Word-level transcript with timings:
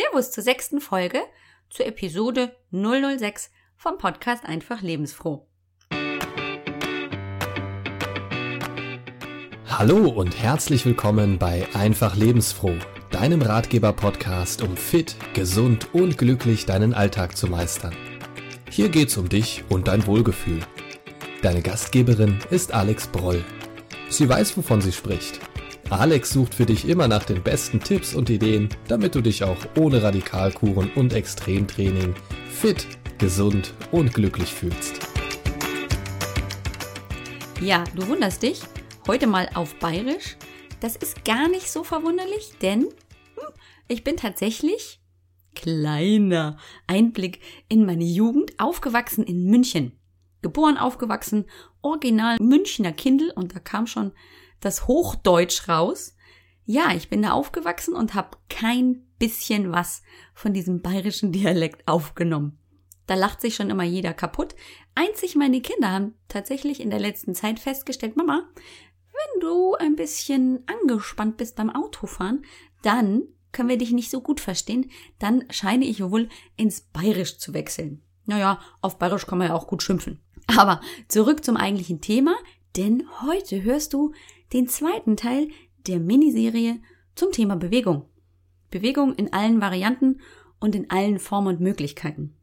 Servus 0.00 0.30
zur 0.30 0.42
sechsten 0.44 0.80
Folge, 0.80 1.20
zur 1.68 1.84
Episode 1.84 2.56
006 2.70 3.50
vom 3.76 3.98
Podcast 3.98 4.46
Einfach 4.46 4.80
Lebensfroh. 4.80 5.46
Hallo 9.66 10.08
und 10.08 10.40
herzlich 10.40 10.86
willkommen 10.86 11.38
bei 11.38 11.66
Einfach 11.74 12.16
Lebensfroh, 12.16 12.76
deinem 13.10 13.42
Ratgeber-Podcast, 13.42 14.62
um 14.62 14.76
fit, 14.76 15.16
gesund 15.34 15.92
und 15.92 16.16
glücklich 16.16 16.64
deinen 16.64 16.94
Alltag 16.94 17.36
zu 17.36 17.48
meistern. 17.48 17.94
Hier 18.70 18.88
geht's 18.88 19.18
um 19.18 19.28
dich 19.28 19.64
und 19.68 19.88
dein 19.88 20.06
Wohlgefühl. 20.06 20.60
Deine 21.42 21.60
Gastgeberin 21.60 22.38
ist 22.50 22.72
Alex 22.72 23.06
Broll. 23.08 23.44
Sie 24.08 24.28
weiß, 24.28 24.56
wovon 24.56 24.80
sie 24.80 24.92
spricht. 24.92 25.40
Alex 25.90 26.30
sucht 26.30 26.54
für 26.54 26.66
dich 26.66 26.88
immer 26.88 27.08
nach 27.08 27.24
den 27.24 27.42
besten 27.42 27.80
Tipps 27.80 28.14
und 28.14 28.30
Ideen, 28.30 28.68
damit 28.86 29.16
du 29.16 29.20
dich 29.20 29.42
auch 29.42 29.58
ohne 29.76 30.00
Radikalkuren 30.00 30.88
und 30.94 31.12
Extremtraining 31.12 32.14
fit, 32.48 32.86
gesund 33.18 33.74
und 33.90 34.14
glücklich 34.14 34.54
fühlst. 34.54 35.00
Ja, 37.60 37.82
du 37.96 38.06
wunderst 38.06 38.44
dich, 38.44 38.60
heute 39.08 39.26
mal 39.26 39.50
auf 39.54 39.74
Bayerisch. 39.80 40.36
Das 40.78 40.94
ist 40.94 41.24
gar 41.24 41.48
nicht 41.48 41.68
so 41.68 41.82
verwunderlich, 41.82 42.52
denn 42.62 42.82
hm, 42.82 43.52
ich 43.88 44.04
bin 44.04 44.16
tatsächlich 44.16 45.00
kleiner 45.56 46.56
Einblick 46.86 47.40
in 47.68 47.84
meine 47.84 48.04
Jugend, 48.04 48.52
aufgewachsen 48.60 49.24
in 49.24 49.50
München. 49.50 49.98
Geboren, 50.40 50.78
aufgewachsen, 50.78 51.46
original 51.82 52.36
Münchner 52.40 52.92
Kindel 52.92 53.32
und 53.32 53.56
da 53.56 53.58
kam 53.58 53.88
schon 53.88 54.12
das 54.60 54.86
Hochdeutsch 54.86 55.68
raus. 55.68 56.14
Ja, 56.64 56.92
ich 56.94 57.08
bin 57.08 57.22
da 57.22 57.32
aufgewachsen 57.32 57.94
und 57.94 58.14
habe 58.14 58.38
kein 58.48 59.06
bisschen 59.18 59.72
was 59.72 60.02
von 60.34 60.52
diesem 60.52 60.82
bayerischen 60.82 61.32
Dialekt 61.32 61.86
aufgenommen. 61.86 62.58
Da 63.06 63.14
lacht 63.16 63.40
sich 63.40 63.56
schon 63.56 63.70
immer 63.70 63.82
jeder 63.82 64.14
kaputt. 64.14 64.54
Einzig 64.94 65.34
meine 65.34 65.60
Kinder 65.60 65.90
haben 65.90 66.14
tatsächlich 66.28 66.80
in 66.80 66.90
der 66.90 67.00
letzten 67.00 67.34
Zeit 67.34 67.58
festgestellt, 67.58 68.16
Mama, 68.16 68.48
wenn 69.12 69.40
du 69.40 69.74
ein 69.74 69.96
bisschen 69.96 70.62
angespannt 70.66 71.36
bist 71.36 71.56
beim 71.56 71.70
Autofahren, 71.70 72.44
dann 72.82 73.24
können 73.52 73.68
wir 73.68 73.78
dich 73.78 73.90
nicht 73.90 74.10
so 74.10 74.20
gut 74.20 74.40
verstehen, 74.40 74.90
dann 75.18 75.44
scheine 75.50 75.86
ich 75.86 76.02
wohl 76.02 76.28
ins 76.56 76.82
Bayerisch 76.82 77.38
zu 77.38 77.52
wechseln. 77.52 78.02
Naja, 78.26 78.60
auf 78.80 78.98
Bayerisch 78.98 79.26
kann 79.26 79.38
man 79.38 79.48
ja 79.48 79.54
auch 79.54 79.66
gut 79.66 79.82
schimpfen. 79.82 80.20
Aber 80.46 80.80
zurück 81.08 81.44
zum 81.44 81.56
eigentlichen 81.56 82.00
Thema, 82.00 82.36
denn 82.76 83.04
heute 83.22 83.62
hörst 83.62 83.92
du 83.92 84.12
den 84.52 84.68
zweiten 84.68 85.16
Teil 85.16 85.48
der 85.86 86.00
Miniserie 86.00 86.80
zum 87.14 87.32
Thema 87.32 87.56
Bewegung. 87.56 88.06
Bewegung 88.70 89.14
in 89.14 89.32
allen 89.32 89.60
Varianten 89.60 90.20
und 90.60 90.74
in 90.74 90.90
allen 90.90 91.18
Formen 91.18 91.56
und 91.56 91.60
Möglichkeiten. 91.60 92.36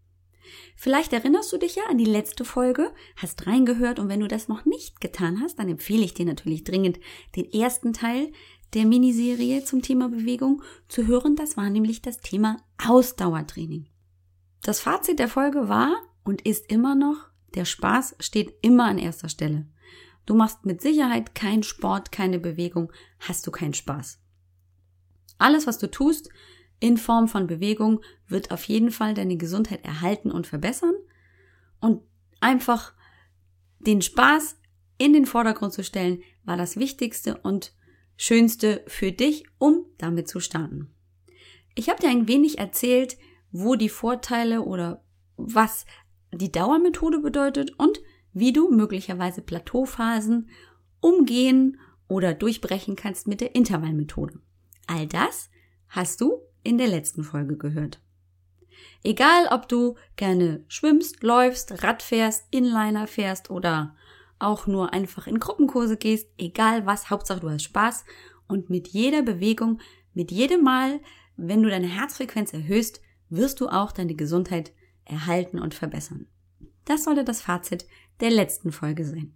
Vielleicht 0.76 1.14
erinnerst 1.14 1.52
du 1.52 1.58
dich 1.58 1.76
ja 1.76 1.84
an 1.90 1.98
die 1.98 2.06
letzte 2.06 2.46
Folge, 2.46 2.94
hast 3.16 3.48
reingehört 3.48 4.00
und 4.00 4.10
wenn 4.10 4.20
du 4.20 4.28
das 4.28 4.48
noch 4.48 4.66
nicht 4.66 5.02
getan 5.02 5.42
hast, 5.42 5.60
dann 5.60 5.70
empfehle 5.70 6.04
ich 6.04 6.14
dir 6.14 6.26
natürlich 6.26 6.64
dringend, 6.64 7.00
den 7.36 7.52
ersten 7.52 7.94
Teil 7.94 8.32
der 8.74 8.86
Miniserie 8.86 9.64
zum 9.64 9.82
Thema 9.82 10.10
Bewegung 10.10 10.62
zu 10.88 11.08
hören. 11.08 11.36
Das 11.36 11.58
war 11.58 11.70
nämlich 11.70 12.02
das 12.02 12.20
Thema 12.20 12.58
Ausdauertraining. 12.86 13.88
Das 14.62 14.80
Fazit 14.80 15.20
der 15.20 15.30
Folge 15.30 15.70
war 15.70 15.96
und 16.24 16.42
ist 16.42 16.70
immer 16.72 16.96
noch, 16.96 17.18
der 17.56 17.66
Spaß 17.66 18.16
steht 18.20 18.54
immer 18.62 18.86
an 18.86 18.98
erster 18.98 19.30
Stelle. 19.30 19.68
Du 20.28 20.36
machst 20.36 20.66
mit 20.66 20.82
Sicherheit 20.82 21.34
keinen 21.34 21.64
Sport, 21.64 22.12
keine 22.12 22.38
Bewegung, 22.38 22.92
hast 23.18 23.48
du 23.48 23.52
keinen 23.52 23.74
Spaß. 23.74 24.20
Alles, 25.40 25.66
was 25.66 25.80
du 25.80 25.90
tust, 25.90 26.30
in 26.80 26.98
Form 26.98 27.28
von 27.28 27.48
Bewegung, 27.48 28.02
wird 28.28 28.52
auf 28.52 28.66
jeden 28.66 28.92
Fall 28.92 29.14
deine 29.14 29.38
Gesundheit 29.38 29.84
erhalten 29.86 30.30
und 30.30 30.46
verbessern. 30.46 30.94
Und 31.80 32.04
einfach 32.42 32.94
den 33.80 34.02
Spaß 34.02 34.58
in 34.98 35.14
den 35.14 35.26
Vordergrund 35.26 35.74
zu 35.74 35.84
stellen, 35.84 36.22
war 36.44 36.58
das 36.58 36.76
Wichtigste 36.76 37.38
und 37.38 37.74
Schönste 38.18 38.84
für 38.88 39.12
dich, 39.12 39.46
um 39.60 39.86
damit 39.98 40.28
zu 40.28 40.40
starten. 40.40 40.94
Ich 41.74 41.88
habe 41.88 42.02
dir 42.02 42.10
ein 42.10 42.28
wenig 42.28 42.58
erzählt, 42.58 43.18
wo 43.52 43.76
die 43.76 43.90
Vorteile 43.90 44.64
oder 44.64 45.06
was 45.38 45.86
die 46.34 46.52
Dauermethode 46.52 47.20
bedeutet 47.20 47.80
und 47.80 48.02
wie 48.40 48.54
du 48.54 48.70
möglicherweise 48.70 49.42
Plateauphasen 49.42 50.50
umgehen 51.00 51.80
oder 52.08 52.34
durchbrechen 52.34 52.96
kannst 52.96 53.28
mit 53.28 53.42
der 53.42 53.56
Intervallmethode. 53.56 54.40
All 54.88 55.08
das 55.08 55.50
hast 55.90 56.22
du 56.22 56.42
in 56.64 56.78
der 56.78 56.88
letzten 56.88 57.24
Folge 57.24 57.58
gehört. 57.58 58.00
Egal, 59.04 59.48
ob 59.52 59.68
du 59.68 59.96
gerne 60.16 60.64
schwimmst, 60.68 61.24
läufst, 61.24 61.84
Rad 61.84 62.04
fährst, 62.04 62.46
Inliner 62.52 63.08
fährst 63.08 63.50
oder 63.50 63.96
auch 64.40 64.68
nur 64.68 64.94
einfach 64.94 65.28
in 65.28 65.40
Gruppenkurse 65.40 65.98
gehst, 65.98 66.30
egal 66.38 66.86
was, 66.86 67.10
Hauptsache 67.10 67.40
du 67.40 67.50
hast 67.50 67.64
Spaß 67.64 68.06
und 68.48 68.70
mit 68.70 68.88
jeder 68.90 69.24
Bewegung, 69.24 69.80
mit 70.14 70.32
jedem 70.32 70.64
Mal, 70.64 71.00
wenn 71.38 71.64
du 71.64 71.70
deine 71.70 71.88
Herzfrequenz 71.88 72.54
erhöhst, 72.54 73.02
wirst 73.30 73.60
du 73.62 73.68
auch 73.68 73.92
deine 73.92 74.16
Gesundheit 74.16 74.74
erhalten 75.06 75.60
und 75.60 75.74
verbessern. 75.74 76.28
Das 76.86 77.04
sollte 77.04 77.24
das 77.24 77.42
Fazit 77.42 77.86
der 78.20 78.32
letzten 78.32 78.72
Folge 78.72 79.06
sein. 79.06 79.34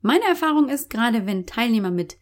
Meine 0.00 0.24
Erfahrung 0.24 0.68
ist, 0.68 0.90
gerade 0.90 1.26
wenn 1.26 1.46
Teilnehmer 1.46 1.90
mit 1.90 2.16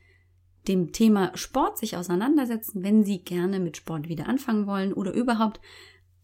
dem 0.66 0.92
Thema 0.92 1.36
Sport 1.36 1.78
sich 1.78 1.96
auseinandersetzen, 1.96 2.82
wenn 2.82 3.04
sie 3.04 3.18
gerne 3.18 3.60
mit 3.60 3.76
Sport 3.76 4.08
wieder 4.08 4.28
anfangen 4.28 4.66
wollen 4.66 4.92
oder 4.92 5.12
überhaupt 5.12 5.60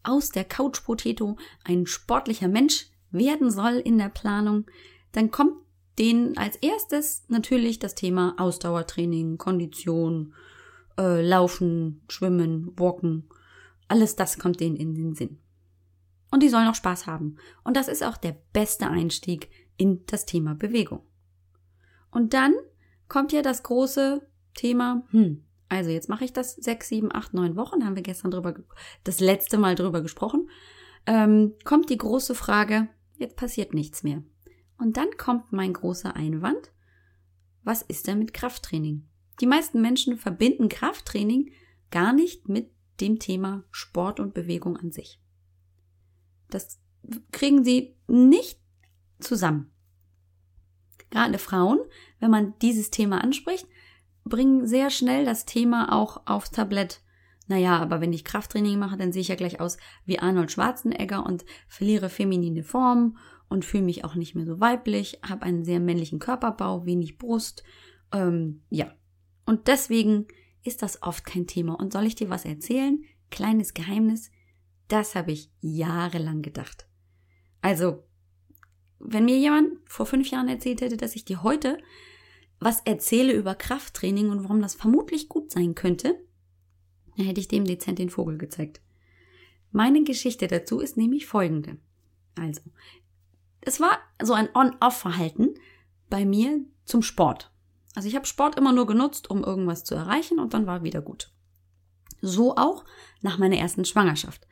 aus 0.03 0.29
der 0.29 0.43
Couch 0.43 0.83
Potato 0.83 1.37
ein 1.63 1.85
sportlicher 1.85 2.49
Mensch 2.49 2.87
werden 3.11 3.51
soll 3.51 3.75
in 3.75 3.97
der 3.97 4.09
Planung, 4.09 4.65
dann 5.13 5.31
kommt 5.31 5.55
denen 5.97 6.37
als 6.37 6.57
erstes 6.57 7.23
natürlich 7.29 7.79
das 7.79 7.95
Thema 7.95 8.35
Ausdauertraining, 8.37 9.37
Kondition, 9.37 10.33
äh, 10.97 11.21
Laufen, 11.21 12.01
Schwimmen, 12.09 12.73
Walken. 12.75 13.29
Alles 13.87 14.15
das 14.15 14.39
kommt 14.39 14.59
denen 14.59 14.75
in 14.75 14.95
den 14.95 15.13
Sinn 15.13 15.37
und 16.33 16.41
die 16.41 16.49
sollen 16.49 16.67
auch 16.67 16.73
Spaß 16.73 17.05
haben. 17.05 17.37
Und 17.63 17.77
das 17.77 17.87
ist 17.87 18.03
auch 18.03 18.17
der 18.17 18.35
beste 18.53 18.87
Einstieg 18.87 19.51
in 19.77 20.03
das 20.07 20.25
Thema 20.25 20.55
Bewegung. 20.55 21.03
Und 22.09 22.33
dann 22.33 22.55
kommt 23.07 23.31
ja 23.31 23.43
das 23.43 23.61
große 23.61 24.27
Thema, 24.55 25.03
hm, 25.11 25.45
also 25.69 25.91
jetzt 25.91 26.09
mache 26.09 26.25
ich 26.25 26.33
das 26.33 26.55
sechs, 26.55 26.87
sieben, 26.87 27.13
acht, 27.13 27.35
neun 27.35 27.55
Wochen, 27.55 27.85
haben 27.85 27.95
wir 27.95 28.01
gestern 28.01 28.31
drüber, 28.31 28.55
das 29.03 29.19
letzte 29.19 29.59
Mal 29.59 29.75
drüber 29.75 30.01
gesprochen, 30.01 30.49
ähm, 31.05 31.53
kommt 31.65 31.91
die 31.91 31.99
große 31.99 32.33
Frage, 32.33 32.87
jetzt 33.17 33.35
passiert 33.35 33.75
nichts 33.75 34.01
mehr. 34.01 34.23
Und 34.79 34.97
dann 34.97 35.11
kommt 35.17 35.51
mein 35.51 35.71
großer 35.71 36.15
Einwand, 36.15 36.71
was 37.61 37.83
ist 37.83 38.07
denn 38.07 38.17
mit 38.17 38.33
Krafttraining? 38.33 39.07
Die 39.39 39.45
meisten 39.45 39.83
Menschen 39.83 40.17
verbinden 40.17 40.67
Krafttraining 40.67 41.51
gar 41.91 42.11
nicht 42.11 42.49
mit 42.49 42.71
dem 43.01 43.19
Thema 43.19 43.65
Sport 43.69 44.19
und 44.19 44.33
Bewegung 44.33 44.77
an 44.77 44.91
sich. 44.91 45.19
Das 46.53 46.79
kriegen 47.31 47.63
sie 47.63 47.95
nicht 48.07 48.59
zusammen. 49.19 49.71
Gerade 51.09 51.37
Frauen, 51.37 51.79
wenn 52.19 52.31
man 52.31 52.53
dieses 52.61 52.89
Thema 52.89 53.23
anspricht, 53.23 53.67
bringen 54.23 54.67
sehr 54.67 54.89
schnell 54.89 55.25
das 55.25 55.45
Thema 55.45 55.91
auch 55.91 56.25
aufs 56.25 56.51
Tablett. 56.51 57.01
Naja, 57.47 57.77
aber 57.79 58.01
wenn 58.01 58.13
ich 58.13 58.23
Krafttraining 58.23 58.79
mache, 58.79 58.97
dann 58.97 59.11
sehe 59.11 59.21
ich 59.21 59.27
ja 59.27 59.35
gleich 59.35 59.59
aus 59.59 59.77
wie 60.05 60.19
Arnold 60.19 60.51
Schwarzenegger 60.51 61.25
und 61.25 61.43
verliere 61.67 62.09
feminine 62.09 62.63
Form 62.63 63.17
und 63.49 63.65
fühle 63.65 63.83
mich 63.83 64.05
auch 64.05 64.15
nicht 64.15 64.33
mehr 64.33 64.45
so 64.45 64.59
weiblich, 64.59 65.19
habe 65.27 65.43
einen 65.43 65.65
sehr 65.65 65.79
männlichen 65.79 66.19
Körperbau, 66.19 66.85
wenig 66.85 67.17
Brust. 67.17 67.63
Ähm, 68.11 68.63
ja. 68.69 68.93
Und 69.45 69.67
deswegen 69.67 70.27
ist 70.63 70.81
das 70.81 71.03
oft 71.03 71.25
kein 71.25 71.47
Thema. 71.47 71.73
Und 71.73 71.91
soll 71.91 72.05
ich 72.05 72.15
dir 72.15 72.29
was 72.29 72.45
erzählen? 72.45 73.03
Kleines 73.29 73.73
Geheimnis. 73.73 74.31
Das 74.87 75.15
habe 75.15 75.31
ich 75.31 75.49
jahrelang 75.61 76.41
gedacht. 76.41 76.87
Also, 77.61 78.03
wenn 78.99 79.25
mir 79.25 79.37
jemand 79.37 79.77
vor 79.85 80.05
fünf 80.05 80.29
Jahren 80.29 80.47
erzählt 80.47 80.81
hätte, 80.81 80.97
dass 80.97 81.15
ich 81.15 81.25
dir 81.25 81.43
heute 81.43 81.77
was 82.59 82.81
erzähle 82.81 83.33
über 83.33 83.55
Krafttraining 83.55 84.29
und 84.29 84.43
warum 84.43 84.61
das 84.61 84.75
vermutlich 84.75 85.27
gut 85.27 85.51
sein 85.51 85.75
könnte, 85.75 86.17
dann 87.17 87.25
hätte 87.25 87.41
ich 87.41 87.49
dem 87.49 87.65
dezent 87.65 87.99
den 87.99 88.09
Vogel 88.09 88.37
gezeigt. 88.37 88.81
Meine 89.71 90.03
Geschichte 90.03 90.47
dazu 90.47 90.79
ist 90.79 90.95
nämlich 90.95 91.25
folgende. 91.25 91.77
Also, 92.35 92.61
es 93.61 93.79
war 93.79 93.99
so 94.21 94.33
ein 94.33 94.49
On-Off-Verhalten 94.53 95.55
bei 96.09 96.25
mir 96.25 96.63
zum 96.85 97.01
Sport. 97.01 97.51
Also 97.95 98.07
ich 98.07 98.15
habe 98.15 98.25
Sport 98.25 98.57
immer 98.57 98.73
nur 98.73 98.87
genutzt, 98.87 99.29
um 99.29 99.43
irgendwas 99.43 99.83
zu 99.83 99.95
erreichen 99.95 100.39
und 100.39 100.53
dann 100.53 100.65
war 100.65 100.83
wieder 100.83 101.01
gut. 101.01 101.31
So 102.21 102.55
auch 102.55 102.85
nach 103.21 103.37
meiner 103.37 103.57
ersten 103.57 103.85
Schwangerschaft 103.85 104.47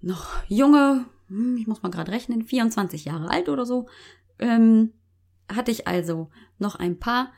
noch 0.00 0.28
junge, 0.48 1.06
hm, 1.28 1.56
ich 1.56 1.66
muss 1.66 1.82
mal 1.82 1.90
gerade 1.90 2.12
rechnen, 2.12 2.42
24 2.42 3.04
Jahre 3.04 3.30
alt 3.30 3.48
oder 3.48 3.66
so, 3.66 3.88
ähm, 4.38 4.92
hatte 5.50 5.70
ich 5.70 5.86
also 5.86 6.30
noch 6.58 6.76
ein 6.76 6.98
paar 6.98 7.32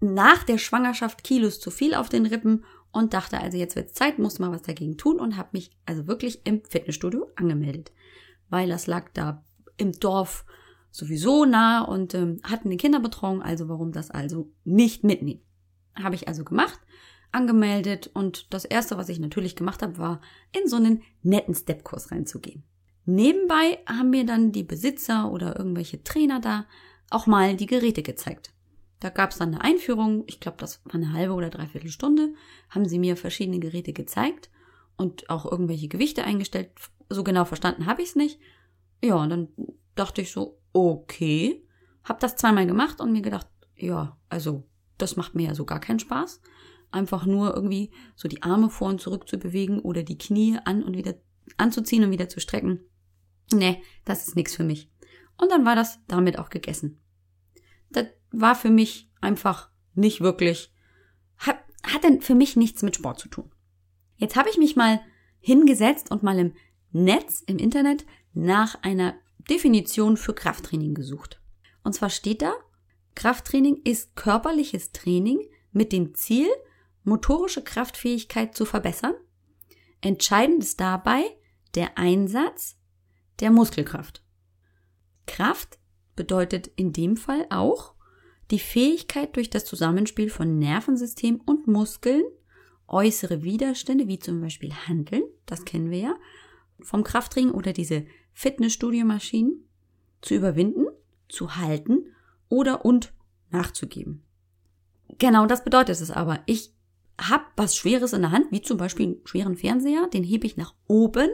nach 0.00 0.44
der 0.44 0.58
Schwangerschaft 0.58 1.24
Kilos 1.24 1.60
zu 1.60 1.70
viel 1.70 1.94
auf 1.94 2.08
den 2.08 2.26
Rippen 2.26 2.64
und 2.92 3.14
dachte 3.14 3.40
also, 3.40 3.56
jetzt 3.56 3.74
wird's 3.74 3.94
Zeit, 3.94 4.18
muss 4.18 4.38
mal 4.38 4.52
was 4.52 4.62
dagegen 4.62 4.96
tun 4.96 5.18
und 5.18 5.36
habe 5.36 5.50
mich 5.52 5.70
also 5.86 6.06
wirklich 6.06 6.46
im 6.46 6.62
Fitnessstudio 6.64 7.30
angemeldet, 7.36 7.92
weil 8.50 8.68
das 8.68 8.86
lag 8.86 9.10
da 9.14 9.42
im 9.76 9.92
Dorf 9.92 10.44
sowieso 10.90 11.44
nah 11.44 11.82
und 11.82 12.14
ähm, 12.14 12.38
hatten 12.44 12.68
eine 12.68 12.76
Kinderbetreuung, 12.76 13.42
also 13.42 13.68
warum 13.68 13.90
das 13.90 14.12
also 14.12 14.52
nicht 14.64 15.02
mitnehmen. 15.02 15.40
Habe 15.96 16.14
ich 16.14 16.28
also 16.28 16.44
gemacht, 16.44 16.78
angemeldet 17.34 18.10
und 18.14 18.52
das 18.52 18.64
erste, 18.64 18.96
was 18.96 19.08
ich 19.08 19.18
natürlich 19.18 19.56
gemacht 19.56 19.82
habe, 19.82 19.98
war 19.98 20.20
in 20.52 20.68
so 20.68 20.76
einen 20.76 21.02
netten 21.22 21.54
Stepkurs 21.54 22.10
reinzugehen. 22.10 22.64
Nebenbei 23.06 23.78
haben 23.86 24.10
mir 24.10 24.24
dann 24.24 24.52
die 24.52 24.62
Besitzer 24.62 25.30
oder 25.30 25.58
irgendwelche 25.58 26.02
Trainer 26.02 26.40
da 26.40 26.66
auch 27.10 27.26
mal 27.26 27.56
die 27.56 27.66
Geräte 27.66 28.02
gezeigt. 28.02 28.52
Da 29.00 29.10
gab 29.10 29.30
es 29.30 29.38
dann 29.38 29.54
eine 29.54 29.60
Einführung, 29.62 30.24
ich 30.26 30.40
glaube, 30.40 30.56
das 30.58 30.84
war 30.86 30.94
eine 30.94 31.12
halbe 31.12 31.34
oder 31.34 31.50
dreiviertel 31.50 31.90
Stunde, 31.90 32.32
haben 32.70 32.88
sie 32.88 32.98
mir 32.98 33.16
verschiedene 33.16 33.58
Geräte 33.58 33.92
gezeigt 33.92 34.48
und 34.96 35.28
auch 35.28 35.50
irgendwelche 35.50 35.88
Gewichte 35.88 36.24
eingestellt. 36.24 36.70
So 37.10 37.22
genau 37.22 37.44
verstanden 37.44 37.84
habe 37.86 38.00
ich 38.00 38.10
es 38.10 38.16
nicht. 38.16 38.40
Ja, 39.02 39.16
und 39.16 39.28
dann 39.28 39.48
dachte 39.94 40.22
ich 40.22 40.32
so, 40.32 40.58
okay, 40.72 41.62
habe 42.04 42.20
das 42.20 42.36
zweimal 42.36 42.66
gemacht 42.66 43.00
und 43.00 43.12
mir 43.12 43.20
gedacht, 43.20 43.48
ja, 43.76 44.16
also 44.30 44.64
das 44.96 45.16
macht 45.16 45.34
mir 45.34 45.48
ja 45.48 45.54
so 45.54 45.66
gar 45.66 45.80
keinen 45.80 45.98
Spaß. 45.98 46.40
Einfach 46.94 47.26
nur 47.26 47.54
irgendwie 47.54 47.90
so 48.14 48.28
die 48.28 48.42
Arme 48.42 48.70
vor 48.70 48.88
und 48.88 49.00
zurück 49.00 49.28
zu 49.28 49.36
bewegen 49.36 49.80
oder 49.80 50.04
die 50.04 50.16
Knie 50.16 50.58
an 50.64 50.84
und 50.84 50.96
wieder 50.96 51.14
anzuziehen 51.56 52.04
und 52.04 52.12
wieder 52.12 52.28
zu 52.28 52.40
strecken. 52.40 52.80
Nee, 53.52 53.82
das 54.04 54.28
ist 54.28 54.36
nichts 54.36 54.54
für 54.54 54.62
mich. 54.62 54.90
Und 55.36 55.50
dann 55.50 55.64
war 55.64 55.74
das 55.74 55.98
damit 56.06 56.38
auch 56.38 56.50
gegessen. 56.50 57.00
Das 57.90 58.06
war 58.30 58.54
für 58.54 58.70
mich 58.70 59.10
einfach 59.20 59.70
nicht 59.94 60.20
wirklich, 60.20 60.72
hat, 61.36 61.58
hat 61.82 62.04
denn 62.04 62.20
für 62.20 62.36
mich 62.36 62.54
nichts 62.54 62.82
mit 62.82 62.94
Sport 62.94 63.18
zu 63.18 63.28
tun. 63.28 63.50
Jetzt 64.16 64.36
habe 64.36 64.48
ich 64.48 64.56
mich 64.56 64.76
mal 64.76 65.00
hingesetzt 65.40 66.12
und 66.12 66.22
mal 66.22 66.38
im 66.38 66.54
Netz, 66.92 67.42
im 67.46 67.58
Internet, 67.58 68.06
nach 68.32 68.82
einer 68.82 69.14
Definition 69.50 70.16
für 70.16 70.32
Krafttraining 70.32 70.94
gesucht. 70.94 71.40
Und 71.82 71.92
zwar 71.92 72.10
steht 72.10 72.42
da, 72.42 72.54
Krafttraining 73.16 73.80
ist 73.84 74.14
körperliches 74.14 74.92
Training 74.92 75.40
mit 75.72 75.92
dem 75.92 76.14
Ziel, 76.14 76.48
motorische 77.04 77.62
Kraftfähigkeit 77.62 78.56
zu 78.56 78.64
verbessern. 78.64 79.14
Entscheidend 80.00 80.62
ist 80.62 80.80
dabei 80.80 81.24
der 81.74 81.96
Einsatz 81.96 82.76
der 83.40 83.50
Muskelkraft. 83.50 84.22
Kraft 85.26 85.78
bedeutet 86.16 86.68
in 86.76 86.92
dem 86.92 87.16
Fall 87.16 87.46
auch 87.50 87.94
die 88.50 88.58
Fähigkeit 88.58 89.36
durch 89.36 89.50
das 89.50 89.64
Zusammenspiel 89.64 90.28
von 90.30 90.58
Nervensystem 90.58 91.40
und 91.46 91.66
Muskeln, 91.66 92.24
äußere 92.86 93.42
Widerstände 93.42 94.06
wie 94.08 94.18
zum 94.18 94.40
Beispiel 94.40 94.72
Handeln, 94.72 95.22
das 95.46 95.64
kennen 95.64 95.90
wir 95.90 95.98
ja, 95.98 96.14
vom 96.80 97.02
Krafttraining 97.02 97.52
oder 97.52 97.72
diese 97.72 98.04
Fitnessstudio-Maschinen 98.34 99.66
zu 100.20 100.34
überwinden, 100.34 100.86
zu 101.28 101.56
halten 101.56 102.14
oder 102.48 102.84
und 102.84 103.14
nachzugeben. 103.50 104.22
Genau 105.18 105.46
das 105.46 105.64
bedeutet 105.64 106.00
es 106.00 106.10
aber. 106.10 106.40
Ich 106.46 106.73
habe 107.18 107.44
was 107.56 107.76
Schweres 107.76 108.12
in 108.12 108.22
der 108.22 108.32
Hand, 108.32 108.46
wie 108.50 108.62
zum 108.62 108.76
Beispiel 108.76 109.06
einen 109.06 109.26
schweren 109.26 109.56
Fernseher, 109.56 110.08
den 110.08 110.24
hebe 110.24 110.46
ich 110.46 110.56
nach 110.56 110.74
oben 110.86 111.28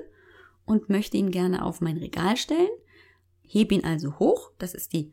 und 0.65 0.89
möchte 0.89 1.17
ihn 1.17 1.31
gerne 1.31 1.65
auf 1.65 1.81
mein 1.81 1.97
Regal 1.97 2.37
stellen, 2.37 2.69
hebe 3.43 3.75
ihn 3.75 3.85
also 3.85 4.19
hoch, 4.19 4.53
das 4.59 4.75
ist 4.75 4.93
die, 4.93 5.13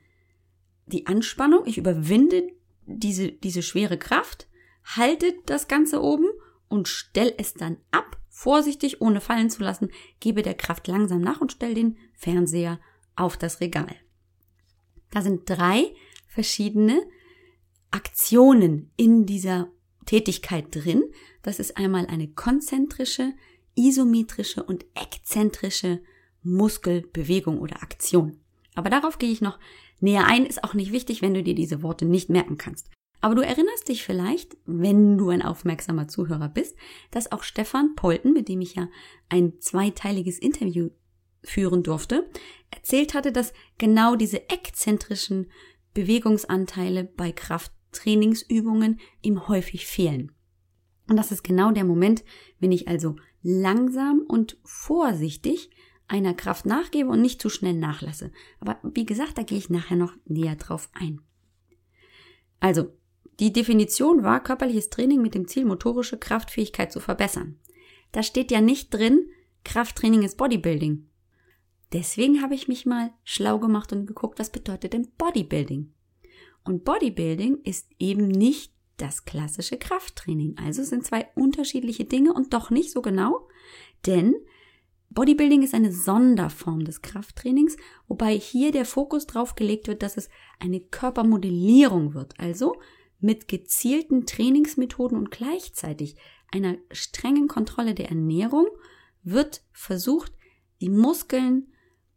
die 0.85 1.07
Anspannung, 1.07 1.65
ich 1.65 1.77
überwinde 1.77 2.47
diese, 2.85 3.31
diese 3.31 3.61
schwere 3.61 3.97
Kraft, 3.97 4.47
halte 4.83 5.33
das 5.45 5.67
Ganze 5.67 6.01
oben 6.01 6.27
und 6.69 6.87
stelle 6.87 7.33
es 7.37 7.53
dann 7.53 7.77
ab, 7.91 8.17
vorsichtig, 8.29 9.01
ohne 9.01 9.19
fallen 9.19 9.49
zu 9.49 9.63
lassen, 9.63 9.89
gebe 10.19 10.43
der 10.43 10.53
Kraft 10.53 10.87
langsam 10.87 11.21
nach 11.21 11.41
und 11.41 11.51
stelle 11.51 11.73
den 11.73 11.97
Fernseher 12.13 12.79
auf 13.15 13.35
das 13.35 13.61
Regal. 13.61 13.95
Da 15.11 15.21
sind 15.21 15.49
drei 15.49 15.95
verschiedene 16.27 17.01
Aktionen 17.89 18.91
in 18.95 19.25
dieser 19.25 19.71
Tätigkeit 20.07 20.65
drin. 20.71 21.03
Das 21.43 21.59
ist 21.59 21.77
einmal 21.77 22.07
eine 22.07 22.27
konzentrische, 22.27 23.33
isometrische 23.75 24.63
und 24.63 24.85
exzentrische 24.95 26.01
Muskelbewegung 26.41 27.59
oder 27.59 27.83
Aktion. 27.83 28.39
Aber 28.73 28.89
darauf 28.89 29.19
gehe 29.19 29.31
ich 29.31 29.41
noch 29.41 29.59
näher 29.99 30.25
ein, 30.25 30.45
ist 30.45 30.63
auch 30.63 30.73
nicht 30.73 30.91
wichtig, 30.91 31.21
wenn 31.21 31.35
du 31.35 31.43
dir 31.43 31.55
diese 31.55 31.83
Worte 31.83 32.05
nicht 32.05 32.29
merken 32.29 32.57
kannst. 32.57 32.89
Aber 33.21 33.35
du 33.35 33.41
erinnerst 33.41 33.87
dich 33.89 34.03
vielleicht, 34.03 34.57
wenn 34.65 35.17
du 35.17 35.29
ein 35.29 35.41
aufmerksamer 35.41 36.07
Zuhörer 36.07 36.49
bist, 36.49 36.75
dass 37.11 37.31
auch 37.31 37.43
Stefan 37.43 37.95
Polten, 37.95 38.33
mit 38.33 38.47
dem 38.47 38.61
ich 38.61 38.75
ja 38.75 38.89
ein 39.29 39.59
zweiteiliges 39.59 40.37
Interview 40.37 40.89
führen 41.43 41.83
durfte, 41.83 42.29
erzählt 42.69 43.13
hatte, 43.13 43.31
dass 43.31 43.53
genau 43.77 44.15
diese 44.15 44.49
exzentrischen 44.49 45.51
Bewegungsanteile 45.93 47.05
bei 47.05 47.31
Krafttrainingsübungen 47.91 48.99
ihm 49.21 49.47
häufig 49.47 49.85
fehlen. 49.85 50.31
Und 51.09 51.17
das 51.17 51.31
ist 51.31 51.43
genau 51.43 51.71
der 51.71 51.85
Moment, 51.85 52.23
wenn 52.59 52.71
ich 52.71 52.87
also 52.87 53.15
langsam 53.41 54.21
und 54.27 54.57
vorsichtig 54.63 55.69
einer 56.07 56.33
Kraft 56.33 56.65
nachgebe 56.65 57.09
und 57.09 57.21
nicht 57.21 57.41
zu 57.41 57.49
schnell 57.49 57.73
nachlasse. 57.73 58.31
Aber 58.59 58.79
wie 58.83 59.05
gesagt, 59.05 59.37
da 59.37 59.43
gehe 59.43 59.57
ich 59.57 59.69
nachher 59.69 59.97
noch 59.97 60.13
näher 60.25 60.55
drauf 60.55 60.89
ein. 60.93 61.21
Also, 62.59 62.93
die 63.39 63.53
Definition 63.53 64.23
war 64.23 64.43
körperliches 64.43 64.89
Training 64.89 65.21
mit 65.21 65.35
dem 65.35 65.47
Ziel, 65.47 65.65
motorische 65.65 66.17
Kraftfähigkeit 66.17 66.91
zu 66.91 66.99
verbessern. 66.99 67.59
Da 68.11 68.23
steht 68.23 68.51
ja 68.51 68.61
nicht 68.61 68.93
drin, 68.93 69.29
Krafttraining 69.63 70.23
ist 70.23 70.37
Bodybuilding. 70.37 71.07
Deswegen 71.93 72.41
habe 72.41 72.55
ich 72.55 72.67
mich 72.67 72.85
mal 72.85 73.11
schlau 73.23 73.59
gemacht 73.59 73.93
und 73.93 74.07
geguckt, 74.07 74.39
was 74.39 74.49
bedeutet 74.49 74.93
denn 74.93 75.09
Bodybuilding? 75.17 75.93
Und 76.67 76.83
Bodybuilding 76.83 77.61
ist 77.63 77.89
eben 77.97 78.27
nicht 78.27 78.73
das 78.97 79.25
klassische 79.25 79.77
Krafttraining. 79.77 80.57
Also 80.57 80.83
sind 80.83 81.05
zwei 81.05 81.29
unterschiedliche 81.35 82.03
Dinge 82.03 82.33
und 82.33 82.53
doch 82.53 82.71
nicht 82.71 82.91
so 82.91 83.01
genau, 83.01 83.47
denn 84.05 84.35
Bodybuilding 85.09 85.63
ist 85.63 85.73
eine 85.73 85.93
Sonderform 85.93 86.83
des 86.83 87.01
Krafttrainings, 87.01 87.77
wobei 88.07 88.37
hier 88.37 88.71
der 88.71 88.85
Fokus 88.85 89.25
drauf 89.25 89.55
gelegt 89.55 89.87
wird, 89.87 90.03
dass 90.03 90.17
es 90.17 90.29
eine 90.59 90.81
Körpermodellierung 90.81 92.13
wird, 92.13 92.37
also 92.39 92.75
mit 93.19 93.47
gezielten 93.47 94.25
Trainingsmethoden 94.25 95.17
und 95.17 95.31
gleichzeitig 95.31 96.17
einer 96.51 96.75
strengen 96.91 97.47
Kontrolle 97.47 97.95
der 97.95 98.09
Ernährung 98.09 98.67
wird 99.23 99.61
versucht, 99.71 100.33
die 100.81 100.89
Muskeln 100.89 101.71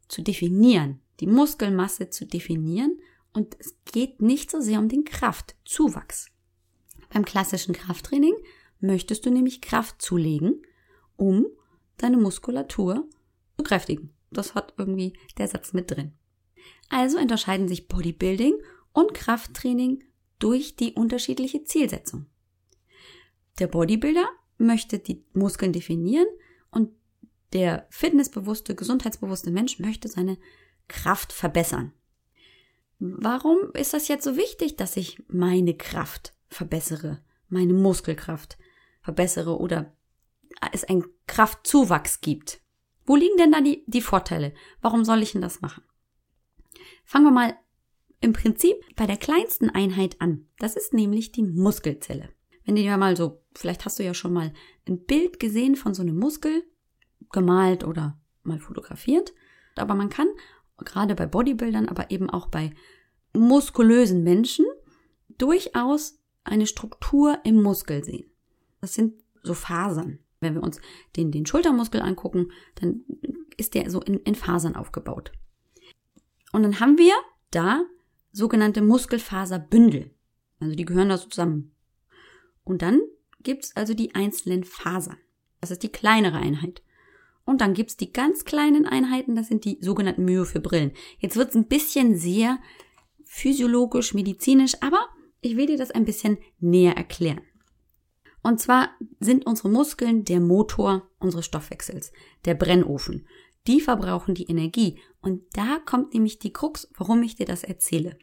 zu 0.09 0.23
definieren, 0.23 1.01
die 1.21 1.27
Muskelmasse 1.27 2.11
zu 2.11 2.27
definieren 2.27 2.99
und 3.33 3.57
es 3.59 3.77
geht 3.85 4.21
nicht 4.21 4.51
so 4.51 4.61
sehr 4.61 4.79
um 4.79 4.89
den 4.89 5.05
Kraftzuwachs. 5.05 6.31
Beim 7.13 7.25
klassischen 7.25 7.75
Krafttraining 7.75 8.35
möchtest 8.81 9.27
du 9.27 9.31
nämlich 9.31 9.61
Kraft 9.61 10.01
zulegen, 10.01 10.63
um 11.17 11.47
deine 11.97 12.17
Muskulatur 12.17 13.09
zu 13.57 13.65
kräftigen. 13.65 14.15
Das 14.31 14.55
hat 14.55 14.75
irgendwie 14.79 15.15
der 15.39 15.49
Satz 15.49 15.73
mit 15.73 15.91
drin. 15.91 16.13
Also 16.89 17.19
unterscheiden 17.19 17.69
sich 17.69 17.89
Bodybuilding 17.89 18.55
und 18.93 19.15
Krafttraining 19.15 20.05
durch 20.39 20.77
die 20.77 20.93
unterschiedliche 20.95 21.65
Zielsetzung. 21.65 22.27
Der 23.59 23.67
Bodybuilder 23.67 24.29
möchte 24.59 24.99
die 24.99 25.25
Muskeln 25.33 25.73
definieren 25.73 26.27
und 26.71 26.91
der 27.53 27.87
fitnessbewusste, 27.91 28.75
gesundheitsbewusste 28.75 29.51
Mensch 29.51 29.79
möchte 29.79 30.09
seine 30.09 30.39
Kraft 30.89 31.33
verbessern. 31.33 31.93
Warum 33.01 33.73
ist 33.73 33.95
das 33.95 34.09
jetzt 34.09 34.25
so 34.25 34.37
wichtig, 34.37 34.77
dass 34.77 34.97
ich 34.97 35.23
meine 35.27 35.75
Kraft 35.75 36.35
verbessere, 36.49 37.25
meine 37.49 37.73
Muskelkraft 37.73 38.59
verbessere 39.01 39.59
oder 39.59 39.97
es 40.73 40.85
einen 40.85 41.07
Kraftzuwachs 41.27 42.21
gibt? 42.21 42.61
Wo 43.07 43.17
liegen 43.17 43.39
denn 43.39 43.53
da 43.53 43.63
die, 43.63 43.85
die 43.87 44.03
Vorteile? 44.03 44.53
Warum 44.83 45.05
soll 45.05 45.23
ich 45.23 45.33
denn 45.33 45.41
das 45.41 45.63
machen? 45.63 45.83
Fangen 47.05 47.25
wir 47.25 47.31
mal 47.33 47.57
im 48.21 48.35
Prinzip 48.35 48.77
bei 48.97 49.07
der 49.07 49.17
kleinsten 49.17 49.71
Einheit 49.71 50.21
an. 50.21 50.47
Das 50.59 50.77
ist 50.77 50.93
nämlich 50.93 51.33
die 51.33 51.43
Muskelzelle. 51.43 52.29
Wenn 52.67 52.77
du 52.77 52.83
dir 52.83 52.99
mal 52.99 53.17
so, 53.17 53.43
vielleicht 53.55 53.87
hast 53.87 53.99
du 53.99 54.05
ja 54.05 54.13
schon 54.13 54.35
mal 54.35 54.53
ein 54.87 55.05
Bild 55.07 55.41
gesehen 55.41 55.75
von 55.75 55.95
so 55.95 56.03
einem 56.03 56.19
Muskel, 56.19 56.65
gemalt 57.33 57.83
oder 57.83 58.21
mal 58.43 58.59
fotografiert. 58.59 59.33
Aber 59.77 59.95
man 59.95 60.11
kann 60.11 60.29
gerade 60.85 61.15
bei 61.15 61.27
Bodybuildern, 61.27 61.89
aber 61.89 62.11
eben 62.11 62.31
auch 62.31 62.49
bei 62.49 62.73
muskulösen 63.33 64.23
Menschen 64.23 64.67
durchaus 65.39 66.19
eine 66.45 66.67
Struktur 66.67 67.39
im 67.45 67.63
Muskel 67.63 68.05
sehen. 68.05 68.31
Das 68.81 68.95
sind 68.95 69.15
so 69.43 69.55
Fasern. 69.55 70.19
Wenn 70.41 70.55
wir 70.55 70.63
uns 70.63 70.81
den, 71.17 71.31
den 71.31 71.45
Schultermuskel 71.45 72.01
angucken, 72.01 72.51
dann 72.77 73.05
ist 73.57 73.75
der 73.75 73.91
so 73.91 74.01
in, 74.01 74.19
in 74.21 74.35
Fasern 74.35 74.75
aufgebaut. 74.75 75.33
Und 76.53 76.63
dann 76.63 76.81
haben 76.81 76.99
wir 76.99 77.15
da 77.51 77.85
sogenannte 78.33 78.81
Muskelfaserbündel. 78.81 80.11
Also 80.61 80.75
die 80.75 80.85
gehören 80.85 81.11
da 81.11 81.19
so 81.19 81.29
zusammen. 81.29 81.73
Und 82.65 82.83
dann 82.83 83.01
gibt's 83.43 83.77
also 83.77 83.95
die 83.95 84.15
einzelnen 84.15 84.65
Fasern. 84.65 85.19
Das 85.61 85.71
ist 85.71 85.83
die 85.83 85.93
kleinere 85.93 86.39
Einheit. 86.39 86.83
Und 87.51 87.61
dann 87.63 87.75
gibt's 87.75 87.97
die 87.97 88.13
ganz 88.13 88.45
kleinen 88.45 88.87
Einheiten, 88.87 89.35
das 89.35 89.49
sind 89.49 89.65
die 89.65 89.79
sogenannten 89.81 90.25
Myofibrillen. 90.25 90.93
Jetzt 91.19 91.35
wird's 91.35 91.57
ein 91.57 91.67
bisschen 91.67 92.15
sehr 92.15 92.61
physiologisch, 93.25 94.15
medizinisch, 94.15 94.75
aber 94.81 95.09
ich 95.41 95.57
will 95.57 95.67
dir 95.67 95.77
das 95.77 95.91
ein 95.91 96.05
bisschen 96.05 96.39
näher 96.61 96.97
erklären. 96.97 97.41
Und 98.45 98.61
zwar 98.61 98.91
sind 99.19 99.47
unsere 99.47 99.69
Muskeln 99.69 100.25
der 100.25 100.39
Motor 100.39 101.11
unseres 101.19 101.45
Stoffwechsels, 101.45 102.13
der 102.45 102.55
Brennofen. 102.55 103.27
Die 103.67 103.81
verbrauchen 103.81 104.37
die 104.37 104.49
Energie. 104.49 105.01
Und 105.21 105.43
da 105.55 105.81
kommt 105.85 106.15
nämlich 106.15 106.39
die 106.39 106.53
Krux, 106.53 106.89
warum 106.97 107.21
ich 107.25 107.35
dir 107.35 107.47
das 107.47 107.65
erzähle. 107.65 108.17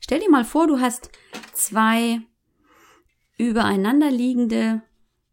Stell 0.00 0.20
dir 0.20 0.30
mal 0.30 0.46
vor, 0.46 0.66
du 0.66 0.80
hast 0.80 1.10
zwei 1.52 2.22
übereinander 3.36 4.10
liegende 4.10 4.80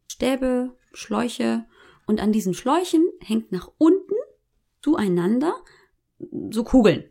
Stäbe, 0.09 0.75
Schläuche 0.91 1.65
und 2.07 2.19
an 2.19 2.31
diesen 2.31 2.53
Schläuchen 2.53 3.07
hängt 3.19 3.51
nach 3.51 3.69
unten 3.77 4.15
zueinander 4.81 5.53
so 6.49 6.63
Kugeln. 6.63 7.03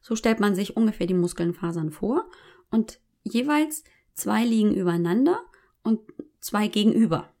So 0.00 0.16
stellt 0.16 0.40
man 0.40 0.56
sich 0.56 0.76
ungefähr 0.76 1.06
die 1.06 1.14
Muskelnfasern 1.14 1.92
vor 1.92 2.28
und 2.70 2.98
jeweils 3.22 3.84
zwei 4.14 4.44
liegen 4.44 4.74
übereinander 4.74 5.40
und 5.84 6.00
zwei 6.40 6.66
gegenüber. 6.66 7.32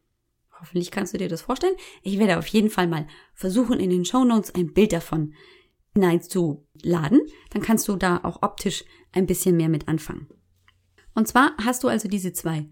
Hoffentlich 0.60 0.92
kannst 0.92 1.12
du 1.12 1.18
dir 1.18 1.28
das 1.28 1.42
vorstellen. 1.42 1.74
Ich 2.02 2.18
werde 2.20 2.38
auf 2.38 2.46
jeden 2.46 2.70
Fall 2.70 2.86
mal 2.86 3.08
versuchen, 3.34 3.80
in 3.80 3.90
den 3.90 4.04
Show 4.04 4.24
Notes 4.24 4.54
ein 4.54 4.72
Bild 4.72 4.92
davon 4.92 5.34
hineinzuladen. 5.94 7.20
Dann 7.50 7.62
kannst 7.62 7.88
du 7.88 7.96
da 7.96 8.20
auch 8.22 8.42
optisch 8.42 8.84
ein 9.10 9.26
bisschen 9.26 9.56
mehr 9.56 9.68
mit 9.68 9.88
anfangen. 9.88 10.28
Und 11.14 11.26
zwar 11.26 11.56
hast 11.58 11.82
du 11.82 11.88
also 11.88 12.08
diese 12.08 12.32
zwei 12.32 12.70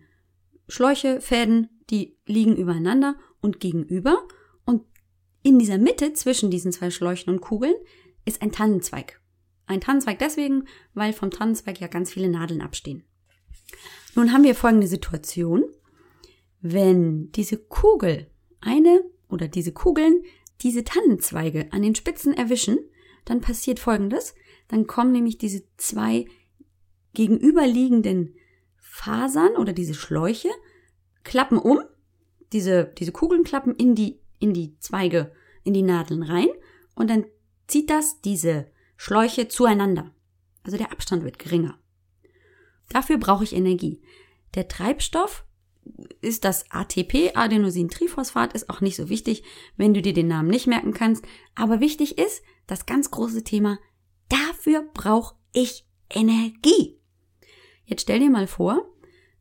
Schläuche, 0.69 1.21
Fäden, 1.21 1.69
die 1.91 2.17
liegen 2.27 2.57
übereinander 2.57 3.17
und 3.41 3.61
gegenüber. 3.61 4.27
Und 4.65 4.85
in 5.43 5.59
dieser 5.59 5.79
Mitte 5.79 6.13
zwischen 6.13 6.51
diesen 6.51 6.73
zwei 6.73 6.91
Schläuchen 6.91 7.33
und 7.33 7.41
Kugeln 7.41 7.75
ist 8.25 8.43
ein 8.43 8.53
Tannenzweig. 8.53 9.21
Ein 9.67 9.81
Tannenzweig 9.81 10.19
deswegen, 10.19 10.65
weil 10.95 11.13
vom 11.13 11.31
Tannenzweig 11.31 11.81
ja 11.81 11.87
ganz 11.87 12.13
viele 12.13 12.29
Nadeln 12.29 12.61
abstehen. 12.61 13.05
Nun 14.15 14.33
haben 14.33 14.45
wir 14.45 14.55
folgende 14.55 14.89
Situation. 14.89 15.65
Wenn 16.61 17.31
diese 17.33 17.57
Kugel, 17.57 18.31
eine 18.61 19.03
oder 19.29 19.49
diese 19.49 19.73
Kugeln, 19.73 20.23
diese 20.61 20.85
Tannenzweige 20.85 21.73
an 21.73 21.83
den 21.83 21.95
Spitzen 21.95 22.35
erwischen, 22.35 22.79
dann 23.25 23.41
passiert 23.41 23.79
folgendes. 23.79 24.35
Dann 24.69 24.87
kommen 24.87 25.13
nämlich 25.13 25.39
diese 25.39 25.63
zwei 25.77 26.27
gegenüberliegenden 27.15 28.35
Fasern 28.77 29.57
oder 29.57 29.73
diese 29.73 29.95
Schläuche, 29.95 30.51
klappen 31.25 31.59
um, 31.59 31.81
diese, 32.53 32.85
diese 32.99 33.13
Kugeln 33.13 33.45
klappen 33.45 33.75
in 33.77 33.95
die, 33.95 34.21
in 34.39 34.53
die 34.55 34.79
Zweige, 34.79 35.33
in 35.65 35.75
die 35.75 35.83
Nadeln 35.83 36.23
rein 36.23 36.49
und 36.95 37.11
dann 37.11 37.25
zieht 37.67 37.91
das 37.91 38.21
diese 38.21 38.67
Schläuche 38.97 39.49
zueinander. 39.49 40.13
Also 40.63 40.77
der 40.77 40.93
Abstand 40.93 41.25
wird 41.25 41.39
geringer. 41.39 41.79
Dafür 42.89 43.19
brauche 43.19 43.45
ich 43.45 43.55
Energie. 43.55 44.03
Der 44.55 44.69
Treibstoff 44.69 45.45
ist 46.21 46.45
das 46.45 46.71
ATP, 46.71 47.33
Adenosintriphosphat, 47.35 48.53
ist 48.53 48.69
auch 48.69 48.81
nicht 48.81 48.97
so 48.97 49.09
wichtig, 49.09 49.45
wenn 49.77 49.95
du 49.95 50.03
dir 50.03 50.13
den 50.13 50.29
Namen 50.29 50.51
nicht 50.51 50.67
merken 50.67 50.93
kannst. 50.93 51.25
Aber 51.55 51.81
wichtig 51.81 52.19
ist 52.19 52.43
das 52.67 52.87
ganz 52.87 53.11
große 53.11 53.45
Thema, 53.45 53.79
dafür 54.29 54.85
brauche 54.93 55.37
ich 55.53 55.87
Energie. 56.11 56.99
Jetzt 57.85 58.03
stell 58.03 58.21
dir 58.21 58.31
mal 58.31 58.47
vor, 58.47 58.85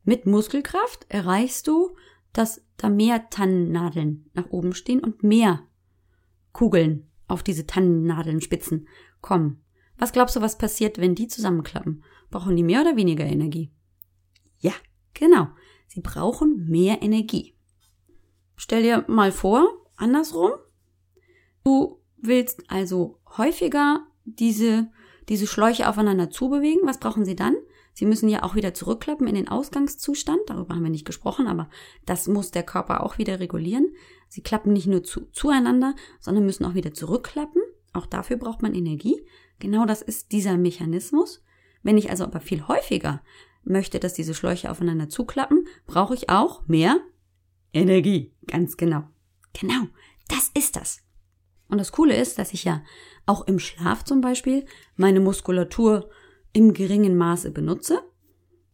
mit 0.04 0.26
Muskelkraft 0.26 1.06
erreichst 1.08 1.66
du, 1.66 1.96
dass 2.32 2.64
da 2.76 2.88
mehr 2.88 3.28
Tannennadeln 3.30 4.30
nach 4.34 4.50
oben 4.50 4.74
stehen 4.74 5.00
und 5.00 5.22
mehr 5.22 5.66
Kugeln 6.52 7.10
auf 7.28 7.42
diese 7.42 7.66
Tannennadelnspitzen 7.66 8.88
kommen. 9.20 9.62
Was 9.98 10.12
glaubst 10.12 10.36
du, 10.36 10.40
was 10.40 10.58
passiert, 10.58 10.98
wenn 10.98 11.14
die 11.14 11.28
zusammenklappen? 11.28 12.02
Brauchen 12.30 12.56
die 12.56 12.62
mehr 12.62 12.80
oder 12.80 12.96
weniger 12.96 13.24
Energie? 13.24 13.70
Ja, 14.58 14.72
genau. 15.14 15.48
Sie 15.88 16.00
brauchen 16.00 16.66
mehr 16.68 17.02
Energie. 17.02 17.54
Stell 18.56 18.82
dir 18.82 19.04
mal 19.08 19.32
vor, 19.32 19.68
andersrum. 19.96 20.52
Du 21.64 22.00
willst 22.16 22.70
also 22.70 23.18
häufiger 23.36 24.06
diese, 24.24 24.90
diese 25.28 25.46
Schläuche 25.46 25.88
aufeinander 25.88 26.30
zubewegen. 26.30 26.86
Was 26.86 26.98
brauchen 26.98 27.24
sie 27.24 27.36
dann? 27.36 27.56
Sie 27.92 28.06
müssen 28.06 28.28
ja 28.28 28.42
auch 28.42 28.54
wieder 28.54 28.72
zurückklappen 28.72 29.26
in 29.26 29.34
den 29.34 29.48
Ausgangszustand. 29.48 30.40
Darüber 30.46 30.74
haben 30.74 30.82
wir 30.82 30.90
nicht 30.90 31.04
gesprochen, 31.04 31.46
aber 31.46 31.68
das 32.06 32.28
muss 32.28 32.50
der 32.50 32.62
Körper 32.62 33.02
auch 33.02 33.18
wieder 33.18 33.40
regulieren. 33.40 33.92
Sie 34.28 34.42
klappen 34.42 34.72
nicht 34.72 34.86
nur 34.86 35.02
zu, 35.02 35.26
zueinander, 35.32 35.94
sondern 36.20 36.46
müssen 36.46 36.64
auch 36.64 36.74
wieder 36.74 36.94
zurückklappen. 36.94 37.62
Auch 37.92 38.06
dafür 38.06 38.36
braucht 38.36 38.62
man 38.62 38.74
Energie. 38.74 39.26
Genau 39.58 39.84
das 39.84 40.02
ist 40.02 40.32
dieser 40.32 40.56
Mechanismus. 40.56 41.42
Wenn 41.82 41.98
ich 41.98 42.10
also 42.10 42.24
aber 42.24 42.40
viel 42.40 42.68
häufiger 42.68 43.22
möchte, 43.64 43.98
dass 43.98 44.14
diese 44.14 44.34
Schläuche 44.34 44.70
aufeinander 44.70 45.08
zuklappen, 45.08 45.66
brauche 45.86 46.14
ich 46.14 46.30
auch 46.30 46.66
mehr 46.66 47.00
Energie. 47.72 48.32
Ganz 48.46 48.76
genau. 48.76 49.04
Genau, 49.52 49.86
das 50.28 50.50
ist 50.54 50.76
das. 50.76 51.02
Und 51.68 51.78
das 51.78 51.92
Coole 51.92 52.16
ist, 52.16 52.38
dass 52.38 52.52
ich 52.52 52.64
ja 52.64 52.82
auch 53.26 53.46
im 53.46 53.58
Schlaf 53.58 54.04
zum 54.04 54.20
Beispiel 54.20 54.64
meine 54.96 55.20
Muskulatur 55.20 56.10
im 56.52 56.72
geringen 56.72 57.16
Maße 57.16 57.50
benutze. 57.50 58.02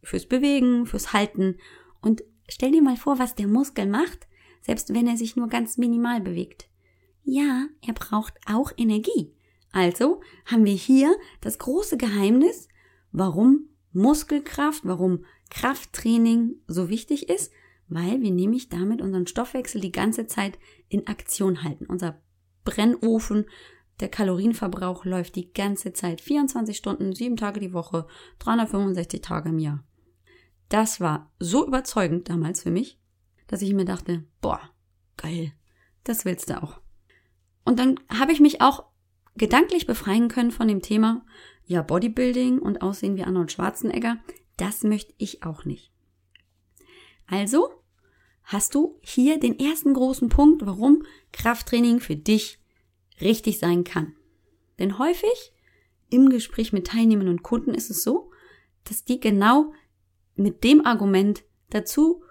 Fürs 0.03 0.25
Bewegen, 0.25 0.85
fürs 0.85 1.13
Halten. 1.13 1.57
Und 2.01 2.23
stell 2.47 2.71
dir 2.71 2.81
mal 2.81 2.97
vor, 2.97 3.19
was 3.19 3.35
der 3.35 3.47
Muskel 3.47 3.87
macht, 3.87 4.27
selbst 4.61 4.93
wenn 4.93 5.07
er 5.07 5.17
sich 5.17 5.35
nur 5.35 5.47
ganz 5.47 5.77
minimal 5.77 6.21
bewegt. 6.21 6.69
Ja, 7.23 7.67
er 7.85 7.93
braucht 7.93 8.35
auch 8.45 8.71
Energie. 8.77 9.33
Also 9.71 10.21
haben 10.45 10.65
wir 10.65 10.73
hier 10.73 11.15
das 11.41 11.59
große 11.59 11.97
Geheimnis, 11.97 12.67
warum 13.11 13.69
Muskelkraft, 13.91 14.85
warum 14.85 15.25
Krafttraining 15.49 16.55
so 16.67 16.89
wichtig 16.89 17.29
ist, 17.29 17.51
weil 17.89 18.21
wir 18.21 18.31
nämlich 18.31 18.69
damit 18.69 19.01
unseren 19.01 19.27
Stoffwechsel 19.27 19.81
die 19.81 19.91
ganze 19.91 20.27
Zeit 20.27 20.57
in 20.89 21.07
Aktion 21.07 21.63
halten. 21.63 21.85
Unser 21.85 22.21
Brennofen, 22.63 23.45
der 23.99 24.09
Kalorienverbrauch 24.09 25.05
läuft 25.05 25.35
die 25.35 25.51
ganze 25.51 25.93
Zeit 25.93 26.21
24 26.21 26.77
Stunden, 26.77 27.13
sieben 27.13 27.35
Tage 27.35 27.59
die 27.59 27.73
Woche, 27.73 28.07
365 28.39 29.21
Tage 29.21 29.49
im 29.49 29.59
Jahr. 29.59 29.83
Das 30.69 30.99
war 30.99 31.31
so 31.39 31.65
überzeugend 31.65 32.29
damals 32.29 32.61
für 32.61 32.71
mich, 32.71 32.99
dass 33.47 33.61
ich 33.61 33.73
mir 33.73 33.85
dachte, 33.85 34.25
boah, 34.41 34.61
geil, 35.15 35.53
das 36.03 36.25
willst 36.25 36.49
du 36.49 36.61
auch. 36.61 36.81
Und 37.63 37.79
dann 37.79 37.99
habe 38.09 38.31
ich 38.31 38.39
mich 38.39 38.61
auch 38.61 38.85
gedanklich 39.35 39.87
befreien 39.87 40.27
können 40.27 40.51
von 40.51 40.67
dem 40.67 40.81
Thema, 40.81 41.25
ja, 41.65 41.81
Bodybuilding 41.81 42.59
und 42.59 42.81
Aussehen 42.81 43.17
wie 43.17 43.23
Arnold 43.23 43.51
Schwarzenegger, 43.51 44.17
das 44.57 44.83
möchte 44.83 45.13
ich 45.17 45.43
auch 45.43 45.65
nicht. 45.65 45.91
Also 47.27 47.69
hast 48.43 48.73
du 48.73 48.99
hier 49.01 49.39
den 49.39 49.59
ersten 49.59 49.93
großen 49.93 50.29
Punkt, 50.29 50.65
warum 50.65 51.03
Krafttraining 51.33 51.99
für 51.99 52.15
dich 52.15 52.59
richtig 53.21 53.59
sein 53.59 53.83
kann. 53.83 54.15
Denn 54.79 54.99
häufig 54.99 55.53
im 56.09 56.29
Gespräch 56.29 56.73
mit 56.73 56.87
Teilnehmern 56.87 57.27
und 57.27 57.43
Kunden 57.43 57.73
ist 57.73 57.89
es 57.89 58.03
so, 58.03 58.31
dass 58.83 59.03
die 59.03 59.19
genau 59.19 59.73
mit 60.35 60.63
dem 60.63 60.85
Argument 60.85 61.43
dazu, 61.69 62.23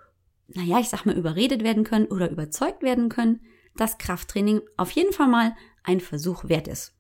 naja, 0.49 0.79
ich 0.79 0.89
sag 0.89 1.05
mal, 1.05 1.17
überredet 1.17 1.63
werden 1.63 1.85
können 1.85 2.07
oder 2.07 2.31
überzeugt 2.31 2.83
werden 2.83 3.09
können, 3.09 3.41
dass 3.77 3.99
Krafttraining 3.99 4.63
auf 4.77 4.91
jeden 4.93 5.13
Fall 5.13 5.29
mal 5.29 5.57
ein 5.83 6.01
Versuch 6.01 6.49
wert 6.49 6.69
ist. 6.69 6.95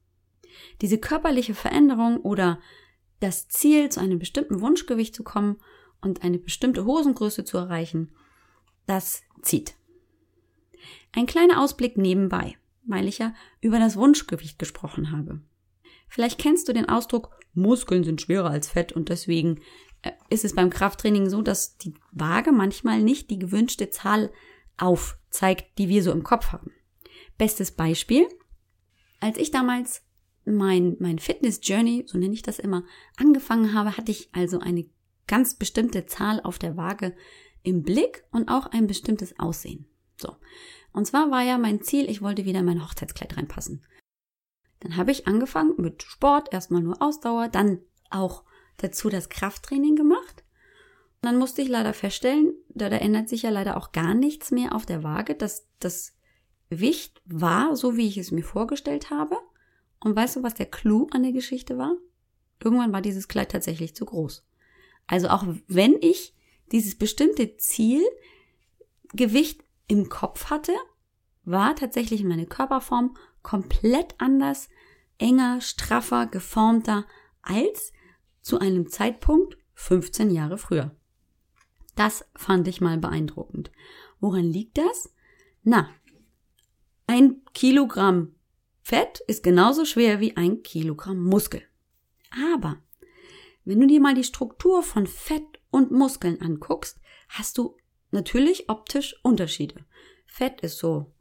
Diese 0.81 0.99
körperliche 0.99 1.55
Veränderung 1.55 2.19
oder 2.19 2.61
das 3.21 3.49
Ziel, 3.49 3.89
zu 3.89 4.01
einem 4.01 4.19
bestimmten 4.19 4.61
Wunschgewicht 4.61 5.15
zu 5.15 5.25
kommen 5.25 5.59
und 6.03 6.23
eine 6.23 6.39
bestimmte 6.39 6.85
Hosengröße 6.85 7.45
zu 7.45 7.57
erreichen, 7.57 8.15
das 8.87 9.23
zieht. 9.43 9.75
Ein 11.13 11.27
kleiner 11.27 11.63
Ausblick 11.63 11.97
nebenbei, 11.97 12.57
weil 12.87 13.09
ich 13.09 13.19
ja 13.19 13.35
über 13.61 13.79
das 13.79 13.97
Wunschgewicht 13.97 14.59
gesprochen 14.59 15.13
habe. 15.13 15.41
Vielleicht 16.09 16.39
kennst 16.39 16.69
du 16.69 16.73
den 16.73 16.89
Ausdruck, 16.89 17.31
Muskeln 17.55 18.05
sind 18.05 18.21
schwerer 18.21 18.51
als 18.51 18.69
Fett 18.69 18.93
und 18.93 19.09
deswegen 19.09 19.61
äh, 20.03 20.13
ist 20.31 20.45
es 20.45 20.55
beim 20.55 20.71
Krafttraining 20.71 21.29
so, 21.29 21.43
dass 21.43 21.79
die 21.79 21.95
Waage 22.13 22.53
manchmal 22.53 23.03
nicht 23.03 23.31
die 23.31 23.39
gewünschte 23.39 23.91
Zahl 23.91 24.31
aufzeigt, 24.77 25.79
die 25.79 25.89
wir 25.89 26.03
so 26.03 26.13
im 26.13 26.23
Kopf 26.23 26.53
haben. 26.53 26.71
Bestes 27.39 27.73
Beispiel. 27.73 28.27
Als 29.21 29.39
ich 29.39 29.51
damals 29.51 30.03
mein, 30.45 30.97
mein 31.01 31.19
Fitness 31.19 31.61
Journey, 31.63 32.05
so 32.07 32.19
nenne 32.19 32.35
ich 32.35 32.43
das 32.43 32.59
immer, 32.59 32.85
angefangen 33.17 33.75
habe, 33.75 33.97
hatte 33.97 34.13
ich 34.13 34.29
also 34.33 34.61
eine 34.61 34.89
ganz 35.27 35.57
bestimmte 35.57 36.07
Zahl 36.07 36.41
auf 36.43 36.59
der 36.59 36.77
Waage 36.77 37.17
im 37.63 37.83
Blick 37.83 38.25
und 38.31 38.49
auch 38.49 38.67
ein 38.67 38.87
bestimmtes 38.87 39.39
Aussehen. 39.39 39.87
So. 40.17 40.37
Und 40.97 41.05
zwar 41.05 41.31
war 41.31 41.43
ja 41.43 41.59
mein 41.59 41.83
Ziel, 41.83 42.09
ich 42.09 42.23
wollte 42.23 42.47
wieder 42.47 42.61
in 42.61 42.65
mein 42.65 42.83
Hochzeitskleid 42.83 43.37
reinpassen. 43.37 43.85
Dann 44.81 44.97
habe 44.97 45.11
ich 45.11 45.27
angefangen 45.27 45.75
mit 45.77 46.03
Sport, 46.03 46.55
erstmal 46.55 46.81
nur 46.81 47.03
Ausdauer, 47.03 47.49
dann 47.49 47.81
auch 48.09 48.45
dazu 48.79 49.11
das 49.11 49.29
Krafttraining 49.29 49.95
gemacht. 49.95 50.43
dann 51.21 51.37
musste 51.37 51.61
ich 51.61 51.69
leider 51.69 51.93
feststellen, 51.93 52.55
da, 52.71 52.89
da 52.89 52.97
ändert 52.97 53.29
sich 53.29 53.43
ja 53.43 53.51
leider 53.51 53.77
auch 53.77 53.93
gar 53.93 54.15
nichts 54.15 54.53
mehr 54.53 54.75
auf 54.75 54.87
der 54.87 55.03
Waage, 55.03 55.35
dass 55.35 55.69
das 55.81 56.15
Gewicht 56.71 57.21
war 57.27 57.77
so, 57.77 57.99
wie 57.99 58.07
ich 58.07 58.17
es 58.17 58.31
mir 58.31 58.45
vorgestellt 58.45 59.11
habe. 59.11 59.37
Und 60.01 60.17
weißt 60.17 60.37
du, 60.37 60.43
was 60.43 60.55
der 60.55 60.67
Clou 60.67 61.09
an 61.11 61.25
der 61.25 61.33
Geschichte 61.33 61.77
war? 61.77 61.95
Irgendwann 62.65 62.95
war 62.95 63.03
dieses 63.03 63.29
Kleid 63.29 63.53
tatsächlich 63.53 63.95
zu 63.95 64.07
groß. 64.07 64.47
Also 65.09 65.29
auch 65.29 65.45
wenn 65.67 65.97
ich 66.01 66.35
dieses 66.73 66.97
bestimmte 66.97 67.59
Zielgewicht 67.59 69.66
im 69.89 70.09
Kopf 70.09 70.51
hatte, 70.51 70.73
war 71.45 71.77
tatsächlich 71.77 72.25
meine 72.25 72.47
Körperform 72.47 73.17
komplett 73.43 74.15
anders, 74.19 74.69
enger, 75.19 75.61
straffer, 75.61 76.27
geformter 76.27 77.07
als 77.43 77.93
zu 78.43 78.59
einem 78.59 78.89
Zeitpunkt 78.89 79.57
15 79.75 80.31
Jahre 80.31 80.59
früher. 80.59 80.95
Das 81.95 82.25
fand 82.35 82.69
ich 82.69 82.81
mal 82.81 82.99
beeindruckend. 82.99 83.71
Woran 84.21 84.45
liegt 84.45 84.79
das? 84.79 85.15
Na, 85.63 85.89
ein 87.07 87.43
Kilogramm 87.55 88.35
Fett 88.83 89.21
ist 89.27 89.43
genauso 89.43 89.85
schwer 89.85 90.21
wie 90.21 90.37
ein 90.37 90.63
Kilogramm 90.63 91.23
Muskel. 91.23 91.63
Aber 92.31 92.77
wenn 93.65 93.81
du 93.81 93.87
dir 93.87 94.01
mal 94.01 94.15
die 94.15 94.25
Struktur 94.25 94.83
von 94.83 95.07
Fett 95.07 95.61
und 95.71 95.91
Muskeln 95.91 96.41
anguckst, 96.41 97.01
hast 97.29 97.59
du 97.59 97.77
natürlich 98.17 98.69
optisch 98.69 99.15
Unterschiede. 99.23 99.85
Fett 100.27 100.61
ist 100.63 100.79
so 100.79 101.13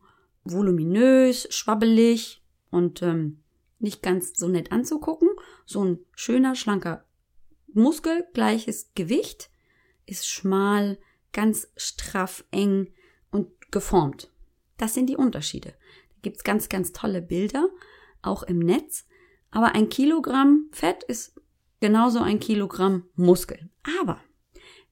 voluminös, 0.43 1.47
schwabbelig 1.51 2.41
und 2.71 3.01
ähm, 3.01 3.43
nicht 3.79 4.01
ganz 4.01 4.37
so 4.37 4.47
nett 4.47 4.71
anzugucken. 4.71 5.29
So 5.65 5.83
ein 5.83 5.99
schöner, 6.15 6.55
schlanker 6.55 7.05
Muskel, 7.73 8.25
gleiches 8.33 8.91
Gewicht, 8.95 9.49
ist 10.05 10.27
schmal, 10.27 10.97
ganz 11.33 11.67
straff, 11.75 12.45
eng 12.51 12.93
und 13.31 13.49
geformt. 13.71 14.31
Das 14.77 14.93
sind 14.93 15.07
die 15.07 15.17
Unterschiede. 15.17 15.69
Da 15.69 16.15
gibt's 16.21 16.43
ganz, 16.43 16.69
ganz 16.69 16.93
tolle 16.93 17.21
Bilder, 17.21 17.69
auch 18.21 18.43
im 18.43 18.59
Netz. 18.59 19.05
Aber 19.51 19.75
ein 19.75 19.89
Kilogramm 19.89 20.69
Fett 20.71 21.03
ist 21.03 21.39
genauso 21.81 22.19
ein 22.21 22.39
Kilogramm 22.39 23.09
Muskel. 23.15 23.69
Aber 23.99 24.21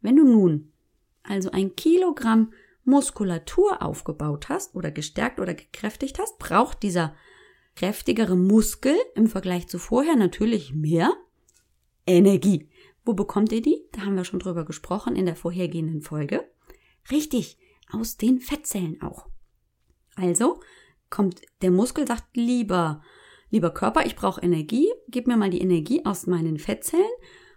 wenn 0.02 0.18
du 0.18 0.26
nun 0.26 0.73
also 1.24 1.52
ein 1.52 1.76
Kilogramm 1.76 2.54
Muskulatur 2.86 3.82
aufgebaut 3.82 4.50
hast 4.50 4.76
oder 4.76 4.92
gestärkt 4.92 5.40
oder 5.40 5.54
gekräftigt 5.54 6.20
hast, 6.20 6.38
braucht 6.38 6.84
dieser 6.84 7.16
kräftigere 7.76 8.36
Muskel 8.36 8.96
im 9.16 9.28
Vergleich 9.28 9.68
zu 9.68 9.80
vorher 9.80 10.16
natürlich 10.16 10.74
mehr 10.74 11.14
Energie. 12.06 12.70
Wo 13.06 13.14
bekommt 13.14 13.52
ihr 13.52 13.62
die? 13.62 13.86
Da 13.92 14.02
haben 14.02 14.16
wir 14.16 14.26
schon 14.26 14.40
drüber 14.40 14.66
gesprochen 14.66 15.16
in 15.16 15.26
der 15.26 15.36
vorhergehenden 15.36 16.02
Folge. 16.02 16.48
Richtig, 17.10 17.58
aus 17.92 18.18
den 18.18 18.40
Fettzellen 18.40 19.02
auch. 19.02 19.28
Also 20.16 20.60
kommt 21.10 21.42
der 21.62 21.72
Muskel 21.72 22.08
sagt 22.08 22.36
lieber, 22.36 23.02
lieber 23.50 23.72
Körper, 23.72 24.06
ich 24.06 24.16
brauche 24.16 24.42
Energie, 24.42 24.90
gib 25.08 25.28
mir 25.28 25.38
mal 25.38 25.50
die 25.50 25.62
Energie 25.62 26.06
aus 26.06 26.28
meinen 26.28 26.60
Fettzellen 26.60 27.06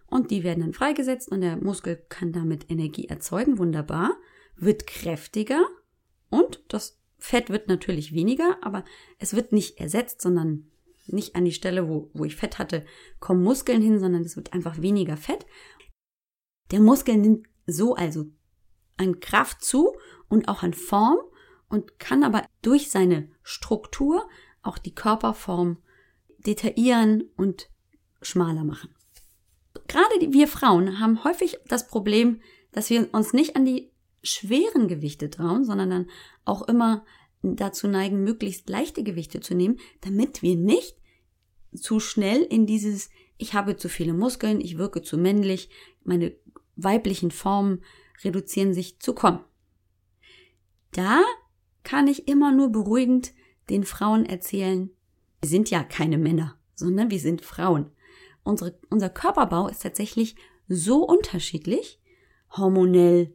und 0.09 0.31
die 0.31 0.45
werden 0.45 0.61
dann 0.61 0.73
freigesetzt 0.73 1.31
und 1.31 1.41
der 1.41 1.57
Muskel 1.57 2.05
kann 2.09 2.33
damit 2.33 2.71
Energie 2.71 3.09
erzeugen, 3.09 3.59
wunderbar, 3.59 4.17
wird 4.57 4.87
kräftiger 4.87 5.65
und 6.31 6.63
das 6.69 7.01
Fett 7.19 7.51
wird 7.51 7.69
natürlich 7.69 8.13
weniger, 8.13 8.59
aber 8.63 8.85
es 9.19 9.35
wird 9.35 9.53
nicht 9.53 9.79
ersetzt, 9.79 10.21
sondern 10.21 10.71
nicht 11.07 11.37
an 11.37 11.45
die 11.45 11.53
Stelle, 11.53 11.89
wo, 11.89 12.11
wo 12.15 12.25
ich 12.25 12.37
Fett 12.37 12.59
hatte, 12.59 12.85
kommen 13.21 13.43
Muskeln 13.43 13.81
hin, 13.81 13.99
sondern 14.01 14.23
es 14.23 14.37
wird 14.37 14.53
einfach 14.53 14.81
weniger 14.83 15.17
Fett. 15.17 15.47
Der 16.71 16.81
Muskel 16.81 17.17
nimmt 17.17 17.47
so 17.67 17.95
also 17.95 18.27
an 18.97 19.21
Kraft 19.21 19.65
zu 19.65 19.95
und 20.29 20.49
auch 20.49 20.63
an 20.63 20.75
Form 20.75 21.19
und 21.69 21.99
kann 21.99 22.25
aber 22.25 22.45
durch 22.63 22.91
seine 22.91 23.31
Struktur 23.43 24.29
auch 24.63 24.79
die 24.79 24.95
Körperform 24.95 25.79
detaillieren 26.39 27.31
und 27.37 27.71
schmaler 28.21 28.65
machen. 28.65 28.96
Gerade 29.89 30.33
wir 30.33 30.49
Frauen 30.49 31.01
haben 31.01 31.25
häufig 31.25 31.59
das 31.69 31.89
Problem, 31.89 32.41
dass 32.73 32.91
wir 32.91 33.09
uns 33.13 33.33
nicht 33.33 33.57
an 33.57 33.65
die 33.65 33.91
schweren 34.23 34.89
Gewichte 34.89 35.31
trauen, 35.31 35.65
sondern 35.65 35.91
dann 35.91 36.11
auch 36.45 36.63
immer 36.69 37.05
dazu 37.43 37.87
neigen, 37.87 38.25
möglichst 38.25 38.69
leichte 38.69 39.05
Gewichte 39.05 39.41
zu 39.41 39.55
nehmen, 39.55 39.79
damit 40.01 40.43
wir 40.43 40.57
nicht 40.57 40.97
zu 41.75 42.01
schnell 42.01 42.43
in 42.43 42.67
dieses 42.67 43.11
ich 43.39 43.55
habe 43.55 43.77
zu 43.77 43.89
viele 43.89 44.15
Muskeln, 44.15 44.61
ich 44.61 44.79
wirke 44.79 45.03
zu 45.03 45.19
männlich, 45.19 45.69
meine 46.05 46.35
weiblichen 46.77 47.31
Formen 47.31 47.83
reduzieren 48.25 48.75
sich 48.75 48.99
zu 49.01 49.15
kommen. 49.15 49.41
Da 50.93 51.23
kann 51.83 52.09
ich 52.09 52.29
immer 52.29 52.53
nur 52.53 52.71
beruhigend 52.71 53.33
den 53.69 53.85
Frauen 53.85 54.25
erzählen, 54.25 54.91
wir 55.41 55.49
sind 55.49 55.71
ja 55.71 55.85
keine 55.85 56.19
Männer, 56.19 56.57
sondern 56.75 57.11
wir 57.11 57.21
sind 57.21 57.43
Frauen. 57.43 57.91
Unsere, 58.47 58.79
unser 58.91 59.11
Körperbau 59.11 59.67
ist 59.67 59.83
tatsächlich 59.83 60.37
so 60.69 61.05
unterschiedlich, 61.05 62.01
hormonell 62.57 63.33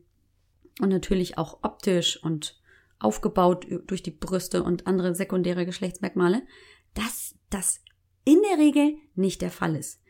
und 0.80 0.88
natürlich 0.88 1.38
auch 1.38 1.60
optisch 1.64 2.24
und 2.24 2.62
aufgebaut 2.98 3.68
durch 3.88 4.02
die 4.04 4.12
Brüste 4.12 4.64
und 4.64 4.88
andere 4.88 5.14
sekundäre 5.14 5.66
Geschlechtsmerkmale, 5.66 6.44
dass 6.94 7.36
das 7.50 7.82
in 8.24 8.42
der 8.42 8.58
Regel 8.58 8.96
nicht 9.16 9.42
der 9.42 9.52
Fall 9.52 9.76
ist. 9.76 10.02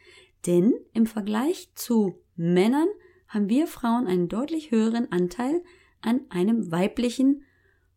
Denn 0.46 0.74
im 0.94 1.08
Vergleich 1.08 1.72
zu 1.74 2.22
Männern 2.36 2.88
haben 3.28 3.50
wir 3.50 3.66
Frauen 3.66 4.06
einen 4.06 4.30
deutlich 4.30 4.70
höheren 4.70 5.12
Anteil 5.12 5.64
an 6.02 6.22
einem 6.30 6.72
weiblichen 6.72 7.44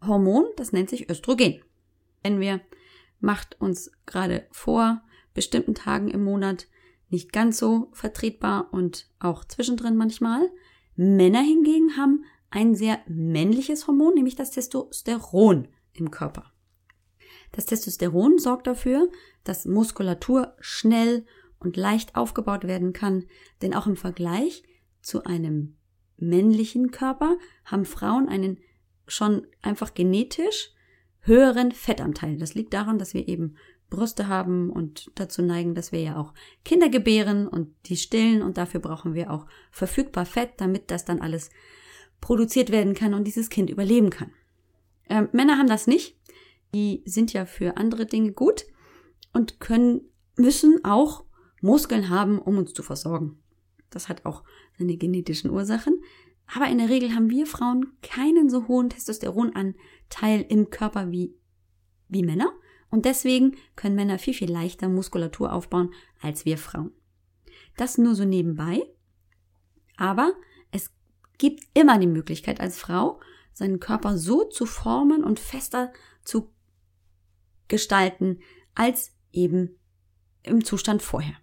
Hormon, 0.01 0.47
das 0.57 0.73
nennt 0.73 0.89
sich 0.89 1.11
Östrogen. 1.11 1.63
Wenn 2.23 2.41
wir 2.41 2.63
macht 3.21 3.61
uns 3.61 3.91
gerade 4.07 4.47
vor 4.53 5.03
bestimmten 5.35 5.75
Tagen 5.75 6.09
im 6.09 6.25
Monat 6.25 6.67
nicht 7.15 7.33
ganz 7.33 7.59
so 7.59 7.89
vertretbar 7.93 8.69
und 8.73 9.09
auch 9.21 9.45
zwischendrin 9.45 9.97
manchmal. 9.97 10.51
Männer 10.97 11.43
hingegen 11.43 11.97
haben 11.97 12.25
ein 12.51 12.75
sehr 12.75 12.99
männliches 13.07 13.87
Hormon, 13.87 14.15
nämlich 14.15 14.37
das 14.37 14.51
Testosteron 14.51 15.69
im 15.93 16.11
Körper. 16.11 16.53
Das 17.53 17.67
Testosteron 17.67 18.39
sorgt 18.39 18.67
dafür, 18.67 19.09
dass 19.45 19.65
Muskulatur 19.65 20.55
schnell 20.59 21.25
und 21.61 21.77
leicht 21.77 22.17
aufgebaut 22.17 22.65
werden 22.65 22.93
kann, 22.93 23.25
denn 23.63 23.75
auch 23.75 23.87
im 23.87 23.97
Vergleich 23.97 24.65
zu 25.01 25.25
einem 25.25 25.77
männlichen 26.17 26.91
Körper 26.91 27.37
haben 27.65 27.85
Frauen 27.85 28.29
einen 28.29 28.59
schon 29.07 29.47
einfach 29.63 29.95
genetisch 29.95 30.73
höheren 31.21 31.73
Fettanteil. 31.73 32.39
Das 32.39 32.55
liegt 32.55 32.75
daran, 32.75 32.99
dass 32.99 33.15
wir 33.15 33.29
eben 33.29 33.57
Brüste 33.95 34.29
haben 34.29 34.71
und 34.71 35.11
dazu 35.15 35.43
neigen, 35.43 35.75
dass 35.75 35.93
wir 35.93 36.01
ja 36.01 36.17
auch 36.17 36.35
Kinder 36.65 36.89
gebären 36.89 37.47
und 37.49 37.75
die 37.87 37.97
stillen 37.97 38.43
und 38.43 38.57
dafür 38.57 38.81
brauchen 38.81 39.15
wir 39.15 39.31
auch 39.31 39.47
verfügbar 39.71 40.27
Fett, 40.27 40.53
damit 40.59 40.91
das 40.91 41.05
dann 41.05 41.21
alles 41.21 41.51
produziert 42.21 42.71
werden 42.71 42.95
kann 42.95 43.15
und 43.15 43.25
dieses 43.25 43.51
Kind 43.51 43.71
überleben 43.71 44.11
kann. 44.11 44.31
Ähm, 45.09 45.29
Männer 45.33 45.59
haben 45.59 45.69
das 45.69 45.87
nicht. 45.87 46.19
Die 46.75 47.03
sind 47.05 47.33
ja 47.33 47.47
für 47.47 47.77
andere 47.77 48.07
Dinge 48.07 48.33
gut 48.33 48.65
und 49.33 49.61
können, 49.61 50.01
müssen 50.37 50.85
auch 50.85 51.25
Muskeln 51.61 52.09
haben, 52.09 52.39
um 52.39 52.59
uns 52.59 52.73
zu 52.73 52.83
versorgen. 52.83 53.39
Das 53.91 54.09
hat 54.09 54.25
auch 54.25 54.43
seine 54.79 54.97
genetischen 54.97 55.51
Ursachen. 55.51 56.03
Aber 56.55 56.69
in 56.69 56.79
der 56.79 56.89
Regel 56.89 57.15
haben 57.15 57.31
wir 57.31 57.47
Frauen 57.47 57.93
keinen 58.03 58.51
so 58.51 58.69
hohen 58.69 58.91
Testosteronanteil 58.91 60.45
im 60.49 60.71
Körper 60.71 61.11
wie, 61.11 61.35
wie 62.09 62.23
Männer. 62.23 62.53
Und 62.95 63.07
deswegen 63.07 63.57
können 63.75 63.97
Männer 63.97 64.21
viel, 64.21 64.35
viel 64.35 64.53
leichter 64.53 64.89
Muskulatur 64.89 65.53
aufbauen 65.53 65.93
als 66.21 66.45
wir 66.45 66.57
Frauen. 66.57 66.93
Das 67.77 67.99
nur 67.99 68.15
so 68.15 68.25
nebenbei. 68.25 68.85
Aber 69.97 70.33
es 70.71 70.93
gibt 71.37 71.65
immer 71.75 71.99
die 71.99 72.07
Möglichkeit 72.07 72.61
als 72.61 72.79
Frau, 72.79 73.19
seinen 73.53 73.81
Körper 73.81 74.17
so 74.17 74.45
zu 74.45 74.65
formen 74.65 75.25
und 75.25 75.41
fester 75.41 75.93
zu 76.25 76.55
gestalten 77.67 78.39
als 78.77 79.13
eben 79.33 79.77
im 80.45 80.65
Zustand 80.65 81.03
vorher. 81.03 81.35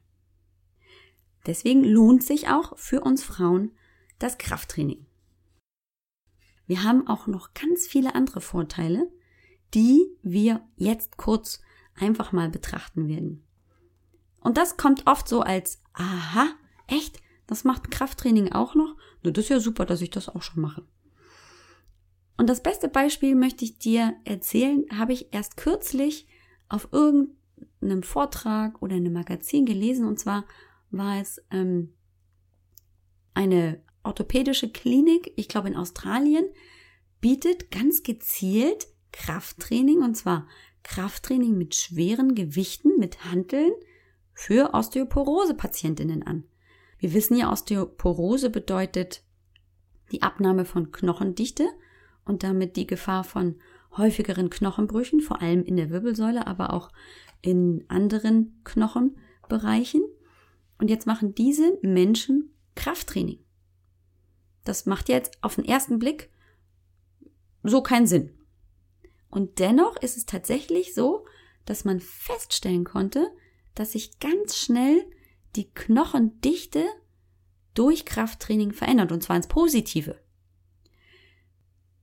Deswegen 1.47 1.83
lohnt 1.83 2.23
sich 2.23 2.47
auch 2.47 2.77
für 2.77 3.01
uns 3.01 3.25
Frauen 3.25 3.75
das 4.19 4.37
Krafttraining. 4.37 5.05
Wir 6.65 6.83
haben 6.83 7.07
auch 7.07 7.27
noch 7.27 7.53
ganz 7.53 7.87
viele 7.87 8.15
andere 8.15 8.39
Vorteile, 8.39 9.11
die 9.73 10.05
wir 10.21 10.62
jetzt 10.75 11.17
kurz 11.17 11.62
einfach 11.95 12.31
mal 12.31 12.49
betrachten 12.49 13.07
werden. 13.07 13.43
Und 14.39 14.57
das 14.57 14.77
kommt 14.77 15.07
oft 15.07 15.27
so 15.27 15.41
als, 15.41 15.81
aha, 15.93 16.47
echt, 16.88 17.19
das 17.47 17.63
macht 17.63 17.91
Krafttraining 17.91 18.51
auch 18.51 18.75
noch? 18.75 18.95
Na, 19.23 19.31
das 19.31 19.45
ist 19.45 19.49
ja 19.49 19.60
super, 19.60 19.86
dass 19.86 20.01
ich 20.01 20.10
das 20.10 20.29
auch 20.29 20.41
schon 20.41 20.62
mache. 20.62 20.84
Und 22.38 22.49
das 22.49 22.63
beste 22.63 22.88
Beispiel 22.88 23.36
möchte 23.36 23.63
ich 23.65 23.77
dir 23.77 24.15
erzählen, 24.23 24.86
habe 24.97 25.13
ich 25.13 25.31
erst 25.31 25.57
kürzlich 25.57 26.27
auf 26.69 26.89
irgendeinem 26.91 28.01
Vortrag 28.03 28.81
oder 28.81 28.95
in 28.95 29.05
einem 29.05 29.13
Magazin 29.13 29.65
gelesen. 29.65 30.07
Und 30.07 30.19
zwar 30.19 30.45
war 30.89 31.21
es 31.21 31.43
ähm, 31.51 31.93
eine 33.34 33.84
orthopädische 34.03 34.71
Klinik, 34.71 35.34
ich 35.36 35.47
glaube 35.47 35.67
in 35.67 35.75
Australien, 35.75 36.45
bietet 37.19 37.69
ganz 37.69 38.01
gezielt 38.01 38.88
Krafttraining 39.12 40.02
und 40.02 40.15
zwar 40.15 40.47
Krafttraining 40.84 41.58
mit 41.58 41.76
schweren 41.76 42.36
Gewichten, 42.36 42.97
mit 42.97 43.26
Hanteln 43.26 43.71
für 44.34 44.74
Osteoporose-Patientinnen 44.74 46.24
an. 46.24 46.45
Wir 46.97 47.13
wissen 47.13 47.38
ja, 47.38 47.52
Osteoporose 47.52 48.50
bedeutet 48.50 49.24
die 50.12 50.21
Abnahme 50.21 50.65
von 50.65 50.91
Knochendichte 50.91 51.67
und 52.26 52.43
damit 52.43 52.76
die 52.76 52.88
Gefahr 52.88 53.24
von 53.24 53.56
häufigeren 53.97 54.50
Knochenbrüchen, 54.50 55.21
vor 55.21 55.41
allem 55.41 55.63
in 55.63 55.76
der 55.76 55.89
Wirbelsäule, 55.89 56.47
aber 56.47 56.74
auch 56.74 56.91
in 57.41 57.84
anderen 57.88 58.62
Knochenbereichen. 58.63 60.04
Und 60.78 60.89
jetzt 60.89 61.08
machen 61.08 61.36
diese 61.36 61.78
Menschen 61.82 62.54
Krafttraining. 62.76 63.39
Das 64.63 64.86
macht 64.86 65.10
jetzt 65.10 65.38
auf 65.41 65.56
den 65.56 65.65
ersten 65.65 66.00
Blick 66.00 66.30
so 67.63 67.82
keinen 67.82 68.08
Sinn. 68.08 68.32
Und 69.31 69.59
dennoch 69.59 69.95
ist 69.97 70.17
es 70.17 70.25
tatsächlich 70.25 70.93
so, 70.93 71.25
dass 71.65 71.85
man 71.85 71.99
feststellen 71.99 72.83
konnte, 72.83 73.31
dass 73.73 73.93
sich 73.93 74.19
ganz 74.19 74.57
schnell 74.57 75.03
die 75.55 75.71
Knochendichte 75.71 76.83
durch 77.73 78.05
Krafttraining 78.05 78.73
verändert, 78.73 79.13
und 79.13 79.23
zwar 79.23 79.37
ins 79.37 79.47
Positive. 79.47 80.19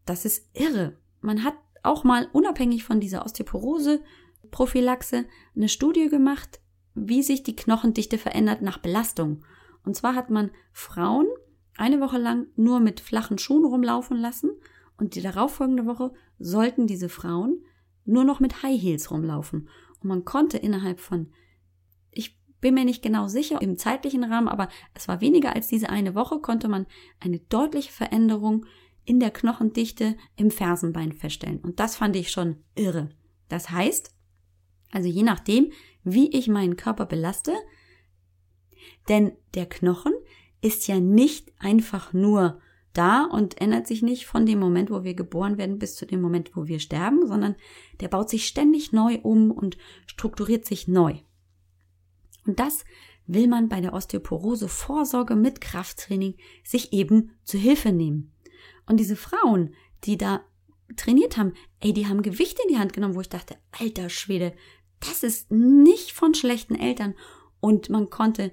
Das 0.07 0.25
ist 0.25 0.49
irre. 0.55 0.97
Man 1.21 1.45
hat 1.45 1.55
auch 1.83 2.03
mal 2.03 2.29
unabhängig 2.33 2.85
von 2.85 3.01
dieser 3.01 3.27
Osteoporose-Prophylaxe 3.27 5.27
eine 5.55 5.69
Studie 5.69 6.09
gemacht, 6.09 6.61
wie 6.95 7.23
sich 7.23 7.43
die 7.43 7.57
Knochendichte 7.57 8.17
verändert 8.17 8.63
nach 8.63 8.79
Belastung. 8.79 9.45
Und 9.85 9.95
zwar 9.95 10.15
hat 10.15 10.31
man 10.31 10.51
Frauen 10.73 11.27
eine 11.77 12.01
Woche 12.01 12.19
lang 12.19 12.47
nur 12.57 12.81
mit 12.81 13.01
flachen 13.01 13.39
Schuhen 13.39 13.67
rumlaufen 13.67 14.17
lassen 14.17 14.51
und 14.99 15.15
die 15.15 15.23
darauffolgende 15.23 15.87
Woche 15.87 16.13
sollten 16.39 16.87
diese 16.87 17.09
Frauen 17.09 17.65
nur 18.05 18.25
noch 18.25 18.41
mit 18.41 18.63
High 18.63 18.81
Heels 18.81 19.11
rumlaufen. 19.11 19.69
Und 20.01 20.09
man 20.09 20.25
konnte 20.25 20.59
innerhalb 20.59 21.01
von, 21.01 21.33
ich 22.11 22.39
bin 22.61 22.75
mir 22.75 22.85
nicht 22.85 23.03
genau 23.03 23.29
sicher 23.29 23.63
im 23.63 23.77
zeitlichen 23.77 24.25
Rahmen, 24.25 24.49
aber 24.49 24.69
es 24.95 25.09
war 25.09 25.21
weniger 25.21 25.55
als 25.55 25.69
diese 25.69 25.89
eine 25.89 26.15
Woche, 26.15 26.41
konnte 26.41 26.69
man 26.69 26.87
eine 27.21 27.39
deutliche 27.39 27.93
Veränderung 27.93 28.67
in 29.05 29.21
der 29.21 29.31
Knochendichte 29.31 30.17
im 30.37 30.51
Fersenbein 30.51 31.13
feststellen. 31.13 31.61
Und 31.61 31.81
das 31.81 31.97
fand 31.97 32.17
ich 32.17 32.31
schon 32.31 32.57
irre. 32.75 33.09
Das 33.49 33.71
heißt, 33.71 34.15
also 34.91 35.09
je 35.09 35.23
nachdem, 35.23 35.73
wie 36.03 36.31
ich 36.31 36.49
meinen 36.49 36.77
Körper 36.77 37.07
belaste, 37.07 37.55
denn 39.09 39.33
der 39.55 39.67
Knochen 39.67 40.13
ist 40.61 40.89
ja 40.89 40.99
nicht 41.01 41.53
einfach 41.59 42.13
nur 42.13 42.61
da 42.93 43.25
und 43.25 43.61
ändert 43.61 43.87
sich 43.87 44.03
nicht 44.03 44.27
von 44.27 44.47
dem 44.47 44.59
Moment, 44.59 44.91
wo 44.91 45.05
wir 45.05 45.15
geboren 45.15 45.59
werden, 45.59 45.79
bis 45.79 45.95
zu 45.95 46.07
dem 46.07 46.21
Moment, 46.21 46.57
wo 46.57 46.67
wir 46.67 46.81
sterben, 46.81 47.27
sondern 47.27 47.55
der 48.01 48.09
baut 48.09 48.29
sich 48.31 48.47
ständig 48.47 48.93
neu 48.93 49.19
um 49.23 49.51
und 49.51 49.79
strukturiert 50.07 50.65
sich 50.65 50.89
neu. 50.89 51.17
Und 52.47 52.59
das 52.59 52.85
will 53.27 53.47
man 53.47 53.69
bei 53.69 53.81
der 53.81 53.93
Osteoporose 53.93 54.69
Vorsorge 54.69 55.37
mit 55.37 55.61
Krafttraining 55.61 56.35
sich 56.65 56.93
eben 56.93 57.33
zu 57.45 57.59
Hilfe 57.59 57.93
nehmen. 57.93 58.33
Und 58.87 58.99
diese 58.99 59.17
Frauen, 59.17 59.75
die 60.05 60.17
da 60.17 60.41
trainiert 60.97 61.37
haben, 61.37 61.53
ey, 61.81 61.93
die 61.93 62.07
haben 62.07 62.23
Gewicht 62.23 62.59
in 62.65 62.73
die 62.73 62.79
Hand 62.79 62.95
genommen, 62.95 63.15
wo 63.15 63.21
ich 63.21 63.29
dachte, 63.29 63.57
alter 63.79 64.09
Schwede, 64.09 64.55
das 65.01 65.23
ist 65.23 65.51
nicht 65.51 66.13
von 66.13 66.35
schlechten 66.35 66.75
Eltern. 66.75 67.15
Und 67.61 67.91
man 67.91 68.09
konnte 68.09 68.51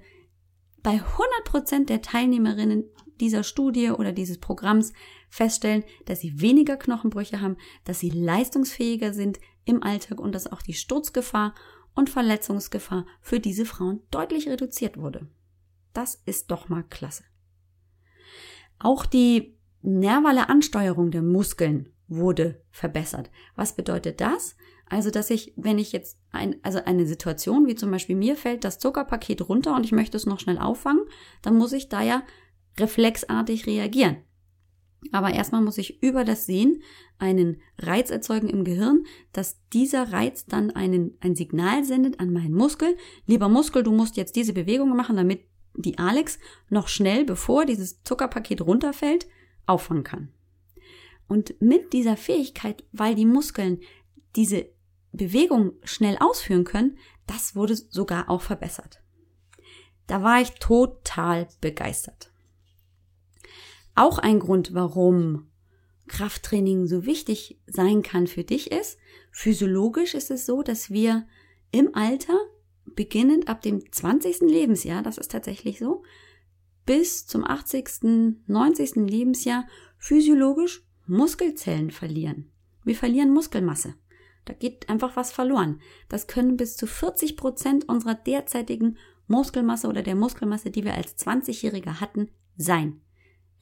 bei 0.84 0.92
100 0.92 1.10
Prozent 1.46 1.90
der 1.90 2.02
Teilnehmerinnen 2.02 2.84
dieser 3.20 3.44
Studie 3.44 3.92
oder 3.92 4.12
dieses 4.12 4.40
Programms 4.40 4.94
feststellen, 5.30 5.84
dass 6.06 6.22
sie 6.22 6.42
weniger 6.42 6.78
Knochenbrüche 6.78 7.42
haben, 7.42 7.58
dass 7.84 8.00
sie 8.00 8.10
leistungsfähiger 8.10 9.14
sind 9.14 9.40
im 9.66 9.84
Alltag 9.84 10.20
und 10.20 10.34
dass 10.34 10.52
auch 10.52 10.62
die 10.62 10.74
Sturzgefahr 10.74 11.54
und 11.96 12.10
Verletzungsgefahr 12.10 13.06
für 13.22 13.40
diese 13.40 13.66
Frauen 13.66 14.02
deutlich 14.12 14.48
reduziert 14.48 14.98
wurde. 14.98 15.28
Das 15.94 16.22
ist 16.26 16.52
doch 16.52 16.70
mal 16.70 16.84
klasse. 16.84 17.24
Auch 18.80 19.06
die 19.06 19.58
nervale 19.82 20.50
Ansteuerung 20.50 21.12
der 21.12 21.22
Muskeln 21.22 21.94
wurde 22.08 22.62
verbessert. 22.70 23.32
Was 23.56 23.76
bedeutet 23.76 24.22
das? 24.22 24.56
Also, 24.88 25.10
dass 25.10 25.32
ich, 25.32 25.54
wenn 25.56 25.80
ich 25.80 25.92
jetzt 25.92 26.20
ein, 26.32 26.58
also 26.62 26.80
eine 26.86 27.08
Situation, 27.08 27.66
wie 27.66 27.76
zum 27.76 27.90
Beispiel 27.90 28.16
mir 28.16 28.36
fällt 28.36 28.64
das 28.64 28.78
Zuckerpaket 28.78 29.48
runter 29.50 29.76
und 29.76 29.84
ich 29.84 29.92
möchte 29.92 30.18
es 30.18 30.28
noch 30.28 30.40
schnell 30.40 30.60
auffangen, 30.60 31.06
dann 31.42 31.58
muss 31.58 31.74
ich 31.74 31.90
da 31.90 32.04
ja 32.04 32.24
reflexartig 32.78 33.68
reagieren. 33.68 34.18
Aber 35.12 35.34
erstmal 35.34 35.62
muss 35.62 35.78
ich 35.78 36.02
über 36.02 36.24
das 36.24 36.46
Sehen 36.46 36.82
einen 37.18 37.62
Reiz 37.78 38.10
erzeugen 38.10 38.50
im 38.50 38.64
Gehirn, 38.64 39.06
dass 39.34 39.60
dieser 39.72 40.12
Reiz 40.12 40.46
dann 40.46 40.72
einen, 40.72 41.18
ein 41.22 41.36
Signal 41.36 41.84
sendet 41.84 42.20
an 42.20 42.34
meinen 42.34 42.54
Muskel. 42.54 42.98
Lieber 43.26 43.50
Muskel, 43.50 43.84
du 43.84 43.92
musst 43.92 44.18
jetzt 44.18 44.36
diese 44.36 44.54
Bewegung 44.54 44.96
machen, 44.96 45.16
damit 45.16 45.46
die 45.76 45.98
Alex 45.98 46.40
noch 46.70 46.88
schnell, 46.88 47.26
bevor 47.26 47.66
dieses 47.66 48.02
Zuckerpaket 48.04 48.62
runterfällt, 48.62 49.28
auffangen 49.66 50.04
kann. 50.04 50.30
Und 51.28 51.60
mit 51.62 51.94
dieser 51.94 52.18
Fähigkeit, 52.18 52.84
weil 52.92 53.16
die 53.16 53.26
Muskeln 53.26 53.82
diese 54.36 54.68
Bewegung 55.12 55.74
schnell 55.84 56.18
ausführen 56.20 56.66
können, 56.66 56.98
das 57.28 57.56
wurde 57.56 57.76
sogar 57.76 58.30
auch 58.30 58.42
verbessert. 58.42 59.02
Da 60.08 60.22
war 60.22 60.42
ich 60.42 60.52
total 60.52 61.48
begeistert. 61.62 62.32
Auch 63.96 64.20
ein 64.20 64.40
Grund, 64.40 64.74
warum 64.74 65.48
Krafttraining 66.08 66.86
so 66.88 67.06
wichtig 67.06 67.60
sein 67.66 68.04
kann 68.04 68.28
für 68.28 68.44
dich 68.44 68.72
ist, 68.72 69.00
physiologisch 69.32 70.14
ist 70.14 70.30
es 70.30 70.46
so, 70.46 70.62
dass 70.62 70.92
wir 70.92 71.26
im 71.72 71.96
Alter, 71.96 72.38
beginnend 72.86 73.48
ab 73.48 73.62
dem 73.62 73.92
20. 73.92 74.42
Lebensjahr, 74.42 75.02
das 75.02 75.18
ist 75.18 75.32
tatsächlich 75.32 75.80
so, 75.80 76.04
bis 76.86 77.26
zum 77.26 77.44
80., 77.44 78.38
90. 78.46 78.96
Lebensjahr 78.96 79.66
physiologisch 79.98 80.86
Muskelzellen 81.08 81.92
verlieren. 81.92 82.52
Wir 82.84 82.96
verlieren 82.96 83.34
Muskelmasse. 83.34 83.96
Da 84.46 84.54
geht 84.54 84.90
einfach 84.90 85.16
was 85.16 85.32
verloren. 85.32 85.82
Das 86.08 86.28
können 86.28 86.58
bis 86.58 86.78
zu 86.78 86.86
40 86.86 87.36
Prozent 87.36 87.90
unserer 87.90 88.14
derzeitigen 88.14 88.98
Muskelmasse 89.28 89.88
oder 89.88 90.04
der 90.04 90.16
Muskelmasse, 90.16 90.70
die 90.70 90.84
wir 90.84 90.94
als 90.94 91.18
20-Jährige 91.18 92.00
hatten, 92.00 92.30
sein. 92.56 93.02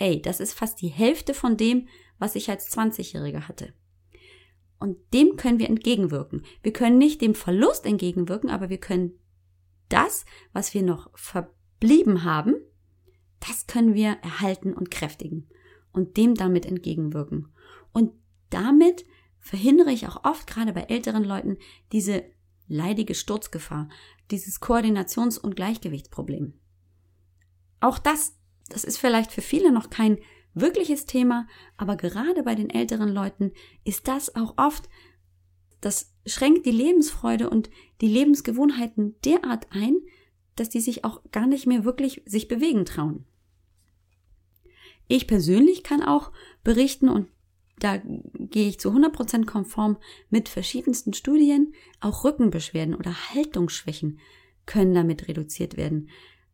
Ey, 0.03 0.21
das 0.21 0.41
ist 0.41 0.51
fast 0.51 0.81
die 0.81 0.89
Hälfte 0.89 1.33
von 1.33 1.55
dem, 1.55 1.87
was 2.19 2.35
ich 2.35 2.49
als 2.49 2.69
20-Jährige 2.75 3.47
hatte. 3.47 3.73
Und 4.77 4.97
dem 5.13 5.37
können 5.37 5.59
wir 5.59 5.69
entgegenwirken. 5.69 6.43
Wir 6.61 6.73
können 6.73 6.97
nicht 6.97 7.21
dem 7.21 7.35
Verlust 7.35 7.85
entgegenwirken, 7.85 8.49
aber 8.49 8.67
wir 8.67 8.79
können 8.79 9.17
das, 9.87 10.25
was 10.51 10.73
wir 10.73 10.83
noch 10.83 11.09
verblieben 11.17 12.25
haben, 12.25 12.55
das 13.39 13.65
können 13.65 13.93
wir 13.93 14.17
erhalten 14.21 14.73
und 14.73 14.91
kräftigen 14.91 15.47
und 15.93 16.17
dem 16.17 16.35
damit 16.35 16.65
entgegenwirken. 16.65 17.53
Und 17.93 18.11
damit 18.49 19.05
verhindere 19.39 19.93
ich 19.93 20.05
auch 20.05 20.25
oft, 20.25 20.47
gerade 20.47 20.73
bei 20.73 20.81
älteren 20.81 21.23
Leuten, 21.23 21.55
diese 21.93 22.25
leidige 22.67 23.15
Sturzgefahr, 23.15 23.87
dieses 24.31 24.61
Koordinations- 24.61 25.39
und 25.39 25.55
Gleichgewichtsproblem. 25.55 26.59
Auch 27.79 27.99
das, 27.99 28.37
das 28.73 28.83
ist 28.83 28.97
vielleicht 28.97 29.31
für 29.31 29.41
viele 29.41 29.71
noch 29.71 29.89
kein 29.89 30.17
wirkliches 30.55 31.05
Thema, 31.05 31.47
aber 31.77 31.95
gerade 31.95 32.43
bei 32.43 32.55
den 32.55 32.69
älteren 32.69 33.09
Leuten 33.09 33.51
ist 33.83 34.07
das 34.07 34.35
auch 34.35 34.55
oft, 34.57 34.89
das 35.79 36.13
schränkt 36.25 36.65
die 36.65 36.71
Lebensfreude 36.71 37.49
und 37.49 37.69
die 38.01 38.07
Lebensgewohnheiten 38.07 39.15
derart 39.25 39.67
ein, 39.71 39.95
dass 40.55 40.69
die 40.69 40.79
sich 40.79 41.05
auch 41.05 41.21
gar 41.31 41.45
nicht 41.45 41.67
mehr 41.67 41.83
wirklich 41.85 42.23
sich 42.25 42.47
bewegen 42.47 42.85
trauen. 42.85 43.25
Ich 45.07 45.27
persönlich 45.27 45.83
kann 45.83 46.01
auch 46.01 46.31
berichten 46.63 47.09
und 47.09 47.27
da 47.79 47.97
gehe 47.97 48.69
ich 48.69 48.79
zu 48.79 48.89
100% 48.89 49.45
konform 49.45 49.97
mit 50.29 50.47
verschiedensten 50.47 51.13
Studien, 51.13 51.73
auch 51.99 52.23
Rückenbeschwerden 52.23 52.95
oder 52.95 53.13
Haltungsschwächen 53.33 54.19
können 54.65 54.93
damit 54.93 55.27
reduziert 55.27 55.75
werden. 55.75 56.09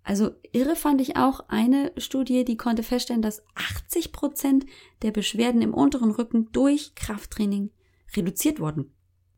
Also 0.09 0.31
irre 0.53 0.75
fand 0.75 1.01
ich 1.01 1.17
auch 1.17 1.41
eine 1.49 1.91
Studie, 1.97 2.43
die 2.43 2.57
konnte 2.57 2.81
feststellen, 2.81 3.21
dass 3.21 3.43
80% 3.77 4.65
der 5.03 5.11
Beschwerden 5.11 5.61
im 5.61 5.71
unteren 5.71 6.09
Rücken 6.09 6.51
durch 6.51 6.95
Krafttraining 6.95 7.69
reduziert 8.15 8.59
worden 8.59 8.91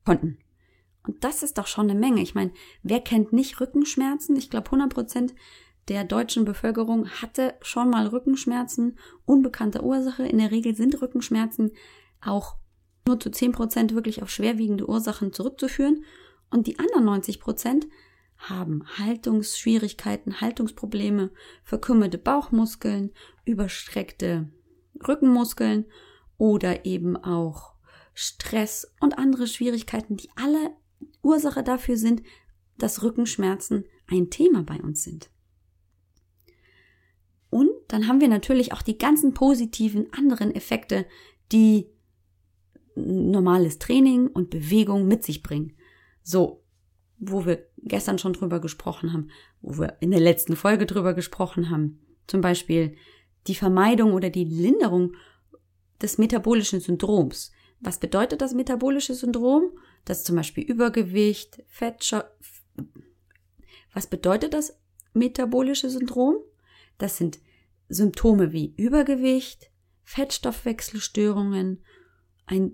konnten. 0.06 0.38
Und 1.06 1.26
das 1.26 1.44
ist 1.44 1.58
doch 1.58 1.68
schon 1.68 1.90
eine 1.90 2.00
Menge. 2.00 2.22
Ich 2.22 2.36
meine, 2.36 2.54
wer 2.84 3.02
kennt 3.02 3.34
nicht 3.34 3.60
Rückenschmerzen? 3.60 4.38
Ich 4.38 4.50
glaube, 4.50 4.70
100% 4.70 5.34
der 5.90 6.06
deutschen 6.06 6.46
Bevölkerung 6.46 7.10
hatte 7.10 7.56
schon 7.62 7.90
mal 7.90 8.08
Rückenschmerzen 8.08 8.98
unbekannter 9.26 9.84
Ursache. 9.84 10.26
In 10.26 10.38
der 10.38 10.52
Regel 10.52 10.74
sind 10.74 11.02
Rückenschmerzen 11.02 11.72
auch 12.22 12.56
nur 13.06 13.20
zu 13.20 13.30
10 13.30 13.52
Prozent 13.52 13.94
wirklich 13.94 14.24
auf 14.24 14.30
schwerwiegende 14.30 14.88
Ursachen 14.88 15.34
zurückzuführen. 15.34 16.06
Und 16.50 16.66
die 16.66 16.80
anderen 16.80 17.04
90 17.04 17.42
Prozent 17.42 17.88
haben 18.50 18.84
Haltungsschwierigkeiten, 18.98 20.42
Haltungsprobleme, 20.42 21.32
verkümmerte 21.64 22.18
Bauchmuskeln, 22.18 23.12
überstreckte 23.46 24.50
Rückenmuskeln 25.08 25.86
oder 26.38 26.86
eben 26.86 27.16
auch 27.18 27.76
Stress 28.14 28.94
und 29.00 29.18
andere 29.18 29.48
Schwierigkeiten, 29.48 30.18
die 30.18 30.30
alle 30.36 30.72
Ursache 31.22 31.64
dafür 31.64 31.98
sind, 31.98 32.24
dass 32.78 33.04
Rückenschmerzen 33.04 33.86
ein 34.08 34.30
Thema 34.30 34.64
bei 34.64 34.82
uns 34.82 35.04
sind. 35.04 35.30
Und 37.50 37.70
dann 37.90 38.08
haben 38.08 38.22
wir 38.22 38.28
natürlich 38.28 38.74
auch 38.74 38.82
die 38.82 38.98
ganzen 38.98 39.34
positiven 39.34 40.12
anderen 40.14 40.56
Effekte, 40.56 41.06
die 41.52 41.90
normales 42.96 43.78
Training 43.80 44.28
und 44.28 44.50
Bewegung 44.50 45.08
mit 45.08 45.24
sich 45.24 45.44
bringen. 45.44 45.76
So, 46.24 46.61
wo 47.24 47.46
wir 47.46 47.68
gestern 47.78 48.18
schon 48.18 48.34
drüber 48.34 48.60
gesprochen 48.60 49.14
haben, 49.14 49.30
wo 49.62 49.78
wir 49.78 49.98
in 50.02 50.10
der 50.10 50.20
letzten 50.20 50.56
Folge 50.56 50.88
drüber 50.88 51.14
gesprochen 51.14 51.70
haben. 51.70 52.00
Zum 52.26 52.42
Beispiel 52.42 52.96
die 53.48 53.56
Vermeidung 53.56 54.14
oder 54.14 54.32
die 54.32 54.44
Linderung 54.44 55.16
des 56.02 56.18
metabolischen 56.18 56.82
Syndroms. 56.82 57.52
Was 57.80 58.00
bedeutet 58.00 58.42
das 58.42 58.56
metabolische 58.56 59.14
Syndrom? 59.14 59.72
Das 60.04 60.24
zum 60.24 60.36
Beispiel 60.36 60.64
Übergewicht, 60.64 61.64
Fettstoff. 61.68 62.26
Was 63.94 64.08
bedeutet 64.08 64.56
das 64.56 64.80
metabolische 65.14 65.92
Syndrom? 65.92 66.38
Das 66.98 67.18
sind 67.18 67.40
Symptome 67.88 68.52
wie 68.52 68.74
Übergewicht, 68.78 69.70
Fettstoffwechselstörungen, 70.04 71.84
ein 72.48 72.74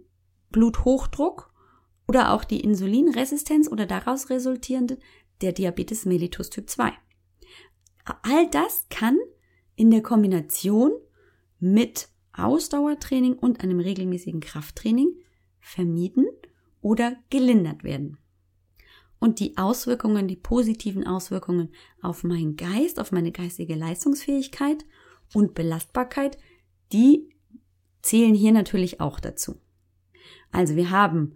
Bluthochdruck 0.51 1.53
oder 2.07 2.33
auch 2.33 2.43
die 2.43 2.61
Insulinresistenz 2.61 3.67
oder 3.67 3.85
daraus 3.85 4.29
resultierende 4.29 4.97
der 5.41 5.51
Diabetes 5.51 6.05
mellitus 6.05 6.49
Typ 6.49 6.69
2. 6.69 6.91
All 8.23 8.49
das 8.49 8.87
kann 8.89 9.17
in 9.75 9.91
der 9.91 10.01
Kombination 10.01 10.91
mit 11.59 12.09
Ausdauertraining 12.33 13.33
und 13.33 13.61
einem 13.61 13.79
regelmäßigen 13.79 14.39
Krafttraining 14.39 15.09
vermieden 15.59 16.27
oder 16.81 17.17
gelindert 17.29 17.83
werden. 17.83 18.17
Und 19.19 19.39
die 19.39 19.57
Auswirkungen, 19.57 20.27
die 20.27 20.35
positiven 20.35 21.05
Auswirkungen 21.05 21.73
auf 22.01 22.23
meinen 22.23 22.55
Geist, 22.55 22.99
auf 22.99 23.11
meine 23.11 23.31
geistige 23.31 23.75
Leistungsfähigkeit 23.75 24.85
und 25.33 25.55
Belastbarkeit, 25.55 26.37
die 26.93 27.29
zählen 28.03 28.35
hier 28.35 28.51
natürlich 28.51 29.01
auch 29.01 29.19
dazu. 29.19 29.59
Also 30.51 30.75
wir 30.75 30.91
haben 30.91 31.35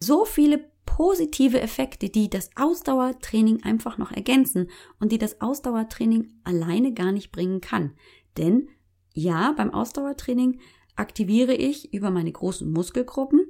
so 0.00 0.24
viele 0.24 0.70
positive 0.86 1.60
Effekte, 1.60 2.08
die 2.08 2.30
das 2.30 2.50
Ausdauertraining 2.56 3.62
einfach 3.62 3.98
noch 3.98 4.12
ergänzen 4.12 4.70
und 5.00 5.12
die 5.12 5.18
das 5.18 5.40
Ausdauertraining 5.40 6.32
alleine 6.44 6.92
gar 6.92 7.12
nicht 7.12 7.30
bringen 7.30 7.60
kann. 7.60 7.92
Denn 8.36 8.68
ja, 9.14 9.52
beim 9.56 9.72
Ausdauertraining 9.72 10.60
aktiviere 10.96 11.54
ich 11.54 11.92
über 11.92 12.10
meine 12.10 12.32
großen 12.32 12.70
Muskelgruppen 12.70 13.42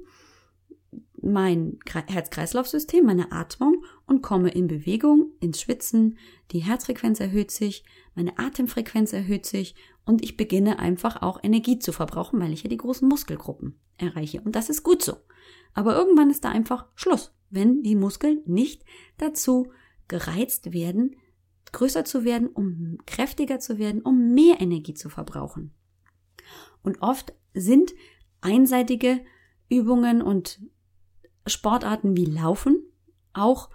mein 1.21 1.79
Herz-Kreislauf-System, 1.85 3.05
meine 3.05 3.31
Atmung 3.31 3.83
und 4.05 4.21
komme 4.21 4.49
in 4.49 4.67
Bewegung, 4.67 5.31
ins 5.39 5.61
Schwitzen, 5.61 6.17
die 6.51 6.59
Herzfrequenz 6.59 7.19
erhöht 7.19 7.51
sich, 7.51 7.83
meine 8.15 8.37
Atemfrequenz 8.37 9.13
erhöht 9.13 9.45
sich 9.45 9.75
und 10.05 10.23
ich 10.23 10.37
beginne 10.37 10.79
einfach 10.79 11.21
auch 11.21 11.39
Energie 11.43 11.79
zu 11.79 11.91
verbrauchen, 11.91 12.39
weil 12.39 12.53
ich 12.53 12.63
ja 12.63 12.69
die 12.69 12.77
großen 12.77 13.07
Muskelgruppen 13.07 13.79
erreiche. 13.97 14.41
Und 14.41 14.55
das 14.55 14.69
ist 14.69 14.83
gut 14.83 15.03
so. 15.03 15.17
Aber 15.73 15.95
irgendwann 15.95 16.29
ist 16.29 16.43
da 16.43 16.49
einfach 16.49 16.87
Schluss, 16.95 17.33
wenn 17.49 17.83
die 17.83 17.95
Muskeln 17.95 18.41
nicht 18.45 18.83
dazu 19.17 19.71
gereizt 20.07 20.73
werden, 20.73 21.15
größer 21.71 22.05
zu 22.05 22.23
werden, 22.23 22.47
um 22.47 22.97
kräftiger 23.05 23.59
zu 23.59 23.77
werden, 23.77 24.01
um 24.01 24.33
mehr 24.33 24.59
Energie 24.59 24.93
zu 24.93 25.09
verbrauchen. 25.09 25.71
Und 26.81 27.01
oft 27.01 27.33
sind 27.53 27.93
einseitige 28.41 29.21
Übungen 29.69 30.21
und 30.21 30.61
Sportarten 31.45 32.15
wie 32.15 32.25
Laufen 32.25 32.83
auch 33.33 33.69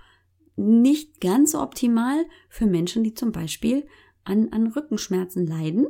nicht 0.57 1.20
ganz 1.20 1.52
so 1.52 1.61
optimal 1.61 2.24
für 2.48 2.66
Menschen, 2.66 3.04
die 3.04 3.14
zum 3.14 3.33
Beispiel 3.33 3.87
an, 4.24 4.48
an 4.50 4.68
Rückenschmerzen 4.68 5.46
leiden, 5.46 5.87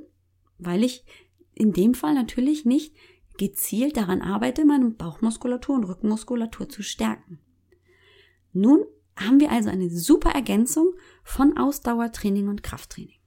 weil 0.58 0.84
ich 0.84 1.04
in 1.54 1.72
dem 1.72 1.94
Fall 1.94 2.14
natürlich 2.14 2.64
nicht 2.64 2.94
gezielt 3.36 3.96
daran 3.96 4.22
arbeite, 4.22 4.64
meine 4.64 4.90
Bauchmuskulatur 4.90 5.76
und 5.76 5.84
Rückenmuskulatur 5.84 6.68
zu 6.68 6.82
stärken. 6.82 7.38
Nun 8.52 8.84
haben 9.16 9.40
wir 9.40 9.50
also 9.50 9.70
eine 9.70 9.90
super 9.90 10.30
Ergänzung 10.30 10.94
von 11.22 11.56
Ausdauertraining 11.56 12.48
und 12.48 12.62
Krafttraining. 12.62 13.18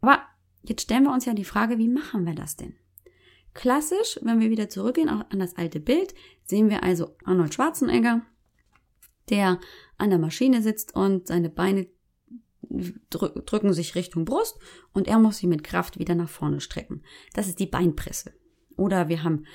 Aber 0.00 0.22
jetzt 0.62 0.82
stellen 0.82 1.04
wir 1.04 1.12
uns 1.12 1.24
ja 1.24 1.34
die 1.34 1.44
Frage, 1.44 1.78
wie 1.78 1.88
machen 1.88 2.26
wir 2.26 2.34
das 2.34 2.56
denn? 2.56 2.74
Klassisch, 3.54 4.18
wenn 4.22 4.40
wir 4.40 4.50
wieder 4.50 4.68
zurückgehen 4.68 5.08
an 5.08 5.38
das 5.38 5.56
alte 5.56 5.80
Bild, 5.80 6.14
sehen 6.44 6.68
wir 6.68 6.82
also 6.82 7.16
Arnold 7.24 7.54
Schwarzenegger, 7.54 8.22
der 9.30 9.58
an 9.96 10.10
der 10.10 10.18
Maschine 10.18 10.60
sitzt 10.60 10.94
und 10.94 11.26
seine 11.26 11.48
Beine 11.48 11.88
drücken 13.10 13.72
sich 13.72 13.94
Richtung 13.94 14.24
Brust 14.24 14.58
und 14.92 15.08
er 15.08 15.18
muss 15.18 15.38
sie 15.38 15.46
mit 15.46 15.64
Kraft 15.64 15.98
wieder 15.98 16.14
nach 16.14 16.28
vorne 16.28 16.60
strecken. 16.60 17.02
Das 17.32 17.48
ist 17.48 17.58
die 17.58 17.66
Beinpresse. 17.66 18.34
Oder 18.76 19.08
wir 19.08 19.22
haben 19.22 19.46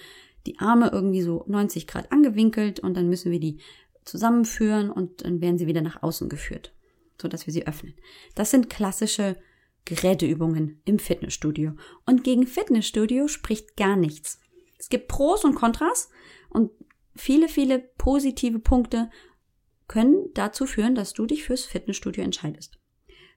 die 0.46 0.60
Arme 0.60 0.90
irgendwie 0.92 1.22
so 1.22 1.44
90 1.48 1.88
Grad 1.88 2.12
angewinkelt 2.12 2.80
und 2.80 2.96
dann 2.96 3.10
müssen 3.10 3.32
wir 3.32 3.40
die 3.40 3.60
zusammenführen 4.06 4.90
und 4.90 5.24
dann 5.24 5.42
werden 5.42 5.58
sie 5.58 5.68
wieder 5.68 5.82
nach 5.82 6.02
außen 6.02 6.30
geführt, 6.30 6.74
so 7.22 7.28
dass 7.28 7.46
wir 7.46 7.54
sie 7.54 7.68
öffnen. 7.68 7.94
Das 8.36 8.52
sind 8.52 8.70
klassische 8.70 9.38
Geräteübungen 9.86 10.82
im 10.86 11.00
Fitnessstudio. 11.00 11.74
Und 12.06 12.24
gegen 12.24 12.48
Fitnessstudio 12.48 13.28
spricht 13.28 13.78
gar 13.78 13.96
nichts. 13.96 14.40
Es 14.78 14.90
gibt 14.90 15.08
Pros 15.08 15.44
und 15.44 15.56
Kontras 15.56 16.10
und 16.50 16.72
viele, 17.16 17.48
viele 17.48 17.80
positive 17.80 18.60
Punkte 18.60 19.10
können 19.88 20.30
dazu 20.34 20.66
führen, 20.66 20.96
dass 20.96 21.14
du 21.14 21.26
dich 21.26 21.44
fürs 21.44 21.66
Fitnessstudio 21.66 22.24
entscheidest. 22.24 22.80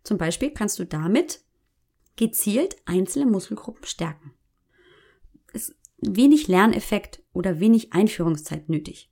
Zum 0.04 0.18
Beispiel 0.18 0.50
kannst 0.50 0.78
du 0.78 0.84
damit 0.84 1.40
gezielt 2.16 2.76
einzelne 2.84 3.26
Muskelgruppen 3.26 3.84
stärken. 3.84 4.34
Wenig 6.06 6.48
Lerneffekt 6.48 7.22
oder 7.32 7.60
wenig 7.60 7.92
Einführungszeit 7.92 8.68
nötig. 8.68 9.10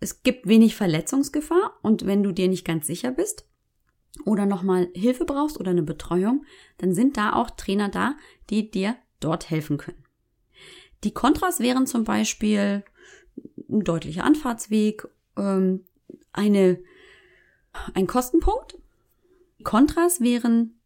Es 0.00 0.22
gibt 0.22 0.46
wenig 0.46 0.76
Verletzungsgefahr 0.76 1.78
und 1.82 2.06
wenn 2.06 2.22
du 2.22 2.32
dir 2.32 2.48
nicht 2.48 2.64
ganz 2.64 2.86
sicher 2.86 3.10
bist 3.10 3.46
oder 4.24 4.46
nochmal 4.46 4.88
Hilfe 4.94 5.24
brauchst 5.24 5.58
oder 5.58 5.70
eine 5.70 5.82
Betreuung, 5.82 6.44
dann 6.78 6.94
sind 6.94 7.16
da 7.16 7.32
auch 7.32 7.50
Trainer 7.50 7.88
da, 7.88 8.16
die 8.50 8.70
dir 8.70 8.96
dort 9.20 9.50
helfen 9.50 9.76
können. 9.76 10.04
Die 11.04 11.12
Kontras 11.12 11.60
wären 11.60 11.86
zum 11.86 12.04
Beispiel 12.04 12.84
ein 13.68 13.84
deutlicher 13.84 14.24
Anfahrtsweg, 14.24 15.06
ähm, 15.36 15.84
eine, 16.32 16.78
ein 17.94 18.06
Kostenpunkt. 18.06 18.78
Kontras 19.62 20.20
wären 20.20 20.78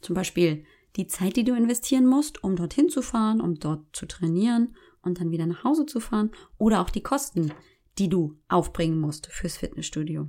zum 0.00 0.14
Beispiel 0.14 0.64
die 0.96 1.06
Zeit, 1.06 1.36
die 1.36 1.44
du 1.44 1.54
investieren 1.54 2.06
musst, 2.06 2.42
um 2.42 2.56
dorthin 2.56 2.88
zu 2.88 3.02
fahren, 3.02 3.40
um 3.40 3.56
dort 3.56 3.84
zu 3.92 4.06
trainieren 4.06 4.76
und 5.02 5.20
dann 5.20 5.30
wieder 5.30 5.46
nach 5.46 5.64
Hause 5.64 5.86
zu 5.86 6.00
fahren 6.00 6.30
oder 6.58 6.80
auch 6.80 6.90
die 6.90 7.02
Kosten, 7.02 7.52
die 7.98 8.08
du 8.08 8.38
aufbringen 8.48 9.00
musst 9.00 9.26
fürs 9.26 9.56
Fitnessstudio. 9.56 10.28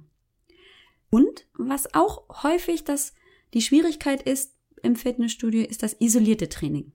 Und 1.10 1.48
was 1.54 1.94
auch 1.94 2.44
häufig 2.44 2.84
das, 2.84 3.14
die 3.54 3.62
Schwierigkeit 3.62 4.22
ist 4.22 4.56
im 4.82 4.96
Fitnessstudio, 4.96 5.64
ist 5.66 5.84
das 5.84 5.96
isolierte 6.00 6.50
Training. 6.50 6.94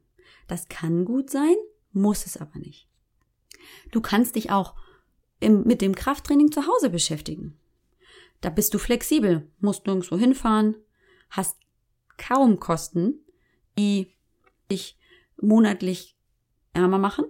Das 0.48 0.68
kann 0.68 1.04
gut 1.04 1.30
sein, 1.30 1.54
muss 1.92 2.26
es 2.26 2.36
aber 2.36 2.58
nicht. 2.58 2.88
Du 3.90 4.00
kannst 4.00 4.36
dich 4.36 4.50
auch 4.50 4.74
im, 5.40 5.64
mit 5.64 5.82
dem 5.82 5.94
Krafttraining 5.94 6.50
zu 6.50 6.66
Hause 6.66 6.90
beschäftigen. 6.90 7.58
Da 8.40 8.50
bist 8.50 8.72
du 8.74 8.78
flexibel, 8.78 9.50
musst 9.60 9.86
nirgendwo 9.86 10.16
hinfahren, 10.16 10.76
hast 11.30 11.56
kaum 12.16 12.60
Kosten, 12.60 13.20
die 13.78 14.12
dich 14.70 14.98
monatlich 15.40 16.16
ärmer 16.72 16.98
machen. 16.98 17.26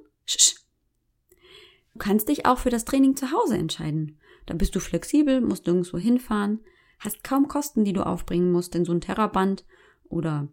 Du 1.92 1.98
kannst 1.98 2.28
dich 2.28 2.46
auch 2.46 2.58
für 2.58 2.70
das 2.70 2.84
Training 2.84 3.16
zu 3.16 3.32
Hause 3.32 3.56
entscheiden. 3.56 4.18
Da 4.44 4.54
bist 4.54 4.74
du 4.74 4.80
flexibel, 4.80 5.40
musst 5.40 5.66
nirgendwo 5.66 5.98
hinfahren, 5.98 6.60
hast 6.98 7.24
kaum 7.24 7.48
Kosten, 7.48 7.84
die 7.84 7.92
du 7.92 8.06
aufbringen 8.06 8.52
musst, 8.52 8.74
denn 8.74 8.84
so 8.84 8.92
ein 8.92 9.00
Terraband 9.00 9.64
oder 10.08 10.48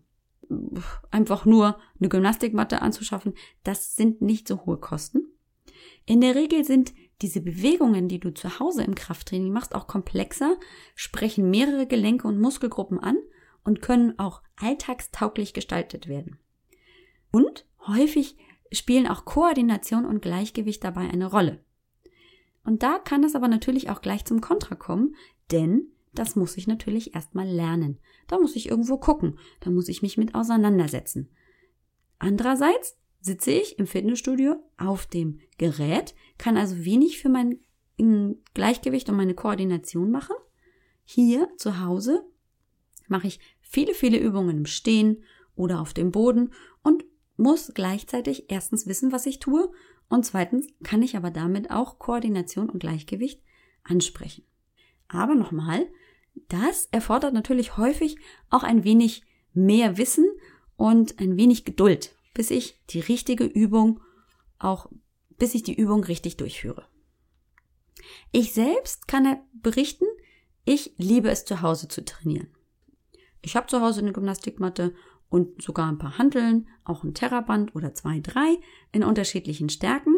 einfach 1.12 1.46
nur 1.46 1.80
eine 2.00 2.10
Gymnastikmatte 2.10 2.82
anzuschaffen, 2.82 3.34
das 3.64 3.96
sind 3.96 4.22
nicht 4.22 4.48
so 4.48 4.66
hohe 4.66 4.78
Kosten. 4.78 5.28
In 6.06 6.22
der 6.22 6.36
Regel 6.36 6.64
sind 6.64 6.94
diese 7.22 7.42
Bewegungen, 7.42 8.10
die 8.10 8.20
du 8.20 8.34
zu 8.34 8.60
Hause 8.60 8.84
im 8.84 8.96
Krafttraining 8.96 9.52
machst, 9.52 9.76
auch 9.76 9.88
komplexer, 9.88 10.58
sprechen 10.96 11.50
mehrere 11.50 11.88
Gelenke 11.88 12.28
und 12.28 12.40
Muskelgruppen 12.40 13.00
an 13.00 13.18
und 13.64 13.82
können 13.82 14.18
auch 14.20 14.42
alltagstauglich 14.56 15.54
gestaltet 15.54 16.08
werden. 16.08 16.40
Und 17.32 17.66
häufig 17.88 18.38
spielen 18.72 19.08
auch 19.08 19.26
Koordination 19.26 20.06
und 20.06 20.22
Gleichgewicht 20.22 20.84
dabei 20.84 21.10
eine 21.10 21.28
Rolle. 21.28 21.64
Und 22.64 22.84
da 22.84 23.00
kann 23.00 23.24
es 23.24 23.36
aber 23.36 23.48
natürlich 23.48 23.90
auch 23.90 24.02
gleich 24.02 24.26
zum 24.26 24.42
Kontra 24.42 24.76
kommen, 24.76 25.16
denn 25.52 25.88
das 26.14 26.36
muss 26.36 26.58
ich 26.58 26.68
natürlich 26.68 27.16
erstmal 27.16 27.48
lernen. 27.48 28.00
Da 28.28 28.40
muss 28.40 28.56
ich 28.56 28.70
irgendwo 28.70 28.98
gucken, 28.98 29.40
da 29.60 29.70
muss 29.70 29.90
ich 29.90 30.02
mich 30.02 30.18
mit 30.18 30.36
auseinandersetzen. 30.36 31.30
Andererseits 32.20 32.98
sitze 33.20 33.52
ich 33.52 33.80
im 33.80 33.88
Fitnessstudio 33.88 34.56
auf 34.78 35.08
dem 35.08 35.40
Gerät, 35.58 36.14
kann 36.38 36.58
also 36.58 36.86
wenig 36.86 37.20
für 37.20 37.30
mein 37.30 37.60
Gleichgewicht 38.54 39.10
und 39.10 39.16
meine 39.16 39.34
Koordination 39.34 40.12
machen. 40.12 40.36
Hier 41.04 41.50
zu 41.58 41.80
Hause 41.82 42.26
mache 43.08 43.28
ich 43.28 43.40
viele, 43.62 43.94
viele 43.94 44.18
Übungen 44.18 44.58
im 44.58 44.66
Stehen 44.66 45.24
oder 45.56 45.82
auf 45.82 45.94
dem 45.94 46.12
Boden 46.12 46.54
und 46.82 47.06
muss 47.38 47.72
gleichzeitig 47.74 48.46
erstens 48.50 48.88
wissen, 48.88 49.12
was 49.12 49.26
ich 49.26 49.40
tue 49.40 49.72
und 50.10 50.26
zweitens 50.26 50.68
kann 50.84 51.02
ich 51.02 51.18
aber 51.18 51.32
damit 51.32 51.72
auch 51.72 52.00
Koordination 52.00 52.70
und 52.70 52.80
Gleichgewicht 52.80 53.42
ansprechen. 53.84 54.46
Aber 55.08 55.36
nochmal, 55.36 55.88
das 56.50 56.88
erfordert 56.92 57.34
natürlich 57.34 57.78
häufig 57.78 58.18
auch 58.50 58.64
ein 58.64 58.84
wenig 58.84 59.24
mehr 59.54 59.98
Wissen 59.98 60.26
und 60.76 61.20
ein 61.20 61.38
wenig 61.38 61.66
Geduld, 61.66 62.16
bis 62.34 62.52
ich 62.52 62.80
die 62.90 63.00
richtige 63.00 63.44
Übung 63.44 64.02
auch, 64.60 64.90
bis 65.38 65.56
ich 65.56 65.64
die 65.64 65.76
Übung 65.76 66.04
richtig 66.04 66.38
durchführe. 66.38 66.88
Ich 68.32 68.54
selbst 68.54 69.08
kann 69.08 69.40
berichten, 69.54 70.06
ich 70.66 70.94
liebe 70.98 71.30
es 71.30 71.46
zu 71.46 71.62
Hause 71.62 71.88
zu 71.88 72.04
trainieren. 72.04 72.48
Ich 73.44 73.56
habe 73.56 73.68
zu 73.68 73.82
Hause 73.82 74.00
eine 74.00 74.14
Gymnastikmatte 74.14 74.96
und 75.30 75.62
sogar 75.62 75.90
ein 75.90 75.98
paar 75.98 76.18
Hanteln, 76.18 76.68
auch 76.86 77.04
ein 77.04 77.14
Terraband 77.14 77.76
oder 77.76 77.94
zwei, 77.94 78.20
drei 78.20 78.58
in 78.92 79.04
unterschiedlichen 79.04 79.70
Stärken. 79.70 80.16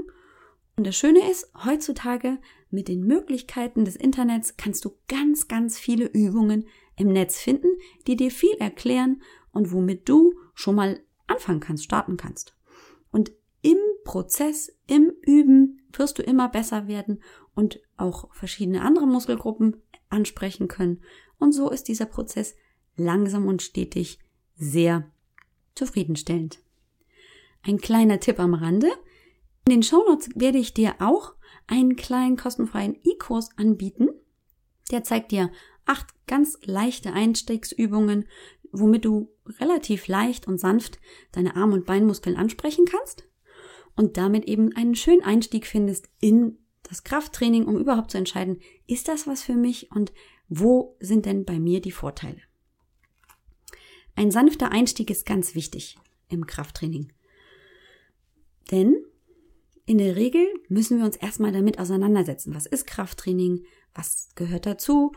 Und 0.77 0.85
das 0.85 0.95
Schöne 0.95 1.29
ist, 1.29 1.51
heutzutage 1.65 2.38
mit 2.69 2.88
den 2.88 3.05
Möglichkeiten 3.05 3.83
des 3.83 3.95
Internets 3.95 4.57
kannst 4.57 4.85
du 4.85 4.91
ganz, 5.07 5.47
ganz 5.47 5.79
viele 5.79 6.05
Übungen 6.05 6.67
im 6.97 7.07
Netz 7.07 7.39
finden, 7.39 7.69
die 8.07 8.15
dir 8.15 8.29
viel 8.29 8.55
erklären 8.59 9.21
und 9.51 9.71
womit 9.71 10.07
du 10.07 10.35
schon 10.53 10.75
mal 10.75 10.99
anfangen 11.27 11.61
kannst, 11.61 11.85
starten 11.85 12.17
kannst. 12.17 12.55
Und 13.11 13.31
im 13.61 13.77
Prozess, 14.03 14.71
im 14.85 15.11
Üben 15.21 15.81
wirst 15.93 16.19
du 16.19 16.23
immer 16.23 16.49
besser 16.49 16.88
werden 16.88 17.23
und 17.55 17.79
auch 17.97 18.31
verschiedene 18.35 18.81
andere 18.81 19.07
Muskelgruppen 19.07 19.81
ansprechen 20.09 20.67
können. 20.67 21.01
Und 21.39 21.53
so 21.53 21.71
ist 21.71 21.88
dieser 21.88 22.05
Prozess 22.05 22.55
langsam 22.95 23.47
und 23.47 23.62
stetig 23.62 24.19
sehr 24.55 25.10
zufriedenstellend. 25.75 26.60
Ein 27.62 27.79
kleiner 27.79 28.19
Tipp 28.19 28.39
am 28.39 28.53
Rande. 28.53 28.88
In 29.67 29.73
den 29.73 29.84
Shownotes 29.84 30.29
werde 30.36 30.58
ich 30.58 30.73
dir 30.73 30.95
auch 30.99 31.34
einen 31.67 31.95
kleinen 31.95 32.38
kostenfreien 32.38 32.95
E-Kurs 33.03 33.49
anbieten. 33.58 34.10
Der 34.91 35.03
zeigt 35.03 35.31
dir 35.31 35.51
acht 35.86 36.08
ganz 36.27 36.60
leichte 36.63 37.13
Einstiegsübungen, 37.13 38.25
womit 38.71 39.05
du 39.05 39.29
relativ 39.60 40.08
leicht 40.08 40.47
und 40.47 40.60
sanft 40.60 40.99
deine 41.31 41.55
Arm- 41.55 41.73
und 41.73 41.86
Beinmuskeln 41.86 42.36
ansprechen 42.36 42.86
kannst 42.86 43.27
und 43.95 44.17
damit 44.17 44.45
eben 44.45 44.75
einen 44.75 44.95
schönen 44.95 45.23
Einstieg 45.23 45.65
findest 45.65 46.10
in 46.19 46.58
das 46.84 47.03
Krafttraining, 47.03 47.65
um 47.65 47.77
überhaupt 47.77 48.12
zu 48.12 48.17
entscheiden, 48.17 48.60
ist 48.86 49.08
das 49.08 49.25
was 49.25 49.41
für 49.41 49.55
mich 49.55 49.91
und 49.91 50.13
wo 50.49 50.95
sind 50.99 51.25
denn 51.25 51.45
bei 51.45 51.60
mir 51.60 51.81
die 51.81 51.91
Vorteile? 51.91 52.41
Ein 54.15 54.32
sanfter 54.32 54.71
Einstieg 54.71 55.10
ist 55.10 55.25
ganz 55.25 55.56
wichtig 55.56 55.97
im 56.30 56.47
Krafttraining. 56.47 57.12
Denn 58.71 58.95
in 59.86 59.97
der 59.97 60.15
Regel 60.15 60.47
müssen 60.67 60.97
wir 60.97 61.06
uns 61.06 61.17
erstmal 61.17 61.51
damit 61.51 61.80
auseinandersetzen. 61.80 62.56
Was 62.56 62.65
ist 62.65 62.88
Krafttraining? 62.88 63.65
Was 63.93 64.30
gehört 64.36 64.65
dazu? 64.65 65.12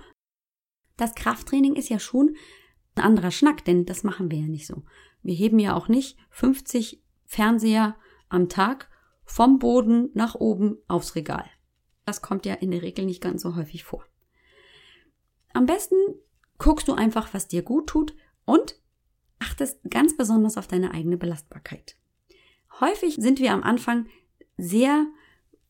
Das 0.96 1.14
Krafttraining 1.14 1.74
ist 1.74 1.88
ja 1.88 1.98
schon 1.98 2.36
ein 2.96 3.04
anderer 3.04 3.30
Schnack, 3.30 3.64
denn 3.64 3.86
das 3.86 4.02
machen 4.02 4.30
wir 4.30 4.38
ja 4.38 4.46
nicht 4.46 4.66
so. 4.66 4.82
Wir 5.22 5.34
heben 5.34 5.58
ja 5.58 5.74
auch 5.74 5.88
nicht 5.88 6.18
50 6.30 7.02
Fernseher 7.24 7.96
am 8.28 8.48
Tag 8.48 8.90
vom 9.24 9.58
Boden 9.58 10.10
nach 10.14 10.34
oben 10.34 10.78
aufs 10.88 11.14
Regal. 11.14 11.44
Das 12.04 12.20
kommt 12.22 12.46
ja 12.46 12.54
in 12.54 12.70
der 12.70 12.82
Regel 12.82 13.04
nicht 13.04 13.22
ganz 13.22 13.42
so 13.42 13.54
häufig 13.54 13.84
vor. 13.84 14.04
Am 15.52 15.66
besten 15.66 15.96
guckst 16.58 16.88
du 16.88 16.94
einfach, 16.94 17.32
was 17.32 17.48
dir 17.48 17.62
gut 17.62 17.88
tut 17.88 18.14
und 18.44 18.80
achtest 19.38 19.78
ganz 19.88 20.16
besonders 20.16 20.56
auf 20.56 20.66
deine 20.66 20.92
eigene 20.92 21.16
Belastbarkeit. 21.16 21.96
Häufig 22.80 23.16
sind 23.16 23.40
wir 23.40 23.52
am 23.52 23.62
Anfang 23.62 24.06
sehr 24.56 25.06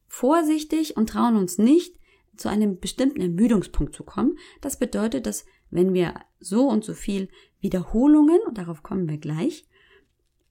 vorsichtig 0.07 0.97
und 0.97 1.11
trauen 1.11 1.37
uns 1.37 1.59
nicht, 1.59 1.99
zu 2.37 2.49
einem 2.49 2.79
bestimmten 2.79 3.21
Ermüdungspunkt 3.21 3.95
zu 3.95 4.05
kommen. 4.05 4.39
Das 4.61 4.79
bedeutet, 4.79 5.27
dass 5.27 5.45
wenn 5.71 5.93
wir 5.93 6.15
so 6.41 6.69
und 6.69 6.85
so 6.85 6.95
viel 6.95 7.29
Wiederholungen, 7.61 8.41
und 8.47 8.59
darauf 8.59 8.83
kommen 8.83 9.09
wir 9.09 9.19
gleich, 9.19 9.67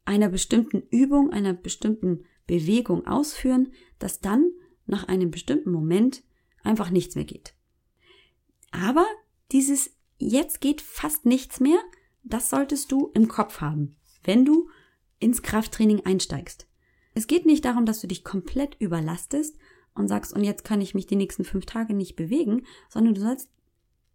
einer 0.06 0.30
bestimmten 0.30 0.84
Übung, 0.90 1.32
einer 1.32 1.54
bestimmten 1.54 2.26
Bewegung 2.46 3.08
ausführen, 3.08 3.74
dass 4.00 4.20
dann 4.20 4.52
nach 4.86 5.08
einem 5.08 5.32
bestimmten 5.32 5.72
Moment 5.72 6.24
einfach 6.64 6.90
nichts 6.90 7.16
mehr 7.16 7.26
geht. 7.26 7.54
Aber 8.72 9.06
dieses 9.52 9.92
jetzt 10.18 10.62
geht 10.62 10.82
fast 10.82 11.26
nichts 11.26 11.60
mehr, 11.60 11.80
das 12.30 12.50
solltest 12.50 12.92
du 12.92 13.12
im 13.14 13.28
Kopf 13.28 13.62
haben, 13.62 13.96
wenn 14.24 14.46
du 14.46 14.70
ins 15.20 15.42
Krafttraining 15.42 16.06
einsteigst. 16.06 16.68
Es 17.14 17.28
geht 17.28 17.46
nicht 17.46 17.66
darum, 17.66 17.86
dass 17.86 18.02
du 18.02 18.08
dich 18.08 18.24
komplett 18.24 18.76
überlastest 18.80 19.58
und 19.96 20.08
sagst, 20.08 20.34
und 20.34 20.44
jetzt 20.44 20.64
kann 20.64 20.82
ich 20.82 20.94
mich 20.94 21.08
die 21.08 21.16
nächsten 21.16 21.44
fünf 21.44 21.66
Tage 21.66 21.94
nicht 21.94 22.16
bewegen, 22.16 22.66
sondern 22.90 23.16
du 23.16 23.22
sollst 23.22 23.50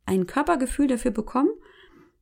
ein 0.06 0.26
Körpergefühl 0.26 0.86
dafür 0.86 1.10
bekommen, 1.10 1.50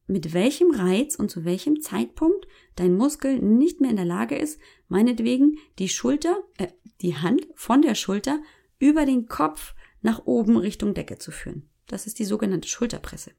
mit 0.06 0.32
welchem 0.32 0.72
Reiz 0.72 1.14
und 1.14 1.30
zu 1.30 1.44
welchem 1.44 1.80
Zeitpunkt 1.80 2.46
dein 2.74 2.96
Muskel 2.96 3.38
nicht 3.38 3.80
mehr 3.80 3.90
in 3.90 3.96
der 3.96 4.04
Lage 4.04 4.36
ist, 4.36 4.58
meinetwegen 4.88 5.58
die 5.78 5.88
Schulter, 5.88 6.42
äh, 6.58 6.68
die 7.00 7.16
Hand 7.16 7.46
von 7.54 7.82
der 7.82 7.94
Schulter 7.94 8.42
über 8.78 9.06
den 9.06 9.28
Kopf 9.28 9.74
nach 10.02 10.24
oben 10.24 10.56
Richtung 10.56 10.94
Decke 10.94 11.18
zu 11.18 11.30
führen. 11.30 11.68
Das 11.86 12.06
ist 12.06 12.18
die 12.18 12.24
sogenannte 12.24 12.68
Schulterpresse. 12.68 13.32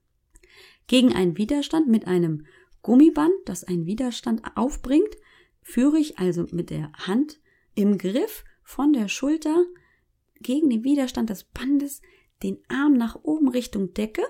Gegen 0.88 1.14
einen 1.14 1.38
Widerstand 1.38 1.88
mit 1.88 2.08
einem 2.08 2.46
Gummiband, 2.82 3.34
das 3.46 3.64
einen 3.64 3.86
Widerstand 3.86 4.42
aufbringt, 4.56 5.16
führe 5.62 6.00
ich 6.00 6.20
also 6.20 6.48
mit 6.52 6.70
der 6.70 6.92
Hand 6.94 7.40
im 7.76 7.98
Griff 7.98 8.44
von 8.64 8.94
der 8.94 9.08
Schulter 9.08 9.66
gegen 10.40 10.70
den 10.70 10.84
Widerstand 10.84 11.30
des 11.30 11.44
Bandes 11.44 12.02
den 12.44 12.58
Arm 12.68 12.94
nach 12.94 13.16
oben 13.24 13.48
Richtung 13.48 13.94
Decke 13.94 14.24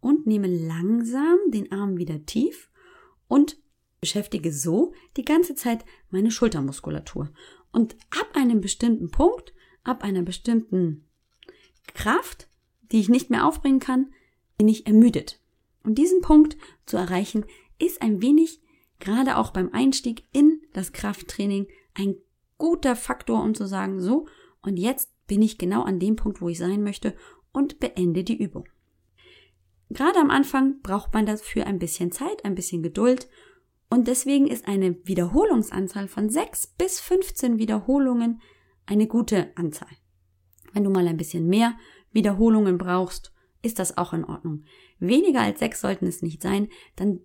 und 0.00 0.26
nehme 0.26 0.46
langsam 0.46 1.38
den 1.48 1.72
Arm 1.72 1.96
wieder 1.96 2.24
tief 2.24 2.70
und 3.26 3.56
beschäftige 4.00 4.52
so 4.52 4.92
die 5.16 5.24
ganze 5.24 5.54
Zeit 5.54 5.84
meine 6.10 6.30
Schultermuskulatur. 6.30 7.32
Und 7.72 7.96
ab 8.10 8.28
einem 8.34 8.60
bestimmten 8.60 9.10
Punkt, 9.10 9.52
ab 9.82 10.04
einer 10.04 10.22
bestimmten 10.22 11.08
Kraft, 11.94 12.48
die 12.92 13.00
ich 13.00 13.08
nicht 13.08 13.30
mehr 13.30 13.46
aufbringen 13.46 13.80
kann, 13.80 14.12
bin 14.56 14.68
ich 14.68 14.86
ermüdet. 14.86 15.40
Und 15.86 15.96
diesen 15.96 16.20
Punkt 16.20 16.56
zu 16.84 16.96
erreichen, 16.96 17.46
ist 17.78 18.02
ein 18.02 18.20
wenig, 18.20 18.60
gerade 18.98 19.36
auch 19.36 19.52
beim 19.52 19.70
Einstieg 19.72 20.24
in 20.32 20.60
das 20.72 20.92
Krafttraining, 20.92 21.68
ein 21.94 22.16
guter 22.58 22.96
Faktor, 22.96 23.42
um 23.42 23.54
zu 23.54 23.66
sagen, 23.66 24.00
so, 24.00 24.26
und 24.62 24.78
jetzt 24.78 25.10
bin 25.28 25.42
ich 25.42 25.58
genau 25.58 25.84
an 25.84 26.00
dem 26.00 26.16
Punkt, 26.16 26.40
wo 26.40 26.48
ich 26.48 26.58
sein 26.58 26.82
möchte 26.82 27.14
und 27.52 27.78
beende 27.78 28.24
die 28.24 28.36
Übung. 28.36 28.68
Gerade 29.88 30.18
am 30.18 30.30
Anfang 30.30 30.80
braucht 30.82 31.14
man 31.14 31.24
dafür 31.24 31.66
ein 31.66 31.78
bisschen 31.78 32.10
Zeit, 32.10 32.44
ein 32.44 32.56
bisschen 32.56 32.82
Geduld 32.82 33.28
und 33.88 34.08
deswegen 34.08 34.48
ist 34.48 34.66
eine 34.66 34.96
Wiederholungsanzahl 35.06 36.08
von 36.08 36.28
6 36.28 36.74
bis 36.78 36.98
15 36.98 37.58
Wiederholungen 37.58 38.40
eine 38.86 39.06
gute 39.06 39.56
Anzahl. 39.56 39.96
Wenn 40.72 40.82
du 40.82 40.90
mal 40.90 41.06
ein 41.06 41.16
bisschen 41.16 41.46
mehr 41.46 41.76
Wiederholungen 42.10 42.76
brauchst, 42.76 43.32
ist 43.66 43.78
das 43.78 43.98
auch 43.98 44.12
in 44.12 44.24
Ordnung. 44.24 44.64
Weniger 44.98 45.40
als 45.40 45.58
sechs 45.58 45.80
sollten 45.80 46.06
es 46.06 46.22
nicht 46.22 46.42
sein, 46.42 46.68
dann 46.96 47.20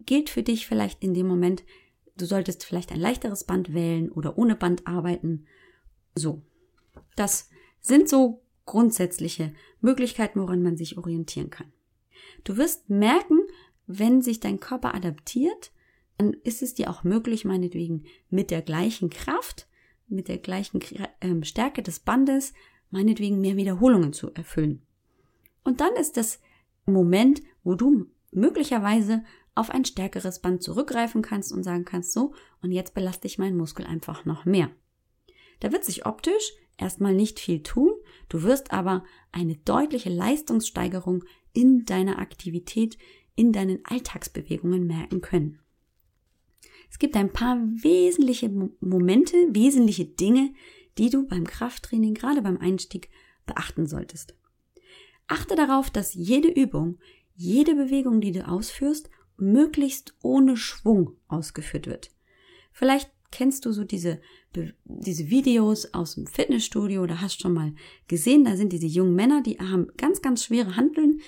gilt 0.00 0.30
für 0.30 0.42
dich 0.42 0.66
vielleicht 0.66 1.02
in 1.02 1.14
dem 1.14 1.26
Moment, 1.26 1.64
du 2.16 2.26
solltest 2.26 2.64
vielleicht 2.64 2.92
ein 2.92 3.00
leichteres 3.00 3.44
Band 3.44 3.72
wählen 3.72 4.10
oder 4.10 4.38
ohne 4.38 4.56
Band 4.56 4.86
arbeiten. 4.86 5.46
So. 6.14 6.42
Das 7.16 7.48
sind 7.80 8.08
so 8.08 8.42
grundsätzliche 8.66 9.52
Möglichkeiten, 9.80 10.40
woran 10.40 10.62
man 10.62 10.76
sich 10.76 10.98
orientieren 10.98 11.50
kann. 11.50 11.72
Du 12.44 12.56
wirst 12.56 12.90
merken, 12.90 13.40
wenn 13.86 14.22
sich 14.22 14.40
dein 14.40 14.60
Körper 14.60 14.94
adaptiert, 14.94 15.72
dann 16.18 16.32
ist 16.32 16.62
es 16.62 16.74
dir 16.74 16.90
auch 16.90 17.04
möglich, 17.04 17.44
meinetwegen 17.44 18.04
mit 18.30 18.50
der 18.50 18.62
gleichen 18.62 19.10
Kraft, 19.10 19.68
mit 20.06 20.28
der 20.28 20.38
gleichen 20.38 20.80
ähm, 21.20 21.44
Stärke 21.44 21.82
des 21.82 22.00
Bandes, 22.00 22.52
meinetwegen 22.90 23.40
mehr 23.40 23.56
Wiederholungen 23.56 24.12
zu 24.12 24.32
erfüllen. 24.32 24.82
Und 25.64 25.80
dann 25.80 25.94
ist 25.94 26.16
das 26.16 26.40
Moment, 26.86 27.42
wo 27.64 27.74
du 27.74 28.06
möglicherweise 28.30 29.24
auf 29.54 29.70
ein 29.70 29.84
stärkeres 29.84 30.40
Band 30.40 30.62
zurückgreifen 30.62 31.22
kannst 31.22 31.52
und 31.52 31.62
sagen 31.62 31.84
kannst, 31.84 32.12
so, 32.12 32.34
und 32.62 32.72
jetzt 32.72 32.94
belaste 32.94 33.26
ich 33.26 33.38
meinen 33.38 33.56
Muskel 33.56 33.86
einfach 33.86 34.24
noch 34.24 34.44
mehr. 34.44 34.70
Da 35.60 35.72
wird 35.72 35.84
sich 35.84 36.06
optisch 36.06 36.52
erstmal 36.76 37.14
nicht 37.14 37.38
viel 37.38 37.62
tun, 37.62 37.92
du 38.28 38.42
wirst 38.42 38.72
aber 38.72 39.04
eine 39.32 39.56
deutliche 39.56 40.10
Leistungssteigerung 40.10 41.24
in 41.52 41.84
deiner 41.84 42.18
Aktivität, 42.18 42.98
in 43.36 43.52
deinen 43.52 43.84
Alltagsbewegungen 43.84 44.86
merken 44.86 45.20
können. 45.20 45.60
Es 46.90 46.98
gibt 46.98 47.16
ein 47.16 47.32
paar 47.32 47.56
wesentliche 47.58 48.48
Momente, 48.80 49.36
wesentliche 49.50 50.04
Dinge, 50.04 50.52
die 50.98 51.10
du 51.10 51.26
beim 51.26 51.44
Krafttraining, 51.44 52.14
gerade 52.14 52.42
beim 52.42 52.58
Einstieg, 52.58 53.08
beachten 53.46 53.86
solltest. 53.86 54.36
Achte 55.26 55.56
darauf, 55.56 55.90
dass 55.90 56.14
jede 56.14 56.48
Übung, 56.48 56.98
jede 57.34 57.74
Bewegung, 57.74 58.20
die 58.20 58.32
du 58.32 58.46
ausführst, 58.46 59.10
möglichst 59.36 60.14
ohne 60.22 60.56
Schwung 60.56 61.16
ausgeführt 61.28 61.86
wird. 61.86 62.10
Vielleicht 62.72 63.10
kennst 63.30 63.64
du 63.64 63.72
so 63.72 63.84
diese, 63.84 64.20
diese 64.84 65.28
Videos 65.28 65.92
aus 65.92 66.14
dem 66.14 66.26
Fitnessstudio 66.26 67.02
oder 67.02 67.20
hast 67.20 67.40
schon 67.40 67.52
mal 67.52 67.74
gesehen, 68.06 68.44
da 68.44 68.56
sind 68.56 68.72
diese 68.72 68.86
jungen 68.86 69.14
Männer, 69.14 69.42
die 69.42 69.58
haben 69.58 69.88
ganz, 69.96 70.22
ganz 70.22 70.44
schwere 70.44 70.76
Handeln 70.76 71.20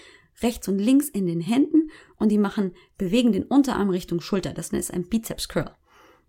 rechts 0.42 0.68
und 0.68 0.78
links 0.78 1.08
in 1.08 1.26
den 1.26 1.40
Händen 1.40 1.90
und 2.18 2.30
die 2.30 2.38
machen, 2.38 2.72
bewegen 2.98 3.32
den 3.32 3.44
Unterarm 3.44 3.90
Richtung 3.90 4.20
Schulter. 4.20 4.52
Das 4.52 4.68
ist 4.68 4.92
ein 4.92 5.08
Bizeps 5.08 5.48
Curl. 5.48 5.74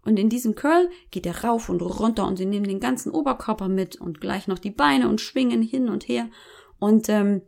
Und 0.04 0.18
in 0.18 0.30
diesem 0.30 0.56
Curl 0.56 0.90
geht 1.12 1.26
er 1.26 1.44
rauf 1.44 1.70
und 1.70 1.82
runter 1.82 2.26
und 2.26 2.38
sie 2.38 2.46
nehmen 2.46 2.68
den 2.68 2.80
ganzen 2.80 3.12
Oberkörper 3.12 3.68
mit 3.68 3.98
und 3.98 4.22
gleich 4.22 4.48
noch 4.48 4.60
die 4.60 4.72
Beine 4.72 5.10
und 5.10 5.20
schwingen 5.20 5.62
hin 5.62 5.90
und 5.90 6.08
her 6.08 6.30
und 6.80 7.10
ähm, 7.10 7.42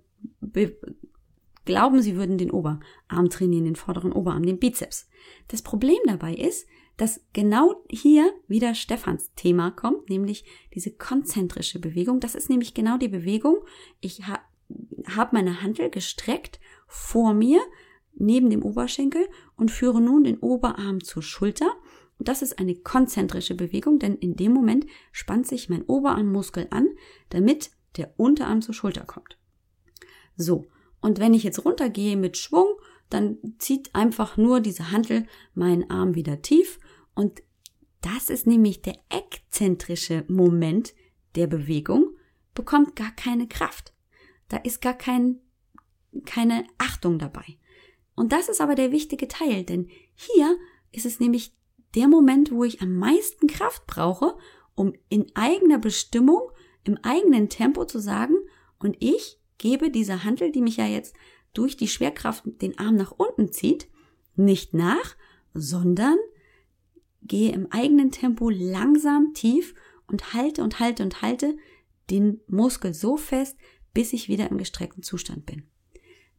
glauben, 1.65 2.01
sie 2.01 2.15
würden 2.15 2.38
den 2.38 2.51
Oberarm 2.51 3.30
trainieren, 3.30 3.65
den 3.65 3.76
vorderen 3.76 4.11
Oberarm, 4.11 4.43
den 4.43 4.59
Bizeps. 4.59 5.07
Das 5.47 5.61
Problem 5.61 5.99
dabei 6.05 6.34
ist, 6.34 6.67
dass 6.97 7.22
genau 7.32 7.82
hier 7.89 8.34
wieder 8.47 8.76
Stefans 8.76 9.32
Thema 9.36 9.72
kommt, 9.72 10.09
nämlich 10.09 10.43
diese 10.74 10.91
konzentrische 10.91 11.80
Bewegung. 11.80 12.20
Das 12.20 12.36
ist 12.36 12.49
nämlich 12.49 12.74
genau 12.74 12.97
die 12.97 13.07
Bewegung. 13.07 13.59
Ich 14.01 14.28
ha 14.28 14.39
habe 15.07 15.32
meine 15.34 15.63
Handel 15.63 15.89
gestreckt 15.89 16.59
vor 16.88 17.34
mir, 17.34 17.59
neben 18.13 18.51
dem 18.51 18.61
Oberschenkel 18.61 19.28
und 19.55 19.72
führe 19.72 20.01
nun 20.01 20.24
den 20.26 20.38
Oberarm 20.39 21.03
zur 21.03 21.24
Schulter. 21.24 21.72
Und 22.20 22.28
das 22.28 22.43
ist 22.43 22.59
eine 22.59 22.76
konzentrische 22.76 23.55
Bewegung, 23.55 23.97
denn 23.97 24.15
in 24.15 24.36
dem 24.36 24.53
Moment 24.53 24.86
spannt 25.11 25.47
sich 25.47 25.70
mein 25.70 25.84
Oberarmmuskel 25.84 26.67
an, 26.70 26.88
damit 27.30 27.72
der 27.97 28.13
Unterarm 28.17 28.61
zur 28.61 28.76
Schulter 28.76 29.05
kommt. 29.05 29.38
So. 30.39 30.67
Und 31.01 31.19
wenn 31.19 31.33
ich 31.33 31.43
jetzt 31.43 31.65
runtergehe 31.65 32.15
mit 32.15 32.37
Schwung, 32.37 32.67
dann 33.09 33.37
zieht 33.59 33.93
einfach 33.93 34.37
nur 34.37 34.61
diese 34.61 34.91
Handel 34.91 35.25
meinen 35.53 35.89
Arm 35.89 36.15
wieder 36.15 36.41
tief 36.41 36.79
und 37.13 37.43
das 38.01 38.29
ist 38.29 38.47
nämlich 38.47 38.81
der 38.81 38.95
exzentrische 39.09 40.23
Moment 40.29 40.93
der 41.35 41.47
Bewegung, 41.47 42.15
bekommt 42.55 42.95
gar 42.95 43.11
keine 43.11 43.47
Kraft. 43.47 43.93
Da 44.47 44.57
ist 44.57 44.81
gar 44.81 44.93
kein, 44.93 45.41
keine 46.25 46.65
Achtung 46.77 47.19
dabei. 47.19 47.57
Und 48.15 48.31
das 48.31 48.47
ist 48.47 48.61
aber 48.61 48.75
der 48.75 48.91
wichtige 48.91 49.27
Teil, 49.27 49.63
denn 49.63 49.89
hier 50.15 50.57
ist 50.91 51.05
es 51.05 51.19
nämlich 51.19 51.53
der 51.95 52.07
Moment, 52.07 52.51
wo 52.51 52.63
ich 52.63 52.81
am 52.81 52.95
meisten 52.95 53.47
Kraft 53.47 53.85
brauche, 53.85 54.37
um 54.75 54.93
in 55.09 55.27
eigener 55.35 55.77
Bestimmung, 55.77 56.51
im 56.85 56.97
eigenen 57.03 57.49
Tempo 57.49 57.85
zu 57.85 57.99
sagen, 57.99 58.35
und 58.79 58.95
ich 58.99 59.38
gebe 59.60 59.91
dieser 59.91 60.24
Handel, 60.24 60.51
die 60.51 60.62
mich 60.62 60.78
ja 60.78 60.88
jetzt 60.88 61.16
durch 61.53 61.78
die 61.78 61.88
Schwerkraft 61.88 62.43
den 62.45 62.80
Arm 62.80 62.95
nach 62.95 63.12
unten 63.12 63.51
zieht, 63.51 63.88
nicht 64.36 64.74
nach, 64.74 65.16
sondern 65.53 66.18
gehe 67.22 67.51
im 67.51 67.72
eigenen 67.72 68.12
Tempo 68.12 68.49
langsam 68.49 69.34
tief 69.34 69.76
und 70.07 70.34
halte 70.34 70.64
und 70.64 70.80
halte 70.80 71.03
und 71.03 71.22
halte 71.22 71.55
den 72.10 72.41
Muskel 72.47 72.93
so 72.93 73.18
fest, 73.18 73.57
bis 73.93 74.14
ich 74.14 74.28
wieder 74.28 74.49
im 74.49 74.57
gestreckten 74.57 75.03
Zustand 75.03 75.45
bin. 75.45 75.64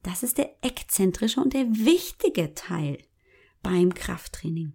Das 0.03 0.23
ist 0.23 0.39
der 0.39 0.57
exzentrische 0.63 1.41
und 1.41 1.53
der 1.53 1.67
wichtige 1.71 2.55
Teil 2.55 2.99
beim 3.63 3.93
Krafttraining. 3.93 4.73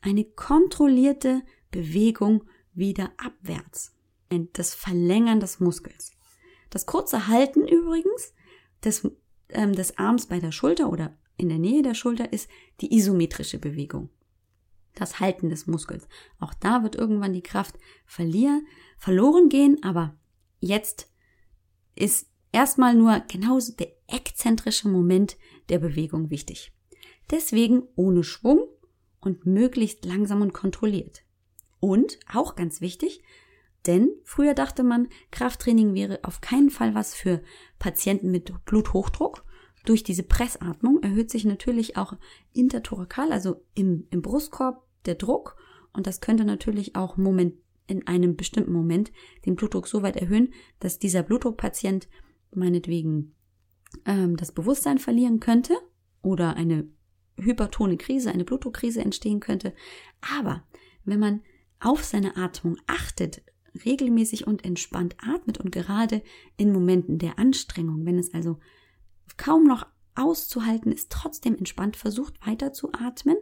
Eine 0.00 0.24
kontrollierte 0.24 1.42
Bewegung 1.70 2.44
wieder 2.72 3.12
abwärts. 3.16 3.92
Das 4.52 4.74
Verlängern 4.74 5.40
des 5.40 5.60
Muskels. 5.60 6.12
Das 6.74 6.86
kurze 6.86 7.28
Halten 7.28 7.68
übrigens 7.68 8.34
des, 8.82 9.08
ähm, 9.50 9.74
des 9.74 9.96
Arms 9.96 10.26
bei 10.26 10.40
der 10.40 10.50
Schulter 10.50 10.90
oder 10.90 11.16
in 11.36 11.48
der 11.48 11.58
Nähe 11.58 11.82
der 11.82 11.94
Schulter 11.94 12.32
ist 12.32 12.50
die 12.80 12.92
isometrische 12.92 13.60
Bewegung 13.60 14.10
das 14.96 15.20
Halten 15.20 15.50
des 15.50 15.68
Muskels. 15.68 16.08
Auch 16.40 16.52
da 16.52 16.82
wird 16.82 16.96
irgendwann 16.96 17.32
die 17.32 17.42
Kraft 17.42 17.78
verlieren, 18.06 18.66
verloren 18.98 19.48
gehen, 19.48 19.78
aber 19.84 20.16
jetzt 20.58 21.12
ist 21.94 22.28
erstmal 22.50 22.94
nur 22.94 23.20
genauso 23.20 23.72
der 23.74 23.92
exzentrische 24.08 24.88
Moment 24.88 25.36
der 25.68 25.78
Bewegung 25.78 26.30
wichtig. 26.30 26.72
Deswegen 27.30 27.84
ohne 27.94 28.24
Schwung 28.24 28.66
und 29.20 29.46
möglichst 29.46 30.04
langsam 30.04 30.42
und 30.42 30.52
kontrolliert. 30.52 31.22
Und 31.78 32.18
auch 32.32 32.56
ganz 32.56 32.80
wichtig, 32.80 33.22
denn 33.86 34.10
früher 34.24 34.54
dachte 34.54 34.82
man, 34.82 35.08
Krafttraining 35.30 35.94
wäre 35.94 36.20
auf 36.22 36.40
keinen 36.40 36.70
Fall 36.70 36.94
was 36.94 37.14
für 37.14 37.42
Patienten 37.78 38.30
mit 38.30 38.52
Bluthochdruck. 38.64 39.44
Durch 39.84 40.02
diese 40.02 40.22
Pressatmung 40.22 41.02
erhöht 41.02 41.30
sich 41.30 41.44
natürlich 41.44 41.96
auch 41.96 42.16
intertorakal, 42.52 43.32
also 43.32 43.62
im, 43.74 44.06
im 44.10 44.22
Brustkorb, 44.22 44.82
der 45.04 45.16
Druck 45.16 45.56
und 45.94 46.06
das 46.06 46.20
könnte 46.20 46.44
natürlich 46.44 46.96
auch 46.96 47.16
Moment, 47.16 47.54
in 47.86 48.06
einem 48.06 48.36
bestimmten 48.36 48.72
Moment 48.72 49.12
den 49.46 49.56
Blutdruck 49.56 49.86
so 49.86 50.02
weit 50.02 50.16
erhöhen, 50.16 50.52
dass 50.80 50.98
dieser 50.98 51.22
Blutdruckpatient 51.22 52.08
meinetwegen 52.52 53.34
ähm, 54.04 54.36
das 54.36 54.52
Bewusstsein 54.52 54.98
verlieren 54.98 55.40
könnte 55.40 55.74
oder 56.22 56.56
eine 56.56 56.88
hypertone 57.36 57.96
Krise, 57.96 58.30
eine 58.30 58.44
Blutdruckkrise 58.44 59.00
entstehen 59.00 59.40
könnte. 59.40 59.74
Aber 60.38 60.64
wenn 61.04 61.20
man 61.20 61.42
auf 61.80 62.02
seine 62.04 62.36
Atmung 62.36 62.76
achtet, 62.86 63.42
regelmäßig 63.84 64.46
und 64.46 64.64
entspannt 64.64 65.16
atmet 65.18 65.58
und 65.58 65.70
gerade 65.72 66.22
in 66.56 66.72
Momenten 66.72 67.18
der 67.18 67.38
Anstrengung, 67.38 68.06
wenn 68.06 68.18
es 68.18 68.32
also 68.32 68.58
kaum 69.36 69.64
noch 69.64 69.86
auszuhalten 70.14 70.92
ist, 70.92 71.10
trotzdem 71.10 71.56
entspannt 71.56 71.96
versucht 71.96 72.46
weiter 72.46 72.72
zu 72.72 72.92
atmen, 72.92 73.36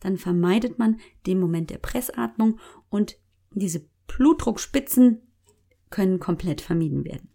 dann 0.00 0.18
vermeidet 0.18 0.78
man 0.78 1.00
den 1.26 1.40
Moment 1.40 1.70
der 1.70 1.78
Pressatmung 1.78 2.58
und 2.90 3.18
diese 3.50 3.88
Blutdruckspitzen 4.06 5.22
können 5.90 6.20
komplett 6.20 6.60
vermieden 6.60 7.04
werden. 7.04 7.28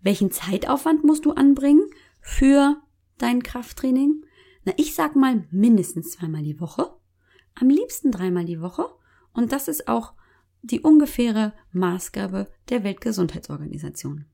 Welchen 0.00 0.30
Zeitaufwand 0.30 1.04
musst 1.04 1.24
du 1.24 1.32
anbringen 1.32 1.88
für 2.20 2.80
dein 3.18 3.42
Krafttraining? 3.42 4.24
Na, 4.64 4.72
ich 4.76 4.94
sag 4.94 5.16
mal 5.16 5.46
mindestens 5.50 6.10
zweimal 6.10 6.42
die 6.42 6.60
Woche, 6.60 6.96
am 7.54 7.68
liebsten 7.68 8.10
dreimal 8.10 8.44
die 8.44 8.60
Woche 8.60 8.88
und 9.32 9.52
das 9.52 9.68
ist 9.68 9.88
auch 9.88 10.14
die 10.66 10.80
ungefähre 10.80 11.52
Maßgabe 11.72 12.50
der 12.68 12.84
Weltgesundheitsorganisation. 12.84 14.26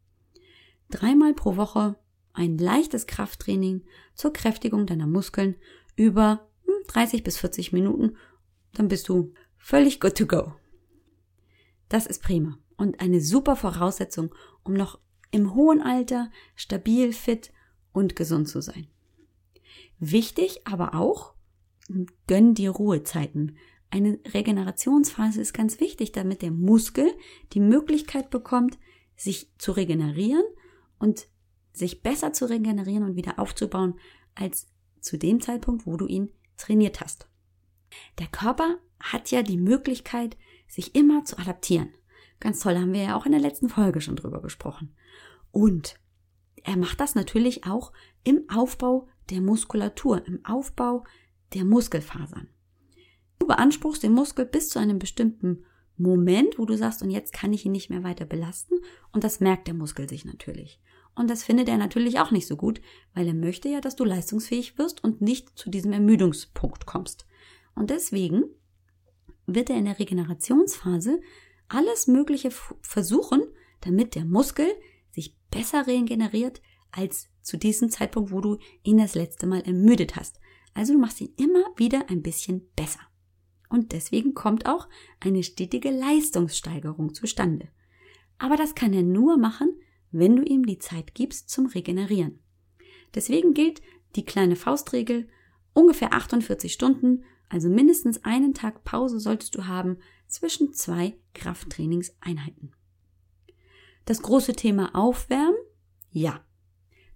Dreimal 0.91 1.35
pro 1.35 1.57
Woche 1.57 1.97
ein 2.33 2.59
leichtes 2.59 3.07
Krafttraining 3.07 3.83
zur 4.15 4.33
Kräftigung 4.33 4.87
deiner 4.87 5.07
Muskeln 5.07 5.57
über 5.97 6.49
30 6.89 7.19
hm, 7.19 7.25
bis 7.25 7.39
40 7.39 7.73
Minuten, 7.73 8.17
dann 8.73 8.89
bist 8.89 9.09
du 9.09 9.35
völlig 9.59 10.01
good 10.01 10.17
to 10.17 10.27
go. 10.27 10.55
Das 11.89 12.07
ist 12.07 12.23
prima 12.23 12.59
und 12.77 13.01
eine 13.01 13.21
super 13.21 13.57
Voraussetzung, 13.57 14.35
um 14.65 14.73
noch 14.73 14.99
im 15.31 15.55
hohen 15.55 15.83
Alter 15.83 16.31
stabil, 16.57 17.13
fit 17.13 17.53
und 17.93 18.17
gesund 18.17 18.49
zu 18.49 18.61
sein. 18.63 18.87
Wichtig 19.99 20.67
aber 20.67 20.95
auch, 20.95 21.35
gönn 22.27 22.55
dir 22.55 22.71
Ruhezeiten. 22.71 23.57
Eine 23.93 24.19
Regenerationsphase 24.33 25.43
ist 25.43 25.53
ganz 25.53 25.79
wichtig, 25.79 26.13
damit 26.13 26.41
der 26.41 26.51
Muskel 26.51 27.13
die 27.53 27.61
Möglichkeit 27.61 28.31
bekommt, 28.31 28.79
sich 29.17 29.53
zu 29.59 29.73
regenerieren 29.73 30.45
und 30.99 31.27
sich 31.75 32.03
besser 32.03 32.33
zu 32.33 32.49
regenerieren 32.49 33.05
und 33.05 33.17
wieder 33.17 33.39
aufzubauen, 33.39 34.01
als 34.35 34.67
zu 35.01 35.19
dem 35.19 35.43
Zeitpunkt, 35.43 35.87
wo 35.87 35.99
du 35.99 36.07
ihn 36.07 36.33
trainiert 36.57 37.03
hast. 37.03 37.29
Der 38.19 38.29
Körper 38.29 38.79
hat 38.99 39.31
ja 39.31 39.43
die 39.43 39.59
Möglichkeit, 39.59 40.39
sich 40.69 40.95
immer 40.95 41.27
zu 41.27 41.39
adaptieren. 41.39 41.91
Ganz 42.41 42.61
toll, 42.61 42.77
haben 42.77 42.95
wir 42.95 43.03
ja 43.03 43.15
auch 43.15 43.27
in 43.27 43.33
der 43.33 43.43
letzten 43.43 43.69
Folge 43.69 44.01
schon 44.01 44.17
drüber 44.17 44.41
gesprochen. 44.41 44.97
Und 45.51 46.01
er 46.65 46.79
macht 46.79 46.99
das 46.99 47.15
natürlich 47.15 47.67
auch 47.67 47.93
im 48.25 48.49
Aufbau 48.49 49.07
der 49.29 49.43
Muskulatur, 49.43 50.27
im 50.27 50.43
Aufbau 50.47 51.05
der 51.53 51.67
Muskelfasern. 51.67 52.49
Du 53.43 53.49
beanspruchst 53.49 54.05
den 54.05 54.13
Muskel 54.13 54.47
bis 54.47 54.69
zu 54.69 54.79
einem 54.79 55.01
bestimmten 55.01 55.65
Moment, 55.97 56.61
wo 56.61 56.65
du 56.65 56.77
sagst, 56.77 57.03
und 57.03 57.11
jetzt 57.11 57.33
kann 57.33 57.53
ich 57.53 57.67
ihn 57.67 57.73
nicht 57.73 57.91
mehr 57.91 58.05
weiter 58.05 58.25
belasten. 58.25 58.77
Und 59.11 59.25
das 59.25 59.41
merkt 59.41 59.67
der 59.67 59.75
Muskel 59.75 60.09
sich 60.09 60.25
natürlich. 60.25 60.81
Und 61.17 61.29
das 61.29 61.43
findet 61.43 61.69
er 61.69 61.77
natürlich 61.77 62.21
auch 62.21 62.31
nicht 62.31 62.47
so 62.47 62.55
gut, 62.55 62.81
weil 63.15 63.27
er 63.27 63.35
möchte 63.35 63.69
ja, 63.69 63.81
dass 63.81 63.97
du 63.97 64.05
leistungsfähig 64.05 64.79
wirst 64.79 65.03
und 65.03 65.23
nicht 65.23 65.59
zu 65.59 65.71
diesem 65.71 65.93
Ermüdungspunkt 65.93 66.87
kommst. 66.87 67.27
Und 67.75 67.91
deswegen 67.91 68.45
wird 69.47 69.71
er 69.71 69.77
in 69.77 69.87
der 69.87 69.99
Regenerationsphase 69.99 71.21
alles 71.67 72.07
Mögliche 72.07 72.53
versuchen, 72.81 73.43
damit 73.81 74.15
der 74.15 74.25
Muskel 74.25 74.69
sich 75.11 75.37
besser 75.51 75.89
regeneriert, 75.89 76.63
als 76.93 77.29
zu 77.41 77.57
diesem 77.57 77.91
Zeitpunkt, 77.91 78.31
wo 78.31 78.41
du 78.41 78.59
ihn 78.85 78.99
das 78.99 79.17
letzte 79.17 79.49
Mal 79.49 79.63
ermüdet 79.63 80.15
hast. 80.15 80.39
Also 80.75 80.93
du 80.93 81.01
machst 81.01 81.21
ihn 81.21 81.35
immer 81.37 81.65
wieder 81.77 82.09
ein 82.09 82.23
bisschen 82.23 82.71
besser. 82.77 83.01
Und 83.73 83.93
deswegen 83.93 84.35
kommt 84.35 84.67
auch 84.67 84.87
eine 85.19 85.43
stetige 85.43 85.91
Leistungssteigerung 85.91 87.15
zustande. 87.15 87.69
Aber 88.37 88.57
das 88.57 88.75
kann 88.75 88.93
er 88.93 89.03
nur 89.03 89.39
machen, 89.39 89.73
wenn 90.11 90.37
du 90.37 90.43
ihm 90.43 90.67
die 90.67 90.79
Zeit 90.79 91.15
gibst 91.15 91.49
zum 91.49 91.65
Regenerieren. 91.65 92.39
Deswegen 93.15 93.55
gilt 93.55 93.81
die 94.15 94.27
kleine 94.27 94.57
Faustregel, 94.57 95.27
ungefähr 95.73 96.13
48 96.13 96.71
Stunden, 96.71 97.25
also 97.49 97.71
mindestens 97.71 98.23
einen 98.25 98.53
Tag 98.53 98.85
Pause 98.85 99.19
solltest 99.19 99.55
du 99.57 99.67
haben 99.67 99.97
zwischen 100.27 100.75
zwei 100.75 101.17
Krafttrainingseinheiten. 101.33 102.77
Das 104.05 104.21
große 104.21 104.53
Thema 104.53 104.95
Aufwärmen? 104.95 105.57
Ja. 106.11 106.45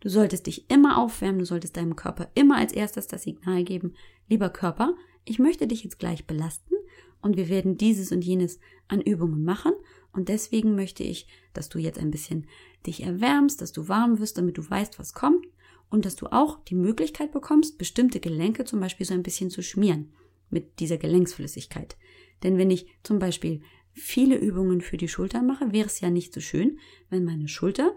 Du 0.01 0.09
solltest 0.09 0.47
dich 0.47 0.71
immer 0.71 0.97
aufwärmen, 0.97 1.41
du 1.41 1.45
solltest 1.45 1.77
deinem 1.77 1.97
Körper 1.97 2.31
immer 2.35 2.57
als 2.57 2.73
erstes 2.73 3.09
das 3.09 3.25
Signal 3.25 3.63
geben, 3.65 3.95
lieber 4.29 4.49
Körper, 4.49 4.95
ich 5.27 5.39
möchte 5.39 5.67
dich 5.67 5.85
jetzt 5.85 5.99
gleich 5.99 6.27
belasten 6.27 6.75
und 7.21 7.37
wir 7.37 7.49
werden 7.49 7.77
dieses 7.77 8.13
und 8.13 8.25
jenes 8.25 8.61
an 8.89 9.01
Übungen 9.01 9.45
machen. 9.45 9.73
Und 10.13 10.29
deswegen 10.29 10.77
möchte 10.77 11.03
ich, 11.03 11.27
dass 11.53 11.69
du 11.69 11.79
jetzt 11.79 11.99
ein 11.99 12.13
bisschen 12.13 12.47
dich 12.87 13.03
erwärmst, 13.03 13.61
dass 13.61 13.73
du 13.73 13.89
warm 13.89 14.21
wirst, 14.21 14.39
damit 14.39 14.57
du 14.57 14.71
weißt, 14.71 14.99
was 14.99 15.13
kommt. 15.13 15.45
Und 15.91 16.05
dass 16.05 16.17
du 16.17 16.27
auch 16.27 16.65
die 16.65 16.75
Möglichkeit 16.75 17.33
bekommst, 17.33 17.79
bestimmte 17.79 18.19
Gelenke 18.21 18.65
zum 18.65 18.81
Beispiel 18.81 19.07
so 19.07 19.15
ein 19.15 19.23
bisschen 19.23 19.51
zu 19.51 19.63
schmieren 19.63 20.13
mit 20.51 20.81
dieser 20.81 20.97
Gelenksflüssigkeit. 20.97 21.97
Denn 22.43 22.59
wenn 22.59 22.71
ich 22.71 22.87
zum 23.03 23.19
Beispiel 23.19 23.61
viele 23.93 24.37
Übungen 24.37 24.81
für 24.81 24.97
die 24.97 25.09
Schultern 25.09 25.47
mache, 25.47 25.73
wäre 25.73 25.87
es 25.87 26.01
ja 26.01 26.11
nicht 26.11 26.33
so 26.33 26.41
schön, 26.41 26.79
wenn 27.09 27.25
meine 27.25 27.49
Schulter 27.49 27.95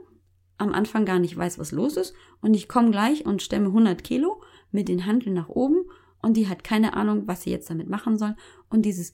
am 0.58 0.74
Anfang 0.74 1.06
gar 1.06 1.20
nicht 1.20 1.36
weiß, 1.36 1.58
was 1.60 1.72
los 1.72 1.98
ist. 1.98 2.14
Und 2.42 2.54
ich 2.54 2.68
komme 2.68 2.92
gleich 2.92 3.26
und 3.26 3.42
stemme 3.42 3.68
100 3.68 4.04
Kilo 4.04 4.42
mit 4.72 4.88
den 4.88 5.06
Handeln 5.06 5.34
nach 5.36 5.50
oben 5.50 5.79
und 6.22 6.36
die 6.36 6.48
hat 6.48 6.64
keine 6.64 6.94
Ahnung, 6.94 7.28
was 7.28 7.44
sie 7.44 7.52
jetzt 7.52 7.70
damit 7.70 7.90
machen 7.90 8.18
soll 8.18 8.36
und 8.70 8.84
dieses, 8.84 9.14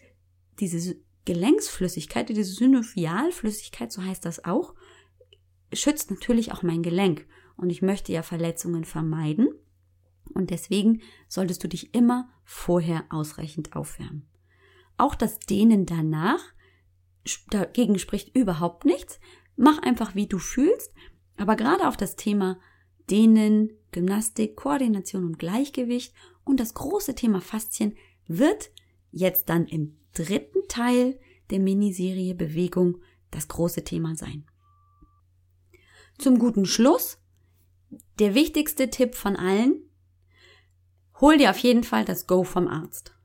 diese 0.59 0.95
Gelenksflüssigkeit, 1.25 2.29
diese 2.29 2.43
Synovialflüssigkeit, 2.43 3.91
so 3.91 4.03
heißt 4.03 4.25
das 4.25 4.45
auch, 4.45 4.75
schützt 5.73 6.11
natürlich 6.11 6.51
auch 6.51 6.63
mein 6.63 6.83
Gelenk 6.83 7.25
und 7.57 7.69
ich 7.69 7.81
möchte 7.81 8.11
ja 8.11 8.21
Verletzungen 8.21 8.85
vermeiden 8.85 9.49
und 10.33 10.49
deswegen 10.49 11.01
solltest 11.27 11.63
du 11.63 11.67
dich 11.67 11.93
immer 11.93 12.29
vorher 12.43 13.05
ausreichend 13.09 13.75
aufwärmen. 13.75 14.27
Auch 14.97 15.15
das 15.15 15.39
Dehnen 15.39 15.85
danach 15.85 16.41
dagegen 17.49 17.99
spricht 17.99 18.35
überhaupt 18.35 18.85
nichts. 18.85 19.19
Mach 19.55 19.79
einfach, 19.81 20.15
wie 20.15 20.27
du 20.27 20.37
fühlst. 20.37 20.93
Aber 21.37 21.55
gerade 21.55 21.87
auf 21.87 21.97
das 21.97 22.15
Thema 22.15 22.59
Dehnen, 23.09 23.71
Gymnastik, 23.91 24.55
Koordination 24.55 25.25
und 25.25 25.39
Gleichgewicht 25.39 26.13
und 26.45 26.59
das 26.59 26.73
große 26.73 27.15
Thema 27.15 27.41
Faszien 27.41 27.95
wird 28.27 28.71
jetzt 29.11 29.49
dann 29.49 29.65
im 29.65 29.97
dritten 30.13 30.67
Teil 30.69 31.19
der 31.49 31.59
Miniserie 31.59 32.33
Bewegung 32.33 33.01
das 33.31 33.47
große 33.47 33.83
Thema 33.83 34.15
sein. 34.15 34.45
Zum 36.17 36.39
guten 36.39 36.65
Schluss 36.65 37.17
der 38.19 38.33
wichtigste 38.33 38.89
Tipp 38.89 39.15
von 39.15 39.35
allen. 39.35 39.89
Hol 41.19 41.37
dir 41.37 41.49
auf 41.49 41.57
jeden 41.59 41.83
Fall 41.83 42.05
das 42.05 42.27
Go 42.27 42.43
vom 42.43 42.67
Arzt. 42.67 43.15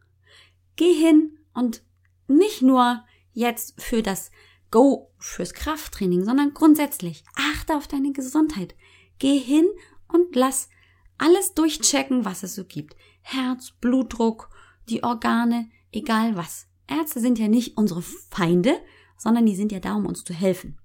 Geh 0.76 0.92
hin 0.92 1.38
und 1.54 1.82
nicht 2.26 2.62
nur 2.62 3.04
jetzt 3.32 3.80
für 3.80 4.02
das 4.02 4.30
Go 4.70 5.12
fürs 5.18 5.54
Krafttraining, 5.54 6.24
sondern 6.24 6.54
grundsätzlich 6.54 7.24
achte 7.34 7.76
auf 7.76 7.88
deine 7.88 8.12
Gesundheit. 8.12 8.74
Geh 9.18 9.38
hin 9.38 9.68
und 10.08 10.34
lass 10.34 10.68
alles 11.18 11.54
durchchecken, 11.54 12.24
was 12.24 12.42
es 12.42 12.54
so 12.54 12.64
gibt. 12.64 12.96
Herz, 13.32 13.72
Blutdruck, 13.80 14.50
die 14.88 15.04
Organe, 15.04 15.68
egal 15.92 16.36
was. 16.36 16.66
Ärzte 16.88 17.20
sind 17.20 17.38
ja 17.38 17.48
nicht 17.48 17.76
unsere 17.76 18.02
Feinde, 18.02 18.76
sondern 19.16 19.46
die 19.46 19.54
sind 19.54 19.70
ja 19.70 19.78
da, 19.78 19.94
um 19.94 20.06
uns 20.06 20.24
zu 20.24 20.34
helfen. 20.34 20.78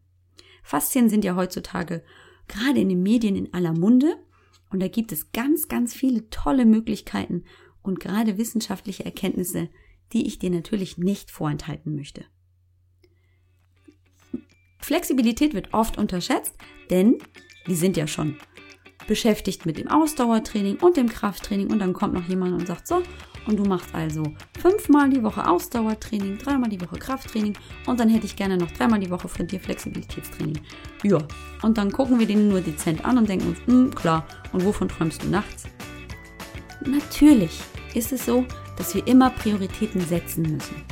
Faszien 0.63 1.09
sind 1.09 1.25
ja 1.25 1.35
heutzutage 1.35 2.03
gerade 2.47 2.79
in 2.79 2.87
den 2.87 3.03
Medien 3.03 3.35
in 3.35 3.53
aller 3.53 3.73
Munde 3.73 4.15
und 4.69 4.79
da 4.79 4.87
gibt 4.87 5.11
es 5.11 5.33
ganz, 5.33 5.67
ganz 5.67 5.93
viele 5.93 6.29
tolle 6.29 6.65
Möglichkeiten 6.65 7.43
und 7.81 7.99
gerade 7.99 8.37
wissenschaftliche 8.37 9.03
Erkenntnisse, 9.03 9.69
die 10.13 10.25
ich 10.25 10.39
dir 10.39 10.51
natürlich 10.51 10.97
nicht 10.97 11.31
vorenthalten 11.31 11.95
möchte. 11.95 12.23
Flexibilität 14.79 15.53
wird 15.53 15.73
oft 15.73 15.97
unterschätzt, 15.97 16.55
denn 16.89 17.17
die 17.67 17.75
sind 17.75 17.97
ja 17.97 18.07
schon 18.07 18.37
beschäftigt 19.07 19.65
mit 19.65 19.77
dem 19.77 19.87
Ausdauertraining 19.87 20.77
und 20.77 20.97
dem 20.97 21.09
Krafttraining 21.09 21.71
und 21.71 21.79
dann 21.79 21.93
kommt 21.93 22.13
noch 22.13 22.27
jemand 22.27 22.53
und 22.53 22.67
sagt 22.67 22.87
so, 22.87 23.01
und 23.47 23.57
du 23.57 23.63
machst 23.63 23.93
also 23.93 24.23
fünfmal 24.59 25.09
die 25.09 25.23
Woche 25.23 25.47
Ausdauertraining, 25.47 26.37
dreimal 26.37 26.69
die 26.69 26.79
Woche 26.79 26.99
Krafttraining 26.99 27.57
und 27.87 27.99
dann 27.99 28.09
hätte 28.09 28.27
ich 28.27 28.35
gerne 28.35 28.57
noch 28.57 28.69
dreimal 28.71 28.99
die 28.99 29.09
Woche 29.09 29.27
von 29.27 29.47
dir 29.47 29.59
Flexibilitätstraining. 29.59 30.59
Ja, 31.03 31.17
und 31.63 31.77
dann 31.77 31.91
gucken 31.91 32.19
wir 32.19 32.27
den 32.27 32.47
nur 32.47 32.61
dezent 32.61 33.03
an 33.05 33.17
und 33.17 33.27
denken 33.27 33.47
uns, 33.47 33.59
hm, 33.65 33.95
klar, 33.95 34.27
und 34.53 34.63
wovon 34.63 34.87
träumst 34.87 35.23
du 35.23 35.27
nachts? 35.29 35.63
Natürlich 36.85 37.59
ist 37.95 38.11
es 38.11 38.25
so, 38.25 38.45
dass 38.77 38.93
wir 38.93 39.05
immer 39.07 39.31
Prioritäten 39.31 40.01
setzen 40.01 40.43
müssen. 40.43 40.83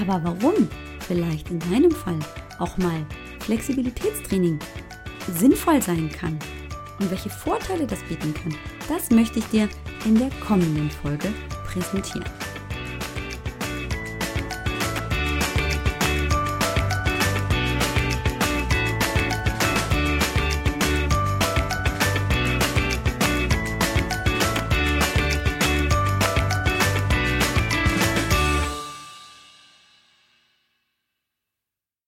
Aber 0.00 0.20
warum 0.24 0.68
vielleicht 1.06 1.50
in 1.50 1.60
deinem 1.60 1.90
Fall 1.90 2.18
auch 2.58 2.76
mal 2.78 3.06
Flexibilitätstraining 3.50 4.60
sinnvoll 5.34 5.82
sein 5.82 6.08
kann 6.08 6.38
und 7.00 7.10
welche 7.10 7.30
Vorteile 7.30 7.84
das 7.84 7.98
bieten 8.04 8.32
kann, 8.32 8.54
das 8.88 9.10
möchte 9.10 9.40
ich 9.40 9.44
dir 9.46 9.68
in 10.04 10.16
der 10.16 10.30
kommenden 10.46 10.88
Folge 10.88 11.34
präsentieren. 11.66 12.30